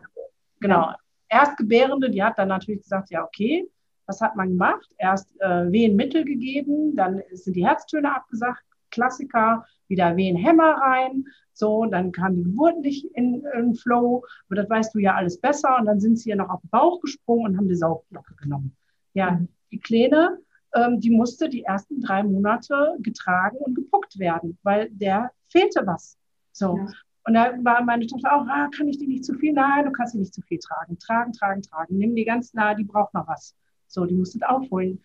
genau. 0.62 0.94
Erstgebärende, 1.28 2.10
die 2.10 2.24
hat 2.24 2.38
dann 2.38 2.48
natürlich 2.48 2.84
gesagt, 2.84 3.10
ja, 3.10 3.26
okay, 3.26 3.70
was 4.08 4.22
hat 4.22 4.36
man 4.36 4.50
gemacht? 4.50 4.90
Erst 4.98 5.30
äh, 5.40 5.72
Wehenmittel 5.72 6.26
gegeben, 6.26 6.96
dann 6.96 7.22
sind 7.32 7.56
die 7.56 7.66
Herztöne 7.66 8.16
abgesagt, 8.16 8.64
Klassiker, 8.90 9.66
wieder 9.88 10.16
Wehenhämmer 10.16 10.76
rein, 10.76 11.26
so, 11.58 11.86
dann 11.86 12.12
kam 12.12 12.36
die 12.36 12.44
Geburt 12.44 12.82
nicht 12.82 13.06
in, 13.16 13.44
in 13.58 13.74
Flow, 13.74 14.24
aber 14.48 14.58
das 14.58 14.70
weißt 14.70 14.94
du 14.94 15.00
ja 15.00 15.16
alles 15.16 15.42
besser. 15.42 15.76
Und 15.80 15.86
dann 15.88 16.00
sind 16.00 16.20
sie 16.20 16.30
ja 16.30 16.36
noch 16.36 16.50
auf 16.50 16.62
den 16.62 16.70
Bauch 16.70 17.02
gesprungen 17.02 17.46
und 17.48 17.58
haben 17.58 17.68
die 17.68 17.76
Saugglocke 17.76 18.36
genommen. 18.36 18.76
Ja, 19.14 19.32
mhm. 19.32 19.48
die 19.72 19.80
Kleine, 19.80 20.38
ähm, 20.76 21.00
die 21.00 21.10
musste 21.10 21.50
die 21.50 21.64
ersten 21.64 22.00
drei 22.00 22.22
Monate 22.22 22.96
getragen 23.00 23.58
und 23.58 23.74
gepuckt 23.74 24.20
werden, 24.20 24.60
weil 24.62 24.90
der 24.92 25.32
fehlte 25.50 25.82
was. 25.88 26.16
So. 26.52 26.78
Ja. 26.78 26.88
Und 27.24 27.34
da 27.34 27.52
war 27.64 27.84
meine 27.84 28.06
Tochter 28.06 28.34
auch, 28.34 28.46
ah, 28.48 28.70
kann 28.78 28.88
ich 28.88 29.00
die 29.00 29.08
nicht 29.08 29.26
zu 29.26 29.34
viel? 29.34 29.54
Nein, 29.54 29.86
du 29.86 29.92
kannst 29.92 30.14
sie 30.14 30.20
nicht 30.20 30.36
zu 30.36 30.42
viel 30.44 30.60
tragen. 30.60 31.00
Tragen, 31.00 31.34
tragen, 31.34 31.64
tragen. 31.64 31.98
Nimm 31.98 32.16
die 32.16 32.24
ganz 32.24 32.54
nah, 32.54 32.76
die 32.76 32.84
braucht 32.86 33.16
noch 33.16 33.28
was. 33.28 33.56
So, 33.88 34.06
die 34.06 34.16
musst 34.16 34.36
du 34.36 34.40
aufholen. 34.48 35.04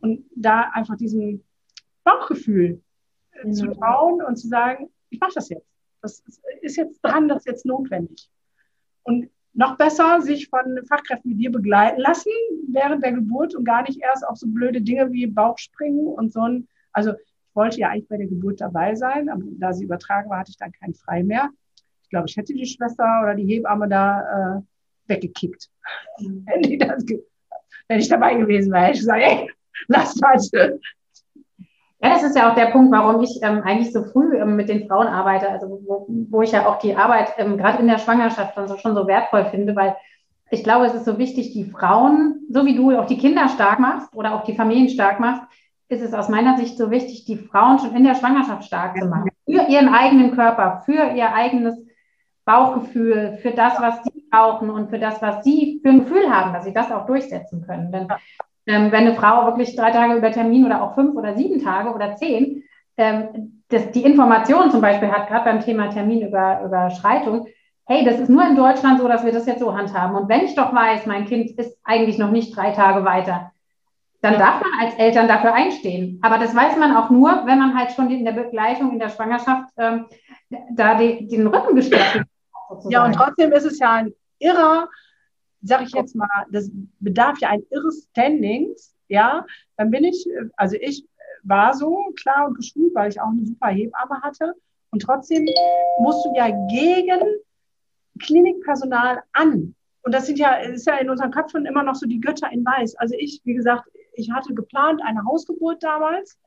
Und 0.00 0.24
da 0.34 0.70
einfach 0.72 0.96
diesem 0.96 1.42
Bauchgefühl 2.04 2.82
mhm. 3.44 3.52
zu 3.52 3.66
trauen 3.72 4.22
und 4.22 4.36
zu 4.36 4.48
sagen, 4.48 4.90
ich 5.10 5.20
mache 5.20 5.32
das 5.34 5.48
jetzt. 5.48 5.66
Das 6.02 6.22
ist 6.62 6.76
jetzt 6.76 7.00
dran, 7.02 7.28
das 7.28 7.38
ist 7.38 7.46
jetzt 7.46 7.66
notwendig. 7.66 8.30
Und 9.02 9.28
noch 9.52 9.76
besser 9.76 10.20
sich 10.20 10.48
von 10.48 10.80
Fachkräften 10.88 11.32
wie 11.32 11.36
dir 11.36 11.50
begleiten 11.50 12.00
lassen 12.00 12.30
während 12.68 13.02
der 13.02 13.12
Geburt 13.12 13.54
und 13.54 13.64
gar 13.64 13.82
nicht 13.82 14.00
erst 14.00 14.26
auf 14.26 14.36
so 14.36 14.46
blöde 14.46 14.80
Dinge 14.80 15.10
wie 15.12 15.26
Bauchspringen 15.26 16.06
und 16.06 16.32
so 16.32 16.40
ein, 16.40 16.68
also 16.92 17.12
ich 17.12 17.56
wollte 17.56 17.80
ja 17.80 17.88
eigentlich 17.88 18.08
bei 18.08 18.16
der 18.16 18.28
Geburt 18.28 18.60
dabei 18.60 18.94
sein, 18.94 19.28
aber 19.28 19.42
da 19.58 19.72
sie 19.72 19.84
übertragen 19.84 20.30
war, 20.30 20.38
hatte 20.38 20.50
ich 20.52 20.56
dann 20.56 20.72
keinen 20.72 20.94
frei 20.94 21.24
mehr. 21.24 21.50
Ich 22.02 22.10
glaube, 22.10 22.28
ich 22.28 22.36
hätte 22.36 22.54
die 22.54 22.66
Schwester 22.66 23.20
oder 23.22 23.34
die 23.34 23.44
Hebamme 23.44 23.88
da 23.88 24.58
äh, 24.58 24.60
weggekickt. 25.06 25.68
Mhm. 26.20 26.46
Wenn, 26.46 26.62
die 26.62 26.78
das, 26.78 27.04
wenn 27.88 28.00
ich 28.00 28.08
dabei 28.08 28.34
gewesen 28.34 28.72
wäre, 28.72 28.84
hätte 28.84 28.94
ich 28.94 29.00
gesagt, 29.00 29.22
ey, 29.22 29.50
lass 29.88 30.14
das. 30.14 30.50
Ja, 32.02 32.08
das 32.08 32.22
ist 32.22 32.36
ja 32.36 32.50
auch 32.50 32.54
der 32.54 32.66
Punkt, 32.66 32.92
warum 32.92 33.22
ich 33.22 33.40
ähm, 33.42 33.62
eigentlich 33.62 33.92
so 33.92 34.02
früh 34.04 34.38
ähm, 34.38 34.56
mit 34.56 34.70
den 34.70 34.88
Frauen 34.88 35.06
arbeite, 35.06 35.50
also 35.50 35.68
wo, 35.86 36.06
wo 36.30 36.42
ich 36.42 36.52
ja 36.52 36.66
auch 36.66 36.78
die 36.78 36.96
Arbeit 36.96 37.34
ähm, 37.36 37.58
gerade 37.58 37.78
in 37.78 37.88
der 37.88 37.98
Schwangerschaft 37.98 38.56
dann 38.56 38.68
so, 38.68 38.78
schon 38.78 38.94
so 38.94 39.06
wertvoll 39.06 39.44
finde, 39.46 39.76
weil 39.76 39.96
ich 40.50 40.64
glaube, 40.64 40.86
es 40.86 40.94
ist 40.94 41.04
so 41.04 41.18
wichtig, 41.18 41.52
die 41.52 41.70
Frauen, 41.70 42.40
so 42.50 42.64
wie 42.64 42.74
du 42.74 42.90
auch 42.98 43.06
die 43.06 43.18
Kinder 43.18 43.48
stark 43.48 43.78
machst 43.78 44.12
oder 44.14 44.34
auch 44.34 44.44
die 44.44 44.56
Familien 44.56 44.88
stark 44.88 45.20
machst, 45.20 45.42
ist 45.88 46.02
es 46.02 46.14
aus 46.14 46.28
meiner 46.28 46.56
Sicht 46.56 46.78
so 46.78 46.90
wichtig, 46.90 47.24
die 47.24 47.36
Frauen 47.36 47.78
schon 47.78 47.94
in 47.94 48.04
der 48.04 48.14
Schwangerschaft 48.14 48.64
stark 48.64 48.96
zu 48.98 49.06
machen. 49.06 49.30
Für 49.44 49.68
ihren 49.68 49.88
eigenen 49.88 50.34
Körper, 50.34 50.82
für 50.84 51.12
ihr 51.14 51.32
eigenes 51.34 51.76
Bauchgefühl, 52.44 53.38
für 53.42 53.50
das, 53.50 53.80
was 53.80 54.02
sie 54.04 54.09
brauchen 54.30 54.70
und 54.70 54.90
für 54.90 54.98
das, 54.98 55.20
was 55.20 55.44
sie 55.44 55.80
für 55.82 55.90
ein 55.90 56.00
Gefühl 56.00 56.30
haben, 56.30 56.52
dass 56.52 56.64
sie 56.64 56.72
das 56.72 56.90
auch 56.90 57.06
durchsetzen 57.06 57.64
können. 57.66 57.92
Denn 57.92 58.08
ähm, 58.66 58.92
wenn 58.92 59.06
eine 59.06 59.14
Frau 59.14 59.46
wirklich 59.46 59.76
drei 59.76 59.90
Tage 59.90 60.14
über 60.14 60.30
Termin 60.30 60.66
oder 60.66 60.82
auch 60.82 60.94
fünf 60.94 61.16
oder 61.16 61.36
sieben 61.36 61.62
Tage 61.62 61.92
oder 61.92 62.16
zehn 62.16 62.62
ähm, 62.96 63.62
das, 63.68 63.90
die 63.92 64.04
Information 64.04 64.70
zum 64.70 64.80
Beispiel 64.80 65.10
hat, 65.10 65.28
gerade 65.28 65.44
beim 65.44 65.60
Thema 65.60 65.88
Terminüberschreitung, 65.90 67.46
hey, 67.86 68.04
das 68.04 68.20
ist 68.20 68.28
nur 68.28 68.46
in 68.46 68.56
Deutschland 68.56 69.00
so, 69.00 69.08
dass 69.08 69.24
wir 69.24 69.32
das 69.32 69.46
jetzt 69.46 69.60
so 69.60 69.76
handhaben. 69.76 70.16
Und 70.16 70.28
wenn 70.28 70.44
ich 70.44 70.54
doch 70.54 70.74
weiß, 70.74 71.06
mein 71.06 71.24
Kind 71.26 71.58
ist 71.58 71.76
eigentlich 71.82 72.18
noch 72.18 72.30
nicht 72.30 72.56
drei 72.56 72.72
Tage 72.72 73.04
weiter, 73.04 73.52
dann 74.22 74.38
darf 74.38 74.60
man 74.60 74.70
als 74.80 74.94
Eltern 74.94 75.28
dafür 75.28 75.54
einstehen. 75.54 76.18
Aber 76.22 76.38
das 76.38 76.54
weiß 76.54 76.76
man 76.76 76.94
auch 76.94 77.10
nur, 77.10 77.46
wenn 77.46 77.58
man 77.58 77.76
halt 77.76 77.92
schon 77.92 78.10
in 78.10 78.24
der 78.24 78.32
Begleitung, 78.32 78.92
in 78.92 78.98
der 78.98 79.08
Schwangerschaft 79.08 79.70
ähm, 79.78 80.06
da 80.72 80.96
die, 80.96 81.26
den 81.26 81.46
Rücken 81.46 81.74
gestärkt 81.74 82.20
hat. 82.20 82.26
Ja, 82.88 83.04
und 83.04 83.14
trotzdem 83.14 83.50
ist 83.52 83.64
es 83.64 83.78
ja 83.78 83.94
ein 83.94 84.12
irrer 84.40 84.88
sage 85.62 85.84
ich 85.84 85.92
jetzt 85.92 86.14
mal, 86.16 86.28
das 86.50 86.70
bedarf 87.00 87.38
ja 87.40 87.50
ein 87.50 87.62
irres 87.70 88.08
Standings, 88.10 88.94
ja, 89.08 89.46
dann 89.76 89.90
bin 89.90 90.04
ich, 90.04 90.26
also 90.56 90.76
ich 90.80 91.06
war 91.42 91.74
so 91.74 92.12
klar 92.20 92.46
und 92.46 92.56
geschult, 92.56 92.94
weil 92.94 93.10
ich 93.10 93.20
auch 93.20 93.28
eine 93.28 93.44
super 93.44 93.68
Hebamme 93.68 94.20
hatte. 94.22 94.54
Und 94.90 95.02
trotzdem 95.02 95.46
musst 95.98 96.24
du 96.24 96.34
ja 96.34 96.48
gegen 96.68 97.20
Klinikpersonal 98.20 99.22
an. 99.32 99.74
Und 100.02 100.14
das 100.14 100.26
sind 100.26 100.38
ja, 100.38 100.54
ist 100.54 100.86
ja 100.86 100.96
in 100.96 101.10
unseren 101.10 101.30
Köpfen 101.30 101.66
immer 101.66 101.82
noch 101.82 101.94
so 101.94 102.06
die 102.06 102.20
Götter 102.20 102.50
in 102.50 102.64
Weiß. 102.64 102.96
Also 102.96 103.14
ich, 103.18 103.40
wie 103.44 103.54
gesagt, 103.54 103.88
ich 104.14 104.30
hatte 104.30 104.54
geplant 104.54 105.00
eine 105.04 105.24
Hausgeburt 105.24 105.82
damals. 105.82 106.38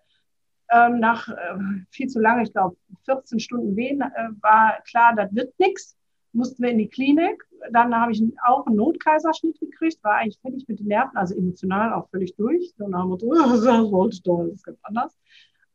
ähm, 0.72 1.00
nach 1.00 1.28
äh, 1.28 1.58
viel 1.92 2.08
zu 2.08 2.20
lange, 2.20 2.44
ich 2.44 2.52
glaube 2.52 2.76
14 3.06 3.40
Stunden 3.40 3.76
Wehen, 3.76 4.02
äh, 4.02 4.30
war 4.42 4.82
klar, 4.90 5.14
das 5.16 5.34
wird 5.36 5.58
nichts. 5.60 5.96
Mussten 6.34 6.64
wir 6.64 6.72
in 6.72 6.80
die 6.80 6.90
Klinik. 6.90 7.44
Dann 7.72 7.96
habe 7.96 8.12
ich 8.12 8.22
auch 8.46 8.66
einen 8.66 8.76
Notkaiserschnitt 8.76 9.60
gekriegt, 9.60 10.04
war 10.04 10.16
eigentlich 10.16 10.40
völlig 10.42 10.68
mit 10.68 10.80
den 10.80 10.88
Nerven, 10.88 11.16
also 11.16 11.36
emotional 11.36 11.94
auch 11.94 12.10
völlig 12.10 12.36
durch. 12.36 12.74
Dann 12.78 12.96
haben 12.96 13.10
wir 13.10 13.20
so, 13.20 13.34
das 13.34 13.92
wollte 13.92 14.16
ich 14.16 14.24
doch, 14.24 14.44
das 14.44 14.56
ist 14.56 14.64
ganz 14.64 14.80
anders. 14.84 15.18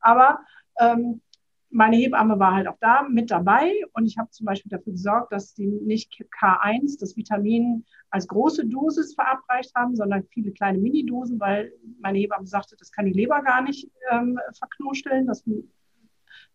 Aber 0.00 0.40
ähm, 0.80 1.20
meine 1.70 1.96
Hebamme 1.96 2.38
war 2.38 2.54
halt 2.54 2.66
auch 2.66 2.78
da 2.80 3.02
mit 3.02 3.30
dabei 3.30 3.72
und 3.92 4.06
ich 4.06 4.16
habe 4.16 4.30
zum 4.30 4.46
Beispiel 4.46 4.70
dafür 4.70 4.92
gesorgt, 4.92 5.32
dass 5.32 5.54
die 5.54 5.66
nicht 5.66 6.12
K1, 6.12 6.98
das 6.98 7.16
Vitamin, 7.16 7.84
als 8.10 8.26
große 8.26 8.66
Dosis 8.66 9.14
verabreicht 9.14 9.74
haben, 9.74 9.94
sondern 9.94 10.24
viele 10.30 10.52
kleine 10.52 10.78
Minidosen, 10.78 11.38
weil 11.38 11.72
meine 12.00 12.18
Hebamme 12.18 12.46
sagte, 12.46 12.74
das 12.78 12.90
kann 12.90 13.04
die 13.04 13.12
Leber 13.12 13.42
gar 13.42 13.60
nicht 13.62 13.90
ähm, 14.10 14.38
verknusteln. 14.56 15.26
Das, 15.26 15.44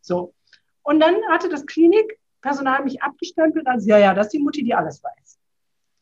so. 0.01 0.33
Und 0.81 0.99
dann 0.99 1.15
hatte 1.29 1.47
das 1.47 1.65
Klinikpersonal 2.43 2.83
mich 2.83 3.01
abgestempelt 3.01 3.67
als, 3.67 3.85
ja, 3.85 3.97
ja, 3.97 4.13
das 4.13 4.27
ist 4.27 4.33
die 4.33 4.39
Mutti, 4.39 4.63
die 4.63 4.75
alles 4.75 5.01
weiß. 5.03 5.39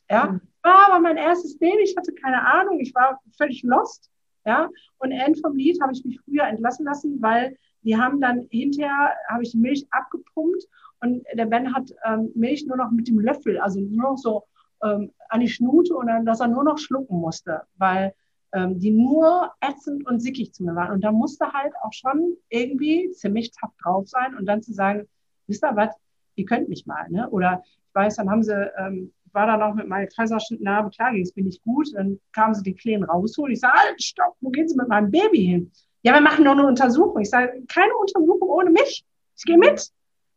Ja, 0.10 0.28
mhm. 0.28 0.42
war 0.64 0.88
aber 0.90 1.00
mein 1.00 1.18
erstes 1.18 1.58
Baby, 1.58 1.84
ich 1.84 1.96
hatte 1.96 2.14
keine 2.14 2.46
Ahnung, 2.46 2.80
ich 2.80 2.94
war 2.94 3.20
völlig 3.38 3.64
lost. 3.64 4.10
Ja, 4.44 4.70
und 4.98 5.12
End 5.12 5.40
vom 5.40 5.56
Lied 5.56 5.80
habe 5.84 5.94
ich 5.94 6.04
mich 6.04 6.20
früher 6.26 6.48
entlassen 6.48 6.84
lassen, 6.84 7.22
weil 7.22 7.56
die 7.84 7.96
haben 7.96 8.20
dann 8.20 8.48
hinterher, 8.50 9.12
habe 9.30 9.44
ich 9.44 9.52
die 9.52 9.60
Milch 9.60 9.86
abgepumpt 9.92 10.64
und 11.02 11.24
der 11.34 11.46
Ben 11.46 11.76
hat 11.76 11.92
ähm, 12.06 12.32
Milch 12.34 12.66
nur 12.66 12.78
noch 12.78 12.90
mit 12.90 13.08
dem 13.08 13.20
Löffel, 13.20 13.60
also 13.60 13.80
nur 13.80 14.12
noch 14.12 14.18
so 14.18 14.44
ähm, 14.84 15.12
an 15.30 15.42
die 15.42 15.48
Schnute 15.48 15.96
und 15.96 16.08
dann, 16.08 16.26
dass 16.26 16.40
er 16.40 16.48
nur 16.48 16.64
noch 16.64 16.80
schlucken 16.80 17.20
musste, 17.20 17.62
weil 17.78 18.16
ähm, 18.52 18.80
die 18.80 18.90
nur 18.90 19.52
ätzend 19.62 20.08
und 20.08 20.20
sickig 20.20 20.54
zu 20.54 20.64
mir 20.64 20.74
waren. 20.74 20.94
Und 20.94 21.04
da 21.04 21.12
musste 21.12 21.54
halt 21.54 21.74
auch 21.84 21.94
schon 21.94 22.36
irgendwie 22.50 23.12
ziemlich 23.12 23.52
tough 23.52 23.76
drauf 23.84 24.08
sein 24.08 24.36
und 24.36 24.48
dann 24.48 24.64
zu 24.64 24.74
sagen, 24.74 25.08
wisst 25.46 25.64
ihr 25.64 25.76
was, 25.76 25.96
ihr 26.36 26.46
könnt 26.46 26.70
mich 26.70 26.86
mal, 26.86 27.10
ne? 27.10 27.30
Oder 27.30 27.64
ich 27.66 27.96
weiß, 27.96 28.18
dann 28.18 28.30
haben 28.30 28.44
sie, 28.44 28.72
ähm, 28.78 29.14
war 29.34 29.48
da 29.48 29.58
noch 29.58 29.76
mit 29.76 29.88
meiner 29.88 30.08
Kaiserschnittnarbe, 30.08 30.90
klar 30.90 31.14
ging 31.14 31.24
es 31.24 31.36
mir 31.36 31.44
nicht 31.44 31.62
gut, 31.64 31.88
dann 31.94 32.20
kamen 32.34 32.54
sie 32.54 32.64
die 32.64 32.74
Kleinen 32.74 33.04
rausholen. 33.04 33.54
Ich 33.54 33.60
sage, 33.60 33.78
halt, 33.78 34.02
stopp, 34.02 34.36
wo 34.42 34.50
gehen 34.50 34.68
sie 34.68 34.76
mit 34.76 34.88
meinem 34.88 35.12
Baby 35.12 35.46
hin? 35.46 35.72
Ja, 36.04 36.14
wir 36.14 36.22
machen 36.22 36.44
nur 36.44 36.54
eine 36.54 36.66
Untersuchung. 36.66 37.22
Ich 37.22 37.30
sage, 37.30 37.64
keine 37.68 37.94
Untersuchung 37.96 38.50
ohne 38.50 38.72
mich. 38.72 39.06
Ich 39.38 39.44
gehe 39.44 39.58
mit. 39.58 39.92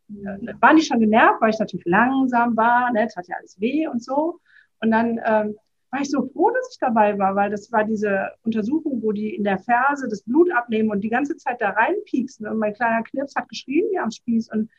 Äh, 0.09 0.53
waren 0.61 0.77
die 0.77 0.83
schon 0.83 0.99
genervt, 0.99 1.41
weil 1.41 1.49
ich 1.49 1.59
natürlich 1.59 1.85
langsam 1.85 2.55
war, 2.55 2.91
ne? 2.91 3.05
das 3.05 3.15
hat 3.15 3.27
ja 3.27 3.35
alles 3.37 3.59
weh 3.59 3.87
und 3.87 4.03
so. 4.03 4.39
Und 4.79 4.91
dann 4.91 5.19
ähm, 5.25 5.55
war 5.89 6.01
ich 6.01 6.11
so 6.11 6.27
froh, 6.27 6.51
dass 6.51 6.69
ich 6.71 6.77
dabei 6.79 7.17
war, 7.17 7.35
weil 7.35 7.49
das 7.49 7.71
war 7.71 7.83
diese 7.83 8.31
Untersuchung, 8.43 9.01
wo 9.01 9.11
die 9.11 9.33
in 9.33 9.43
der 9.43 9.57
Ferse 9.57 10.07
das 10.07 10.23
Blut 10.23 10.51
abnehmen 10.51 10.91
und 10.91 11.01
die 11.01 11.09
ganze 11.09 11.37
Zeit 11.37 11.61
da 11.61 11.69
reinpieksen. 11.69 12.47
Und 12.47 12.59
mein 12.59 12.73
kleiner 12.73 13.03
Knirps 13.03 13.35
hat 13.35 13.49
geschrien 13.49 13.87
wie 13.91 13.97
am 13.97 14.11
Spieß. 14.11 14.51
Und 14.51 14.69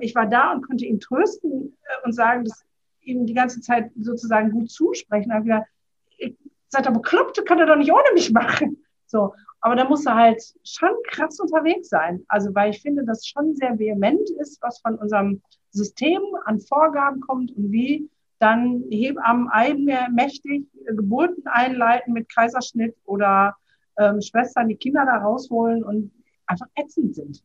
ich 0.00 0.14
war 0.14 0.26
da 0.26 0.52
und 0.52 0.66
konnte 0.66 0.84
ihn 0.86 1.00
trösten 1.00 1.76
äh, 1.82 2.06
und 2.06 2.12
sagen, 2.12 2.44
dass 2.44 2.64
ihm 3.02 3.26
die 3.26 3.34
ganze 3.34 3.60
Zeit 3.60 3.90
sozusagen 3.98 4.50
gut 4.50 4.70
zusprechen. 4.70 5.30
Da 5.30 5.36
habe 5.36 5.44
gesagt, 5.44 5.68
seid 6.68 6.86
ihr 6.86 6.92
bekloppt, 6.92 7.44
kann 7.46 7.58
er 7.58 7.66
doch 7.66 7.76
nicht 7.76 7.92
ohne 7.92 8.12
mich 8.14 8.32
machen. 8.32 8.84
So. 9.06 9.34
Aber 9.60 9.74
da 9.74 9.88
muss 9.88 10.06
er 10.06 10.14
halt 10.14 10.42
schon 10.62 10.90
krass 11.08 11.40
unterwegs 11.40 11.88
sein. 11.88 12.24
Also, 12.28 12.54
weil 12.54 12.70
ich 12.70 12.80
finde, 12.80 13.04
dass 13.04 13.26
schon 13.26 13.56
sehr 13.56 13.78
vehement 13.78 14.30
ist, 14.38 14.62
was 14.62 14.78
von 14.80 14.94
unserem 14.96 15.42
System 15.70 16.20
an 16.44 16.60
Vorgaben 16.60 17.20
kommt 17.20 17.56
und 17.56 17.72
wie 17.72 18.08
dann 18.38 18.84
Hebammen 18.88 19.48
eigenmächtig 19.48 20.66
Geburten 20.86 21.42
einleiten 21.46 22.12
mit 22.12 22.32
Kaiserschnitt 22.32 22.94
oder 23.04 23.56
ähm, 23.98 24.20
Schwestern 24.20 24.68
die 24.68 24.76
Kinder 24.76 25.04
da 25.04 25.16
rausholen 25.16 25.82
und 25.82 26.12
einfach 26.46 26.66
ätzend 26.76 27.16
sind. 27.16 27.42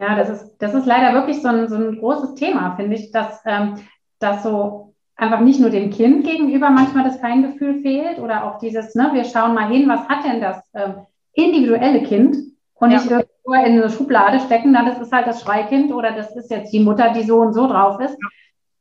Ja, 0.00 0.16
das 0.16 0.28
ist, 0.30 0.56
das 0.58 0.74
ist 0.74 0.86
leider 0.86 1.14
wirklich 1.14 1.40
so 1.40 1.48
ein, 1.48 1.68
so 1.68 1.76
ein 1.76 1.98
großes 1.98 2.34
Thema, 2.34 2.74
finde 2.76 2.96
ich, 2.96 3.12
dass, 3.12 3.40
ähm, 3.44 3.76
dass 4.18 4.42
so 4.42 4.94
einfach 5.16 5.40
nicht 5.40 5.60
nur 5.60 5.70
dem 5.70 5.90
Kind 5.90 6.24
gegenüber 6.24 6.70
manchmal 6.70 7.04
das 7.04 7.18
Feingefühl 7.18 7.80
fehlt 7.80 8.18
oder 8.18 8.44
auch 8.44 8.58
dieses, 8.58 8.94
ne, 8.94 9.10
wir 9.12 9.24
schauen 9.24 9.54
mal 9.54 9.68
hin, 9.68 9.88
was 9.88 10.06
hat 10.08 10.24
denn 10.24 10.40
das 10.40 10.58
äh, 10.74 10.92
individuelle 11.32 12.02
Kind 12.02 12.36
und 12.74 12.90
ja. 12.90 12.98
nicht 12.98 13.10
irgendwo 13.10 13.54
in 13.54 13.80
eine 13.80 13.90
Schublade 13.90 14.40
stecken, 14.40 14.72
na, 14.72 14.84
das 14.84 15.00
ist 15.00 15.12
halt 15.12 15.26
das 15.26 15.40
Schreikind 15.40 15.92
oder 15.92 16.12
das 16.12 16.34
ist 16.36 16.50
jetzt 16.50 16.72
die 16.72 16.80
Mutter, 16.80 17.12
die 17.12 17.22
so 17.22 17.38
und 17.38 17.54
so 17.54 17.66
drauf 17.66 18.00
ist, 18.00 18.18
ja. 18.20 18.28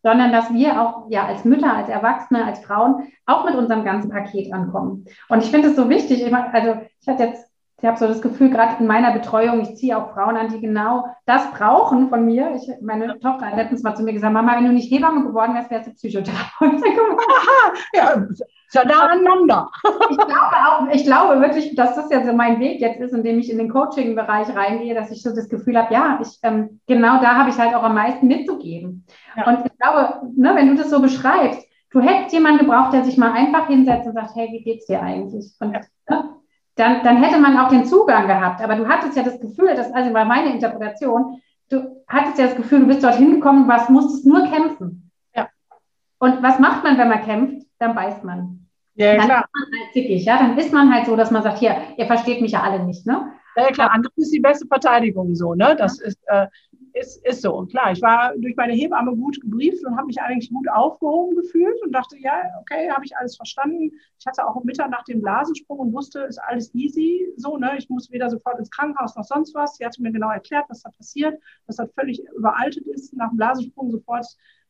sondern 0.03 0.31
dass 0.31 0.51
wir 0.51 0.81
auch 0.81 1.09
ja 1.09 1.25
als 1.25 1.45
Mütter, 1.45 1.73
als 1.73 1.87
Erwachsene, 1.87 2.43
als 2.43 2.59
Frauen 2.59 3.07
auch 3.25 3.45
mit 3.45 3.55
unserem 3.55 3.85
ganzen 3.85 4.09
Paket 4.09 4.51
ankommen. 4.51 5.05
Und 5.29 5.43
ich 5.43 5.51
finde 5.51 5.69
es 5.69 5.75
so 5.75 5.87
wichtig, 5.87 6.21
ich 6.21 6.31
mein, 6.31 6.51
also 6.51 6.81
ich 6.99 7.07
hatte 7.07 7.23
jetzt 7.23 7.49
ich 7.81 7.85
habe 7.85 7.97
so 7.97 8.07
das 8.07 8.21
Gefühl, 8.21 8.49
gerade 8.49 8.77
in 8.79 8.87
meiner 8.87 9.11
Betreuung, 9.11 9.59
ich 9.59 9.75
ziehe 9.75 9.97
auch 9.97 10.13
Frauen 10.13 10.37
an, 10.37 10.47
die 10.47 10.61
genau 10.61 11.07
das 11.25 11.51
brauchen 11.51 12.09
von 12.09 12.25
mir. 12.25 12.55
Ich, 12.55 12.69
meine 12.81 13.19
Tochter 13.19 13.47
hat 13.47 13.57
letztens 13.57 13.83
mal 13.83 13.95
zu 13.95 14.03
mir 14.03 14.13
gesagt, 14.13 14.33
Mama, 14.33 14.55
wenn 14.55 14.65
du 14.65 14.71
nicht 14.71 14.89
Hebamme 14.89 15.25
geworden 15.25 15.53
wärst, 15.55 15.69
wärst 15.71 15.87
du 15.87 15.91
Psychotherapeutin 15.91 16.79
geworden. 16.81 17.19
ja, 17.93 18.25
ja 18.73 18.85
da 18.85 18.99
aneinander. 19.07 19.69
ich, 20.09 20.17
glaube 20.17 20.55
auch, 20.67 20.87
ich 20.89 21.03
glaube 21.03 21.41
wirklich, 21.41 21.75
dass 21.75 21.95
das 21.95 22.09
ja 22.09 22.25
so 22.25 22.31
mein 22.31 22.61
Weg 22.61 22.79
jetzt 22.79 23.01
ist, 23.01 23.13
indem 23.13 23.39
ich 23.39 23.51
in 23.51 23.57
den 23.57 23.69
Coaching-Bereich 23.69 24.55
reingehe, 24.55 24.95
dass 24.95 25.11
ich 25.11 25.21
so 25.21 25.35
das 25.35 25.49
Gefühl 25.49 25.77
habe, 25.77 25.93
ja, 25.93 26.17
ich, 26.21 26.39
ähm, 26.43 26.79
genau 26.87 27.19
da 27.21 27.35
habe 27.35 27.49
ich 27.49 27.59
halt 27.59 27.75
auch 27.75 27.83
am 27.83 27.95
meisten 27.95 28.27
mitzugeben. 28.27 29.05
Ja. 29.35 29.47
Und 29.47 29.65
ich 29.65 29.77
glaube, 29.77 30.31
ne, 30.33 30.55
wenn 30.55 30.69
du 30.69 30.75
das 30.75 30.89
so 30.89 31.01
beschreibst, 31.01 31.61
du 31.91 31.99
hättest 31.99 32.33
jemanden 32.33 32.59
gebraucht, 32.59 32.93
der 32.93 33.03
sich 33.03 33.17
mal 33.17 33.33
einfach 33.33 33.67
hinsetzt 33.67 34.07
und 34.07 34.13
sagt, 34.13 34.33
hey, 34.35 34.47
wie 34.51 34.63
geht's 34.63 34.85
dir 34.85 35.01
eigentlich? 35.01 35.53
Und 35.59 35.73
ja. 35.73 35.81
ne, 36.09 36.35
dann, 36.75 37.03
dann 37.03 37.23
hätte 37.23 37.39
man 37.39 37.57
auch 37.57 37.69
den 37.69 37.85
Zugang 37.85 38.27
gehabt. 38.27 38.61
Aber 38.61 38.75
du 38.75 38.87
hattest 38.87 39.15
ja 39.15 39.23
das 39.23 39.39
Gefühl, 39.39 39.75
dass, 39.75 39.91
also 39.93 40.13
war 40.13 40.25
meine 40.25 40.51
Interpretation, 40.51 41.41
du 41.69 42.03
hattest 42.07 42.37
ja 42.37 42.45
das 42.45 42.55
Gefühl, 42.55 42.81
du 42.81 42.87
bist 42.87 43.03
dorthin 43.03 43.31
gekommen, 43.31 43.67
was 43.67 43.89
musstest 43.89 44.25
nur 44.25 44.45
kämpfen. 44.47 45.11
Ja. 45.35 45.49
Und 46.19 46.43
was 46.43 46.59
macht 46.59 46.83
man, 46.83 46.97
wenn 46.97 47.09
man 47.09 47.23
kämpft? 47.23 47.65
Dann 47.79 47.95
beißt 47.95 48.23
man. 48.23 48.67
Ja, 48.95 49.15
dann 49.15 49.25
klar. 49.25 49.43
ist 49.43 49.71
man 49.71 49.79
halt 49.79 49.93
zickig, 49.93 50.25
ja. 50.25 50.37
Dann 50.37 50.57
ist 50.57 50.73
man 50.73 50.93
halt 50.93 51.05
so, 51.05 51.15
dass 51.15 51.31
man 51.31 51.43
sagt, 51.43 51.59
hier, 51.59 51.75
ihr 51.97 52.05
versteht 52.05 52.41
mich 52.41 52.51
ja 52.51 52.61
alle 52.61 52.83
nicht, 52.83 53.05
ne? 53.05 53.31
Ja, 53.55 53.71
klar, 53.71 53.91
andere 53.91 54.11
ist 54.17 54.33
die 54.33 54.39
beste 54.39 54.67
Verteidigung 54.67 55.33
so, 55.33 55.53
ne? 55.53 55.75
Das 55.77 55.99
ist, 55.99 56.19
äh, 56.27 56.47
ist, 56.93 57.25
ist 57.25 57.41
so. 57.41 57.55
Und 57.55 57.71
klar, 57.71 57.91
ich 57.91 58.01
war 58.01 58.33
durch 58.37 58.55
meine 58.55 58.73
Hebamme 58.73 59.15
gut 59.15 59.39
gebrieft 59.41 59.85
und 59.85 59.95
habe 59.95 60.07
mich 60.07 60.21
eigentlich 60.21 60.49
gut 60.49 60.67
aufgehoben 60.69 61.35
gefühlt 61.35 61.81
und 61.83 61.91
dachte, 61.91 62.17
ja, 62.17 62.41
okay, 62.61 62.89
habe 62.89 63.05
ich 63.05 63.15
alles 63.17 63.35
verstanden. 63.35 63.91
Ich 64.19 64.25
hatte 64.25 64.45
auch 64.47 64.61
Mittag 64.63 64.89
nach 64.89 65.03
dem 65.03 65.21
Blasensprung 65.21 65.79
und 65.79 65.93
wusste, 65.93 66.21
ist 66.21 66.37
alles 66.37 66.73
easy. 66.73 67.27
So, 67.37 67.57
ne? 67.57 67.73
Ich 67.77 67.89
muss 67.89 68.11
weder 68.11 68.29
sofort 68.29 68.59
ins 68.59 68.71
Krankenhaus 68.71 69.15
noch 69.15 69.23
sonst 69.23 69.53
was. 69.55 69.75
Sie 69.77 69.85
hatte 69.85 70.01
mir 70.01 70.11
genau 70.11 70.31
erklärt, 70.31 70.65
was 70.69 70.81
da 70.81 70.89
passiert, 70.89 71.41
dass 71.67 71.77
das 71.77 71.91
völlig 71.93 72.23
überaltet 72.35 72.87
ist, 72.87 73.13
nach 73.13 73.29
dem 73.29 73.37
Blasensprung 73.37 73.91
sofort 73.91 74.25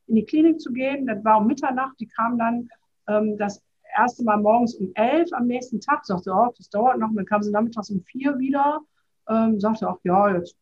in 0.06 0.16
die 0.16 0.24
Klinik 0.24 0.60
zu 0.60 0.72
gehen. 0.72 1.06
Das 1.06 1.24
war 1.24 1.38
um 1.38 1.46
Mitternacht. 1.46 1.98
Die 2.00 2.08
kam 2.08 2.38
dann 2.38 2.68
ähm, 3.08 3.36
das 3.36 3.62
erste 3.96 4.24
Mal 4.24 4.38
morgens 4.38 4.74
um 4.74 4.90
elf 4.94 5.30
am 5.32 5.46
nächsten 5.46 5.80
Tag. 5.80 6.04
Sagte, 6.04 6.32
oh, 6.32 6.52
das 6.56 6.68
dauert 6.70 6.98
noch. 6.98 7.08
Und 7.08 7.16
dann 7.16 7.26
kam 7.26 7.42
sie 7.42 7.50
nachmittags 7.50 7.90
um 7.90 8.00
vier 8.02 8.38
wieder. 8.38 8.80
Ähm, 9.28 9.60
sagte 9.60 9.88
auch, 9.88 9.98
ja, 10.04 10.34
jetzt 10.34 10.56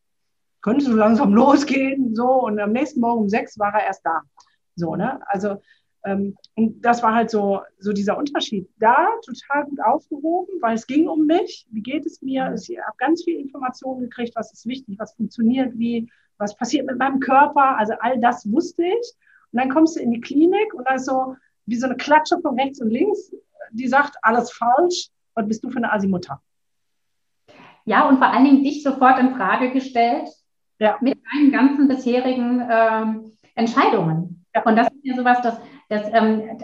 könnte 0.61 0.85
so 0.85 0.93
langsam 0.93 1.33
losgehen, 1.33 2.15
so. 2.15 2.43
Und 2.43 2.59
am 2.59 2.71
nächsten 2.71 2.99
Morgen 2.99 3.23
um 3.23 3.29
sechs 3.29 3.57
war 3.59 3.73
er 3.73 3.85
erst 3.85 4.05
da. 4.05 4.21
So, 4.75 4.95
ne? 4.95 5.19
Also, 5.27 5.57
ähm, 6.05 6.35
und 6.55 6.81
das 6.81 7.01
war 7.01 7.15
halt 7.15 7.29
so, 7.29 7.61
so 7.79 7.91
dieser 7.91 8.17
Unterschied. 8.17 8.69
Da 8.79 9.09
total 9.25 9.65
gut 9.65 9.79
aufgehoben, 9.83 10.53
weil 10.61 10.75
es 10.75 10.87
ging 10.87 11.07
um 11.07 11.25
mich. 11.25 11.67
Wie 11.71 11.81
geht 11.81 12.05
es 12.05 12.21
mir? 12.21 12.49
Mhm. 12.49 12.55
Ich 12.55 12.77
habe 12.77 12.97
ganz 12.97 13.23
viel 13.23 13.39
Informationen 13.39 14.01
gekriegt, 14.01 14.35
was 14.35 14.53
ist 14.53 14.65
wichtig, 14.67 14.97
was 14.99 15.13
funktioniert, 15.13 15.77
wie, 15.77 16.09
was 16.37 16.55
passiert 16.55 16.85
mit 16.85 16.97
meinem 16.97 17.19
Körper. 17.19 17.77
Also 17.77 17.93
all 17.99 18.19
das 18.19 18.49
wusste 18.51 18.83
ich. 18.83 19.13
Und 19.51 19.59
dann 19.59 19.69
kommst 19.69 19.95
du 19.95 20.01
in 20.01 20.11
die 20.11 20.21
Klinik 20.21 20.73
und 20.73 20.87
da 20.87 20.95
ist 20.95 21.05
so 21.05 21.35
wie 21.65 21.75
so 21.75 21.85
eine 21.85 21.95
Klatsche 21.95 22.39
von 22.41 22.59
rechts 22.59 22.81
und 22.81 22.89
links, 22.89 23.31
die 23.71 23.87
sagt, 23.87 24.15
alles 24.21 24.51
falsch. 24.51 25.09
Was 25.33 25.47
bist 25.47 25.63
du 25.63 25.69
für 25.69 25.77
eine 25.77 25.91
Asimutter? 25.91 26.41
Ja, 27.85 28.07
und 28.07 28.17
vor 28.17 28.27
allen 28.27 28.45
Dingen 28.45 28.63
dich 28.63 28.83
sofort 28.83 29.19
in 29.19 29.35
Frage 29.35 29.71
gestellt 29.71 30.29
ja. 30.79 30.97
mit 31.01 31.19
deinen 31.31 31.51
ganzen 31.51 31.87
bisherigen 31.87 32.63
ähm, 32.69 33.31
Entscheidungen. 33.55 34.45
Ja. 34.55 34.63
Und 34.63 34.75
das 34.75 34.87
ist 34.87 35.03
ja 35.03 35.15
sowas, 35.15 35.41
das, 35.41 35.59
das, 35.89 36.09
ähm, 36.13 36.57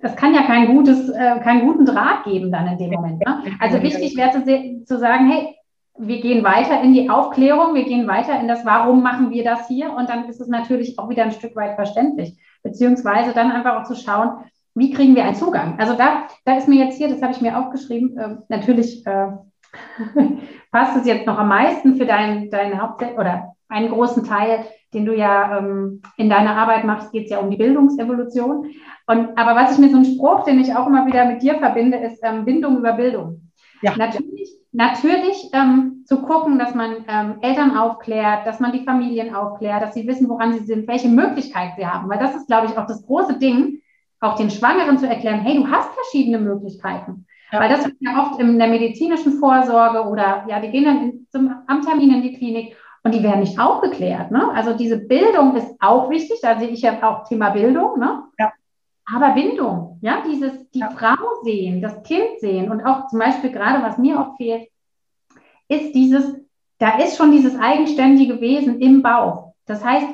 das 0.00 0.14
kann 0.14 0.34
ja 0.34 0.42
kein 0.42 0.68
gutes, 0.68 1.08
äh, 1.08 1.40
keinen 1.40 1.66
guten 1.66 1.84
Draht 1.84 2.24
geben 2.24 2.52
dann 2.52 2.68
in 2.68 2.78
dem 2.78 2.90
Moment. 2.90 3.24
Ne? 3.26 3.42
Also 3.58 3.82
wichtig 3.82 4.16
wäre 4.16 4.30
zu, 4.32 4.84
zu 4.84 4.98
sagen, 4.98 5.30
hey, 5.30 5.56
wir 5.98 6.20
gehen 6.20 6.44
weiter 6.44 6.80
in 6.80 6.92
die 6.92 7.10
Aufklärung, 7.10 7.74
wir 7.74 7.84
gehen 7.84 8.06
weiter 8.06 8.38
in 8.40 8.46
das, 8.46 8.64
warum 8.64 9.02
machen 9.02 9.30
wir 9.30 9.42
das 9.42 9.66
hier? 9.66 9.92
Und 9.92 10.08
dann 10.08 10.28
ist 10.28 10.40
es 10.40 10.46
natürlich 10.48 10.98
auch 10.98 11.08
wieder 11.08 11.24
ein 11.24 11.32
Stück 11.32 11.56
weit 11.56 11.74
verständlich. 11.74 12.38
Beziehungsweise 12.62 13.32
dann 13.32 13.52
einfach 13.52 13.80
auch 13.80 13.84
zu 13.86 13.94
schauen, 13.94 14.44
wie 14.74 14.92
kriegen 14.92 15.16
wir 15.16 15.24
einen 15.24 15.34
Zugang? 15.34 15.78
Also 15.78 15.94
da, 15.94 16.28
da 16.44 16.56
ist 16.56 16.68
mir 16.68 16.84
jetzt 16.84 16.96
hier, 16.96 17.08
das 17.08 17.22
habe 17.22 17.32
ich 17.32 17.40
mir 17.40 17.58
aufgeschrieben, 17.58 18.16
äh, 18.16 18.36
natürlich 18.48 19.04
äh, 19.06 19.28
passt 20.72 20.96
es 20.96 21.06
jetzt 21.06 21.26
noch 21.26 21.38
am 21.38 21.48
meisten 21.48 21.96
für 21.96 22.06
deinen 22.06 22.50
dein 22.50 22.80
Haupt- 22.80 23.02
oder 23.16 23.54
einen 23.68 23.90
großen 23.90 24.24
Teil, 24.24 24.64
den 24.94 25.04
du 25.04 25.14
ja 25.14 25.58
ähm, 25.58 26.00
in 26.16 26.30
deiner 26.30 26.56
Arbeit 26.56 26.84
machst, 26.84 27.12
geht 27.12 27.24
es 27.24 27.30
ja 27.30 27.38
um 27.38 27.50
die 27.50 27.56
Bildungsevolution. 27.56 28.70
Und, 29.06 29.38
aber 29.38 29.54
was 29.54 29.72
ich 29.72 29.78
mir 29.78 29.90
so 29.90 29.98
ein 29.98 30.04
Spruch, 30.04 30.44
den 30.44 30.60
ich 30.60 30.74
auch 30.74 30.86
immer 30.86 31.06
wieder 31.06 31.26
mit 31.26 31.42
dir 31.42 31.58
verbinde, 31.58 31.98
ist 31.98 32.20
ähm, 32.22 32.44
Bindung 32.44 32.78
über 32.78 32.92
Bildung. 32.92 33.50
Ja. 33.82 33.94
Natürlich 33.96 34.57
natürlich 34.72 35.50
ähm, 35.52 36.04
zu 36.04 36.22
gucken, 36.22 36.58
dass 36.58 36.74
man 36.74 37.04
ähm, 37.08 37.38
Eltern 37.40 37.76
aufklärt, 37.76 38.46
dass 38.46 38.60
man 38.60 38.72
die 38.72 38.84
Familien 38.84 39.34
aufklärt, 39.34 39.82
dass 39.82 39.94
sie 39.94 40.06
wissen, 40.06 40.28
woran 40.28 40.52
sie 40.52 40.64
sind, 40.64 40.88
welche 40.88 41.08
Möglichkeiten 41.08 41.74
sie 41.76 41.86
haben. 41.86 42.08
Weil 42.08 42.18
das 42.18 42.34
ist, 42.34 42.46
glaube 42.46 42.66
ich, 42.66 42.76
auch 42.76 42.86
das 42.86 43.04
große 43.06 43.38
Ding, 43.38 43.80
auch 44.20 44.36
den 44.36 44.50
Schwangeren 44.50 44.98
zu 44.98 45.08
erklären, 45.08 45.40
hey, 45.40 45.56
du 45.56 45.68
hast 45.68 45.90
verschiedene 45.94 46.38
Möglichkeiten. 46.38 47.26
Ja. 47.52 47.60
Weil 47.60 47.70
das 47.70 47.86
ist 47.86 47.96
ja 48.00 48.20
oft 48.20 48.40
in 48.40 48.58
der 48.58 48.68
medizinischen 48.68 49.38
Vorsorge 49.38 50.06
oder 50.06 50.44
ja, 50.48 50.60
die 50.60 50.70
gehen 50.70 50.84
dann 50.84 51.02
in, 51.02 51.26
zum, 51.30 51.54
am 51.66 51.82
Termin 51.82 52.14
in 52.14 52.22
die 52.22 52.34
Klinik 52.34 52.76
und 53.04 53.14
die 53.14 53.22
werden 53.22 53.40
nicht 53.40 53.58
aufgeklärt. 53.58 54.30
Ne? 54.30 54.50
Also 54.52 54.76
diese 54.76 54.98
Bildung 54.98 55.56
ist 55.56 55.74
auch 55.80 56.10
wichtig, 56.10 56.40
da 56.42 56.58
sehe 56.58 56.68
ich 56.68 56.82
ja 56.82 57.02
auch 57.02 57.26
Thema 57.26 57.50
Bildung. 57.50 57.98
Ne? 57.98 58.24
Ja. 58.38 58.52
Aber 59.14 59.30
Bindung, 59.30 59.98
ja, 60.02 60.22
dieses, 60.26 60.70
die 60.70 60.80
ja. 60.80 60.90
Frau 60.90 61.16
sehen, 61.42 61.80
das 61.80 62.02
Kind 62.02 62.40
sehen 62.40 62.70
und 62.70 62.84
auch 62.84 63.08
zum 63.08 63.18
Beispiel 63.18 63.50
gerade, 63.50 63.82
was 63.82 63.96
mir 63.96 64.18
oft 64.18 64.36
fehlt, 64.36 64.68
ist 65.68 65.94
dieses, 65.94 66.36
da 66.78 66.98
ist 66.98 67.16
schon 67.16 67.32
dieses 67.32 67.58
eigenständige 67.58 68.40
Wesen 68.40 68.80
im 68.80 69.02
Bauch. 69.02 69.54
Das 69.66 69.84
heißt, 69.84 70.06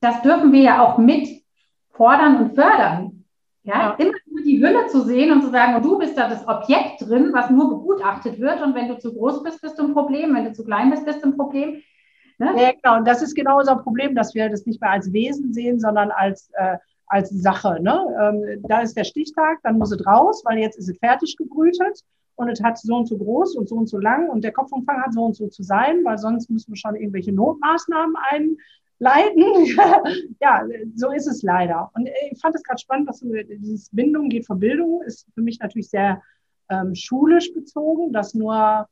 das 0.00 0.22
dürfen 0.22 0.52
wir 0.52 0.62
ja 0.62 0.82
auch 0.82 0.98
mit 0.98 1.42
fordern 1.90 2.38
und 2.38 2.54
fördern. 2.54 3.24
Ja, 3.62 3.74
ja. 3.80 3.94
immer 3.98 4.16
nur 4.26 4.42
die 4.42 4.58
Hülle 4.58 4.86
zu 4.86 5.02
sehen 5.02 5.32
und 5.32 5.42
zu 5.42 5.50
sagen, 5.50 5.76
oh, 5.76 5.80
du 5.80 5.98
bist 5.98 6.16
da 6.16 6.28
das 6.28 6.48
Objekt 6.48 7.02
drin, 7.02 7.30
was 7.32 7.50
nur 7.50 7.68
begutachtet 7.68 8.40
wird. 8.40 8.62
Und 8.62 8.74
wenn 8.74 8.88
du 8.88 8.98
zu 8.98 9.12
groß 9.12 9.42
bist, 9.42 9.60
bist 9.60 9.78
du 9.78 9.86
ein 9.86 9.92
Problem. 9.92 10.34
Wenn 10.34 10.46
du 10.46 10.52
zu 10.54 10.64
klein 10.64 10.90
bist, 10.90 11.04
bist 11.04 11.22
du 11.22 11.28
ein 11.28 11.36
Problem. 11.36 11.82
Ne? 12.38 12.54
Ja, 12.56 12.72
genau. 12.72 12.96
Und 12.96 13.06
das 13.06 13.20
ist 13.20 13.34
genau 13.34 13.58
unser 13.58 13.76
Problem, 13.76 14.14
dass 14.14 14.34
wir 14.34 14.48
das 14.48 14.64
nicht 14.64 14.80
mehr 14.80 14.92
als 14.92 15.12
Wesen 15.12 15.52
sehen, 15.52 15.78
sondern 15.78 16.10
als, 16.10 16.50
äh, 16.54 16.78
als 17.10 17.30
Sache. 17.30 17.78
Ne? 17.82 18.06
Ähm, 18.22 18.62
da 18.68 18.80
ist 18.80 18.96
der 18.96 19.04
Stichtag, 19.04 19.58
dann 19.62 19.78
muss 19.78 19.92
es 19.92 20.06
raus, 20.06 20.42
weil 20.44 20.58
jetzt 20.58 20.78
ist 20.78 20.88
es 20.88 20.98
fertig 20.98 21.36
gebrütet 21.36 22.02
und 22.36 22.48
es 22.48 22.62
hat 22.62 22.78
so 22.78 22.96
und 22.96 23.06
so 23.06 23.18
groß 23.18 23.56
und 23.56 23.68
so 23.68 23.76
und 23.76 23.88
so 23.88 23.98
lang 23.98 24.30
und 24.30 24.44
der 24.44 24.52
Kopfumfang 24.52 25.02
hat 25.02 25.12
so 25.12 25.24
und 25.24 25.36
so 25.36 25.48
zu 25.48 25.62
sein, 25.62 26.04
weil 26.04 26.18
sonst 26.18 26.48
müssen 26.48 26.72
wir 26.72 26.76
schon 26.76 26.94
irgendwelche 26.94 27.32
Notmaßnahmen 27.32 28.14
einleiten. 28.30 29.44
ja, 30.40 30.64
so 30.94 31.10
ist 31.10 31.26
es 31.26 31.42
leider. 31.42 31.90
Und 31.94 32.08
ich 32.30 32.40
fand 32.40 32.54
es 32.54 32.62
gerade 32.62 32.80
spannend, 32.80 33.08
dass 33.08 33.20
du 33.20 33.32
dieses 33.44 33.90
Bindung 33.90 34.28
geht 34.28 34.46
vor 34.46 34.56
Bildung 34.56 35.02
ist 35.02 35.26
für 35.34 35.42
mich 35.42 35.58
natürlich 35.58 35.90
sehr 35.90 36.22
ähm, 36.70 36.94
schulisch 36.94 37.52
bezogen, 37.52 38.12
dass 38.12 38.34
nur 38.34 38.86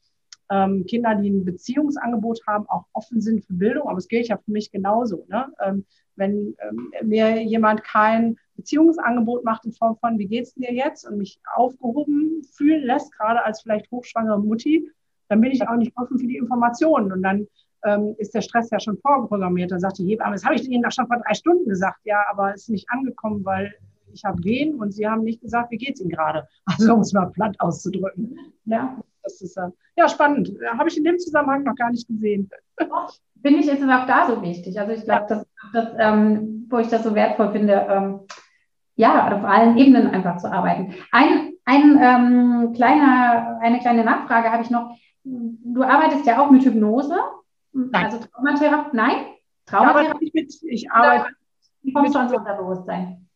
ähm, 0.51 0.86
Kinder, 0.86 1.14
die 1.14 1.30
ein 1.30 1.44
Beziehungsangebot 1.44 2.40
haben, 2.46 2.66
auch 2.68 2.84
offen 2.92 3.20
sind 3.20 3.44
für 3.44 3.53
Bildung. 3.53 3.88
Aber 3.88 3.99
es 3.99 4.09
gilt 4.09 4.28
ja 4.28 4.36
für 4.36 4.51
mich 4.51 4.70
genauso. 4.70 5.26
Ne? 5.28 5.46
Ähm, 5.64 5.84
wenn 6.16 6.57
ähm, 6.61 6.92
mir 7.03 7.42
jemand 7.42 7.84
kein 7.84 8.36
Beziehungsangebot 8.57 9.44
macht 9.44 9.64
in 9.64 9.72
Form 9.72 9.96
von, 9.96 10.18
wie 10.18 10.26
geht's 10.26 10.55
dir 10.55 10.72
jetzt 10.72 11.07
und 11.07 11.18
mich 11.18 11.40
aufgehoben 11.55 12.42
fühlen 12.53 12.84
lässt, 12.84 13.12
gerade 13.16 13.44
als 13.44 13.62
vielleicht 13.62 13.90
hochschwangere 13.90 14.40
Mutti, 14.40 14.90
dann 15.28 15.40
bin 15.40 15.53
ich 15.53 15.66
auch 15.66 15.76
nicht 15.76 15.96
offen 15.96 16.18
für 16.18 16.26
die 16.26 16.36
Informationen. 16.36 17.12
Und 17.12 17.22
dann 17.22 17.46
ähm, 17.84 18.14
ist 18.18 18.34
der 18.34 18.40
Stress 18.40 18.70
ja 18.70 18.80
schon 18.80 18.99
vorprogrammiert. 18.99 19.70
Dann 19.70 19.80
sagt 19.80 19.99
die 19.99 20.07
Hebamme, 20.07 20.34
das 20.34 20.44
habe 20.44 20.57
ich 20.57 20.68
Ihnen 20.68 20.82
doch 20.82 20.92
schon 20.92 21.07
vor 21.07 21.18
drei 21.18 21.34
Stunden 21.34 21.68
gesagt. 21.68 22.01
Ja, 22.05 22.24
aber 22.30 22.55
es 22.55 22.62
ist 22.62 22.70
nicht 22.70 22.90
angekommen, 22.90 23.44
weil 23.44 23.72
ich 24.12 24.24
habe 24.24 24.42
wen 24.42 24.74
und 24.76 24.92
Sie 24.92 25.07
haben 25.07 25.22
nicht 25.22 25.42
gesagt, 25.42 25.70
wie 25.70 25.76
geht's 25.76 26.01
Ihnen 26.01 26.11
gerade. 26.11 26.49
Also 26.64 26.94
um 26.94 27.01
es 27.01 27.12
mal 27.12 27.26
platt 27.26 27.55
auszudrücken. 27.61 28.38
Ja 28.64 28.99
das 29.28 29.40
ist 29.40 29.56
äh, 29.56 29.68
ja 29.96 30.08
spannend. 30.08 30.50
Habe 30.76 30.88
ich 30.88 30.96
in 30.96 31.04
dem 31.04 31.18
Zusammenhang 31.18 31.64
noch 31.64 31.74
gar 31.74 31.90
nicht 31.90 32.08
gesehen. 32.08 32.50
Finde 33.42 33.60
ich, 33.60 33.68
ist 33.68 33.82
es 33.82 33.88
auch 33.88 34.06
da 34.06 34.26
so 34.26 34.42
wichtig. 34.42 34.78
Also 34.78 34.92
ich 34.92 35.04
glaube, 35.04 35.26
das, 35.28 35.46
das 35.72 35.88
ähm, 35.98 36.66
wo 36.68 36.78
ich 36.78 36.88
das 36.88 37.04
so 37.04 37.14
wertvoll 37.14 37.52
finde, 37.52 37.86
ähm, 37.88 38.20
ja, 38.96 39.28
auf 39.32 39.44
allen 39.44 39.76
Ebenen 39.76 40.08
einfach 40.08 40.38
zu 40.38 40.50
arbeiten. 40.50 40.94
Ein, 41.12 41.52
ein 41.64 41.98
ähm, 42.00 42.72
kleiner, 42.74 43.58
eine 43.60 43.78
kleine 43.78 44.04
Nachfrage 44.04 44.50
habe 44.50 44.62
ich 44.62 44.70
noch. 44.70 44.96
Du 45.24 45.82
arbeitest 45.82 46.26
ja 46.26 46.40
auch 46.40 46.50
mit 46.50 46.64
Hypnose. 46.64 47.16
Nein. 47.72 48.04
Also 48.06 48.18
Traumatherapie. 48.18 48.96
Nein? 48.96 49.26
Traumatherapie. 49.66 50.32
Ich, 50.34 50.60
ich 50.66 50.90
arbeite. 50.90 51.28
Kommst 51.94 52.14
du 52.14 52.18
ans 52.18 52.32
Unterbewusstsein? 52.32 53.28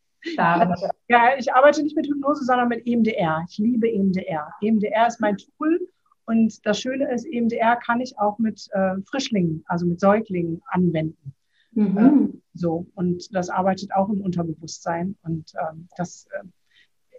Ja, 1.12 1.36
ich 1.36 1.52
arbeite 1.52 1.82
nicht 1.82 1.94
mit 1.94 2.06
Hypnose, 2.06 2.42
sondern 2.42 2.68
mit 2.68 2.86
EMDR. 2.86 3.44
Ich 3.46 3.58
liebe 3.58 3.86
EMDR. 3.86 4.50
EMDR 4.62 5.06
ist 5.06 5.20
mein 5.20 5.36
Tool 5.36 5.78
und 6.24 6.64
das 6.64 6.80
Schöne 6.80 7.12
ist, 7.12 7.26
EMDR 7.26 7.76
kann 7.76 8.00
ich 8.00 8.18
auch 8.18 8.38
mit 8.38 8.66
äh, 8.72 8.94
Frischlingen, 9.10 9.62
also 9.66 9.84
mit 9.84 10.00
Säuglingen 10.00 10.62
anwenden. 10.68 11.34
Mhm. 11.72 11.98
Ähm, 11.98 12.42
so, 12.54 12.86
und 12.94 13.34
das 13.34 13.50
arbeitet 13.50 13.94
auch 13.94 14.08
im 14.08 14.22
Unterbewusstsein 14.22 15.14
und 15.22 15.52
ähm, 15.60 15.86
das, 15.98 16.26
äh, 16.32 16.46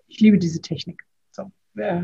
ich 0.08 0.20
liebe 0.22 0.40
diese 0.40 0.60
Technik. 0.60 1.04
So, 1.30 1.52
äh. 1.78 2.02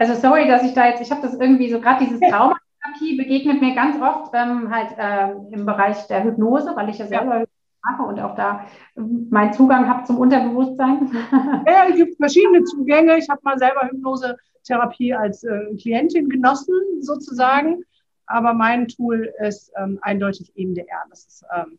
Also 0.00 0.14
sorry, 0.14 0.48
dass 0.48 0.64
ich 0.64 0.74
da 0.74 0.88
jetzt, 0.88 1.02
ich 1.02 1.12
habe 1.12 1.22
das 1.22 1.34
irgendwie 1.38 1.70
so 1.70 1.80
gerade 1.80 2.04
dieses 2.04 2.18
Traumatherapie 2.18 3.16
begegnet 3.16 3.60
mir 3.60 3.76
ganz 3.76 4.00
oft 4.02 4.32
ähm, 4.34 4.74
halt 4.74 4.98
äh, 4.98 5.54
im 5.54 5.66
Bereich 5.66 6.04
der 6.08 6.24
Hypnose, 6.24 6.72
weil 6.74 6.88
ich 6.88 6.98
ja 6.98 7.06
selber 7.06 7.44
mache 7.84 8.02
und 8.02 8.20
auch 8.20 8.34
da 8.34 8.66
meinen 8.96 9.52
Zugang 9.52 9.88
habe 9.88 10.04
zum 10.04 10.18
Unterbewusstsein. 10.18 11.10
Ja, 11.66 11.86
es 11.88 11.96
gibt 11.96 12.16
verschiedene 12.16 12.64
Zugänge. 12.64 13.16
Ich 13.18 13.28
habe 13.28 13.40
mal 13.44 13.58
selber 13.58 13.88
Hypnosetherapie 13.88 15.14
als 15.14 15.44
äh, 15.44 15.74
Klientin 15.80 16.28
genossen, 16.28 16.74
sozusagen. 17.00 17.84
Aber 18.26 18.54
mein 18.54 18.88
Tool 18.88 19.32
ist 19.40 19.72
ähm, 19.76 19.98
eindeutig 20.02 20.52
EMDR. 20.56 21.04
Das 21.10 21.26
ist 21.26 21.44
ähm, 21.54 21.78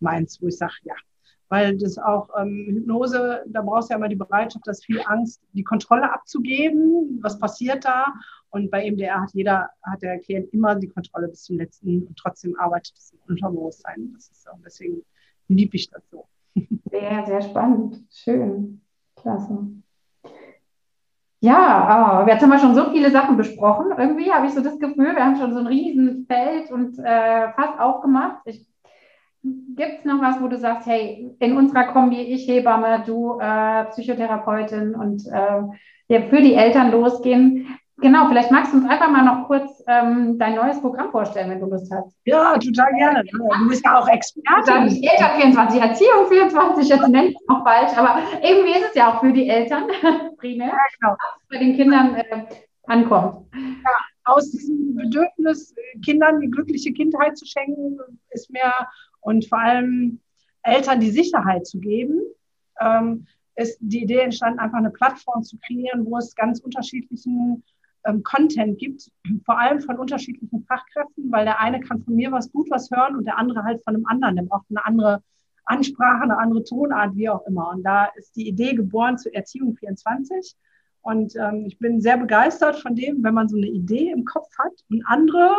meins, 0.00 0.40
wo 0.40 0.48
ich 0.48 0.56
sage, 0.56 0.74
ja. 0.82 0.94
Weil 1.48 1.76
das 1.76 1.98
auch 1.98 2.30
ähm, 2.40 2.66
Hypnose, 2.66 3.42
da 3.46 3.60
brauchst 3.60 3.90
du 3.90 3.92
ja 3.92 3.98
immer 3.98 4.08
die 4.08 4.16
Bereitschaft, 4.16 4.66
dass 4.66 4.84
viel 4.84 5.02
Angst, 5.04 5.42
die 5.52 5.64
Kontrolle 5.64 6.10
abzugeben. 6.10 7.18
Was 7.22 7.38
passiert 7.38 7.84
da? 7.84 8.06
Und 8.50 8.70
bei 8.70 8.84
EMDR 8.84 9.20
hat 9.20 9.30
jeder, 9.32 9.70
hat 9.82 10.02
der 10.02 10.18
Klient 10.18 10.52
immer 10.52 10.74
die 10.74 10.88
Kontrolle 10.88 11.28
bis 11.28 11.44
zum 11.44 11.58
letzten 11.58 12.06
und 12.06 12.16
trotzdem 12.18 12.58
arbeitet 12.58 12.94
es 12.96 13.12
im 13.12 13.18
Unterbewusstsein. 13.28 14.12
Das 14.14 14.28
ist 14.28 14.44
so. 14.44 14.50
Deswegen 14.64 15.02
liebe 15.56 15.76
ich 15.76 15.90
das 15.90 16.02
so. 16.10 16.26
Sehr, 16.90 17.24
sehr 17.26 17.42
spannend. 17.42 18.04
Schön. 18.10 18.80
Klasse. 19.16 19.58
Ja, 21.40 22.22
oh, 22.24 22.28
jetzt 22.28 22.40
haben 22.40 22.50
wir 22.50 22.58
schon 22.58 22.74
so 22.74 22.90
viele 22.90 23.10
Sachen 23.10 23.36
besprochen. 23.36 23.86
Irgendwie 23.98 24.30
habe 24.30 24.46
ich 24.46 24.52
so 24.52 24.62
das 24.62 24.78
Gefühl, 24.78 25.16
wir 25.16 25.24
haben 25.24 25.36
schon 25.36 25.52
so 25.52 25.58
ein 25.58 25.66
Riesenfeld 25.66 26.70
und 26.70 26.98
äh, 27.00 27.50
fast 27.52 27.80
aufgemacht. 27.80 28.44
Gibt 28.44 29.98
es 29.98 30.04
noch 30.04 30.20
was, 30.22 30.40
wo 30.40 30.46
du 30.46 30.56
sagst, 30.56 30.86
hey, 30.86 31.34
in 31.40 31.56
unserer 31.56 31.92
Kombi, 31.92 32.20
ich 32.20 32.46
Hebamme, 32.46 33.02
du 33.04 33.40
äh, 33.40 33.86
Psychotherapeutin 33.86 34.94
und 34.94 35.26
äh, 35.26 36.28
für 36.28 36.42
die 36.42 36.54
Eltern 36.54 36.92
losgehen. 36.92 37.66
Genau, 38.02 38.26
vielleicht 38.28 38.50
magst 38.50 38.72
du 38.72 38.78
uns 38.78 38.90
einfach 38.90 39.08
mal 39.08 39.24
noch 39.24 39.46
kurz 39.46 39.80
ähm, 39.86 40.36
dein 40.36 40.56
neues 40.56 40.80
Programm 40.80 41.12
vorstellen, 41.12 41.50
wenn 41.50 41.60
du 41.60 41.66
Lust 41.66 41.90
hast. 41.92 42.16
Ja, 42.24 42.58
total 42.58 42.92
gerne. 42.94 43.22
Du 43.24 43.68
bist 43.68 43.84
ja 43.84 44.00
auch 44.00 44.08
Expertin. 44.08 44.88
Die 44.88 45.06
Eltern 45.06 45.40
24, 45.40 45.80
Erziehung 45.80 46.26
24, 46.28 46.88
jetzt 46.88 47.08
nenne 47.08 47.28
ich 47.28 47.36
es 47.36 47.46
noch 47.46 47.62
falsch, 47.62 47.96
aber 47.96 48.20
irgendwie 48.42 48.72
ist 48.72 48.88
es 48.88 48.94
ja 48.96 49.12
auch 49.12 49.20
für 49.20 49.32
die 49.32 49.48
Eltern 49.48 49.84
primär, 50.36 50.66
ja, 50.66 50.78
genau. 51.00 51.12
was 51.12 51.48
bei 51.48 51.58
den 51.58 51.76
Kindern 51.76 52.16
äh, 52.16 52.44
ankommt. 52.88 53.46
Ja, 53.54 53.96
aus 54.24 54.50
diesem 54.50 54.96
Bedürfnis, 54.96 55.72
Kindern 56.04 56.36
eine 56.36 56.48
glückliche 56.48 56.92
Kindheit 56.92 57.38
zu 57.38 57.46
schenken, 57.46 57.98
ist 58.30 58.50
mir 58.50 58.72
und 59.20 59.48
vor 59.48 59.60
allem 59.60 60.18
Eltern 60.64 60.98
die 60.98 61.10
Sicherheit 61.10 61.68
zu 61.68 61.78
geben, 61.78 62.20
ähm, 62.80 63.26
ist 63.54 63.78
die 63.80 64.02
Idee 64.02 64.20
entstanden, 64.20 64.58
einfach 64.58 64.78
eine 64.78 64.90
Plattform 64.90 65.44
zu 65.44 65.56
kreieren, 65.58 66.04
wo 66.04 66.16
es 66.16 66.34
ganz 66.34 66.58
unterschiedlichen 66.58 67.62
ähm, 68.04 68.22
Content 68.22 68.78
gibt, 68.78 69.10
vor 69.44 69.58
allem 69.58 69.80
von 69.80 69.98
unterschiedlichen 69.98 70.64
Fachkräften, 70.64 71.30
weil 71.30 71.44
der 71.44 71.60
eine 71.60 71.80
kann 71.80 72.02
von 72.02 72.14
mir 72.14 72.32
was 72.32 72.50
gut 72.50 72.70
was 72.70 72.90
hören 72.90 73.16
und 73.16 73.24
der 73.24 73.38
andere 73.38 73.64
halt 73.64 73.82
von 73.84 73.94
einem 73.94 74.06
anderen. 74.06 74.36
Der 74.36 74.42
braucht 74.42 74.66
eine 74.70 74.84
andere 74.84 75.22
Ansprache, 75.64 76.22
eine 76.22 76.38
andere 76.38 76.64
Tonart, 76.64 77.14
wie 77.14 77.28
auch 77.28 77.46
immer. 77.46 77.70
Und 77.70 77.84
da 77.84 78.06
ist 78.16 78.34
die 78.36 78.48
Idee 78.48 78.74
geboren 78.74 79.18
zu 79.18 79.32
Erziehung 79.32 79.76
24. 79.76 80.56
Und 81.02 81.34
ähm, 81.36 81.64
ich 81.66 81.78
bin 81.78 82.00
sehr 82.00 82.16
begeistert 82.16 82.76
von 82.76 82.94
dem, 82.94 83.22
wenn 83.22 83.34
man 83.34 83.48
so 83.48 83.56
eine 83.56 83.66
Idee 83.66 84.10
im 84.10 84.24
Kopf 84.24 84.48
hat 84.58 84.72
und 84.88 85.04
andere 85.06 85.50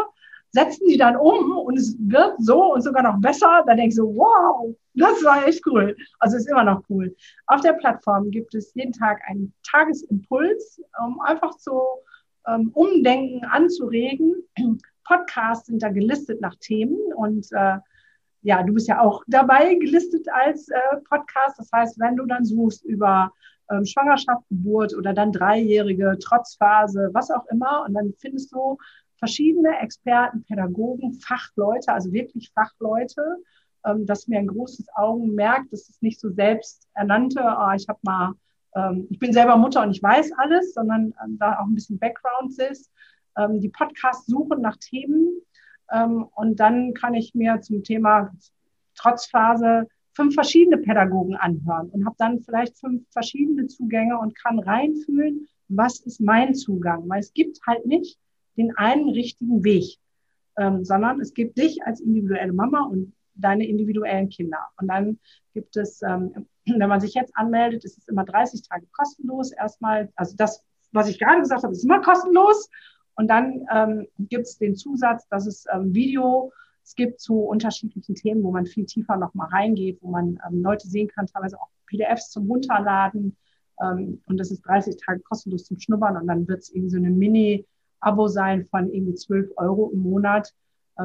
setzen 0.53 0.87
die 0.87 0.97
dann 0.97 1.17
um 1.17 1.57
und 1.57 1.77
es 1.77 1.97
wird 1.99 2.35
so 2.37 2.73
und 2.73 2.81
sogar 2.81 3.01
noch 3.03 3.19
besser. 3.19 3.63
Da 3.65 3.73
denke 3.73 3.89
ich 3.89 3.95
so, 3.95 4.15
wow, 4.15 4.75
das 4.93 5.23
war 5.23 5.47
echt 5.47 5.65
cool. 5.65 5.95
Also 6.19 6.37
ist 6.37 6.47
immer 6.47 6.63
noch 6.63 6.83
cool. 6.89 7.15
Auf 7.47 7.61
der 7.61 7.73
Plattform 7.73 8.29
gibt 8.29 8.53
es 8.53 8.73
jeden 8.75 8.93
Tag 8.93 9.19
einen 9.27 9.51
Tagesimpuls, 9.69 10.79
um 11.03 11.19
einfach 11.21 11.53
so 11.57 12.03
ähm, 12.47 12.71
Umdenken 12.73 13.45
anzuregen. 13.45 14.35
Podcasts 15.05 15.67
sind 15.67 15.83
da 15.83 15.89
gelistet 15.89 16.39
nach 16.41 16.55
Themen 16.55 16.97
und 17.15 17.47
äh, 17.51 17.77
ja, 18.41 18.61
du 18.63 18.73
bist 18.73 18.87
ja 18.87 19.01
auch 19.01 19.23
dabei 19.27 19.75
gelistet 19.75 20.27
als 20.31 20.69
äh, 20.69 20.97
Podcast. 21.09 21.59
Das 21.59 21.69
heißt, 21.73 21.99
wenn 21.99 22.15
du 22.15 22.25
dann 22.25 22.45
suchst 22.45 22.83
über 22.85 23.31
ähm, 23.71 23.85
Schwangerschaft, 23.85 24.47
Geburt 24.49 24.93
oder 24.95 25.13
dann 25.13 25.31
Dreijährige, 25.31 26.17
Trotzphase, 26.19 27.09
was 27.13 27.31
auch 27.31 27.45
immer, 27.47 27.85
und 27.87 27.93
dann 27.93 28.13
findest 28.19 28.53
du 28.53 28.77
verschiedene 29.17 29.79
Experten, 29.79 30.43
Pädagogen, 30.43 31.13
Fachleute, 31.13 31.93
also 31.93 32.11
wirklich 32.11 32.51
Fachleute. 32.53 33.37
Ähm, 33.85 34.05
dass 34.05 34.27
mir 34.27 34.39
ein 34.39 34.47
großes 34.47 34.87
Augenmerk, 34.95 35.63
das 35.69 35.89
ist 35.89 36.01
nicht 36.01 36.17
so 36.19 36.29
selbsternannte, 36.29 37.41
oh, 37.41 37.71
ich 37.75 37.87
habe 37.89 37.99
mal 38.03 38.33
ähm, 38.75 39.07
ich 39.09 39.19
bin 39.19 39.33
selber 39.33 39.57
Mutter 39.57 39.83
und 39.83 39.91
ich 39.91 40.01
weiß 40.01 40.31
alles, 40.37 40.73
sondern 40.73 41.13
ähm, 41.23 41.37
da 41.39 41.59
auch 41.59 41.65
ein 41.65 41.75
bisschen 41.75 41.99
Background 41.99 42.57
ist. 42.59 42.91
Ähm, 43.37 43.59
die 43.59 43.69
Podcasts 43.69 44.25
suchen 44.27 44.61
nach 44.61 44.77
Themen 44.77 45.41
ähm, 45.91 46.27
und 46.35 46.59
dann 46.59 46.93
kann 46.93 47.13
ich 47.13 47.33
mir 47.35 47.61
zum 47.61 47.83
Thema 47.83 48.31
Trotzphase 48.95 49.87
fünf 50.13 50.35
verschiedene 50.35 50.77
Pädagogen 50.77 51.35
anhören 51.35 51.89
und 51.89 52.05
habe 52.05 52.15
dann 52.19 52.39
vielleicht 52.41 52.77
fünf 52.77 53.03
verschiedene 53.11 53.67
Zugänge 53.67 54.19
und 54.19 54.35
kann 54.35 54.59
reinfühlen, 54.59 55.47
was 55.69 55.99
ist 56.01 56.21
mein 56.21 56.53
Zugang, 56.53 57.09
weil 57.09 57.19
es 57.19 57.33
gibt 57.33 57.59
halt 57.65 57.85
nicht 57.85 58.19
den 58.57 58.75
einen 58.77 59.09
richtigen 59.09 59.63
Weg, 59.63 59.97
ähm, 60.57 60.85
sondern 60.85 61.19
es 61.19 61.33
gibt 61.33 61.57
dich 61.57 61.83
als 61.83 61.99
individuelle 61.99 62.53
Mama 62.53 62.83
und 62.83 63.13
deine 63.35 63.65
individuellen 63.65 64.29
Kinder. 64.29 64.59
Und 64.79 64.87
dann 64.87 65.19
gibt 65.53 65.75
es, 65.77 66.01
ähm, 66.03 66.45
wenn 66.65 66.89
man 66.89 67.01
sich 67.01 67.13
jetzt 67.13 67.35
anmeldet, 67.35 67.83
ist 67.83 67.97
es 67.97 68.07
immer 68.07 68.25
30 68.25 68.67
Tage 68.67 68.85
kostenlos. 68.91 69.51
Erstmal, 69.51 70.11
also 70.15 70.35
das, 70.37 70.63
was 70.91 71.09
ich 71.09 71.19
gerade 71.19 71.41
gesagt 71.41 71.63
habe, 71.63 71.73
ist 71.73 71.83
immer 71.83 72.01
kostenlos. 72.01 72.69
Und 73.15 73.27
dann 73.27 73.65
ähm, 73.71 74.07
gibt 74.17 74.47
es 74.47 74.57
den 74.57 74.75
Zusatz, 74.75 75.27
dass 75.27 75.45
es 75.45 75.65
ähm, 75.71 75.93
Video 75.93 76.51
es 76.83 76.95
gibt 76.95 77.19
zu 77.19 77.39
unterschiedlichen 77.39 78.15
Themen, 78.15 78.43
wo 78.43 78.51
man 78.51 78.65
viel 78.65 78.85
tiefer 78.85 79.15
noch 79.15 79.33
mal 79.33 79.47
reingeht, 79.47 79.99
wo 80.01 80.11
man 80.11 80.39
ähm, 80.47 80.61
Leute 80.61 80.87
sehen 80.87 81.07
kann, 81.07 81.27
teilweise 81.27 81.59
auch 81.59 81.69
PDFs 81.87 82.29
zum 82.29 82.47
Runterladen. 82.47 83.37
Ähm, 83.81 84.21
und 84.27 84.37
das 84.37 84.51
ist 84.51 84.61
30 84.61 84.97
Tage 84.97 85.21
kostenlos 85.21 85.65
zum 85.65 85.79
Schnuppern. 85.79 86.17
Und 86.17 86.27
dann 86.27 86.47
wird 86.47 86.59
es 86.59 86.69
irgendwie 86.69 86.89
so 86.89 86.97
eine 86.97 87.09
Mini-Abo 87.09 88.27
sein 88.27 88.65
von 88.65 88.91
irgendwie 88.91 89.15
12 89.15 89.51
Euro 89.57 89.91
im 89.91 89.99
Monat 89.99 90.53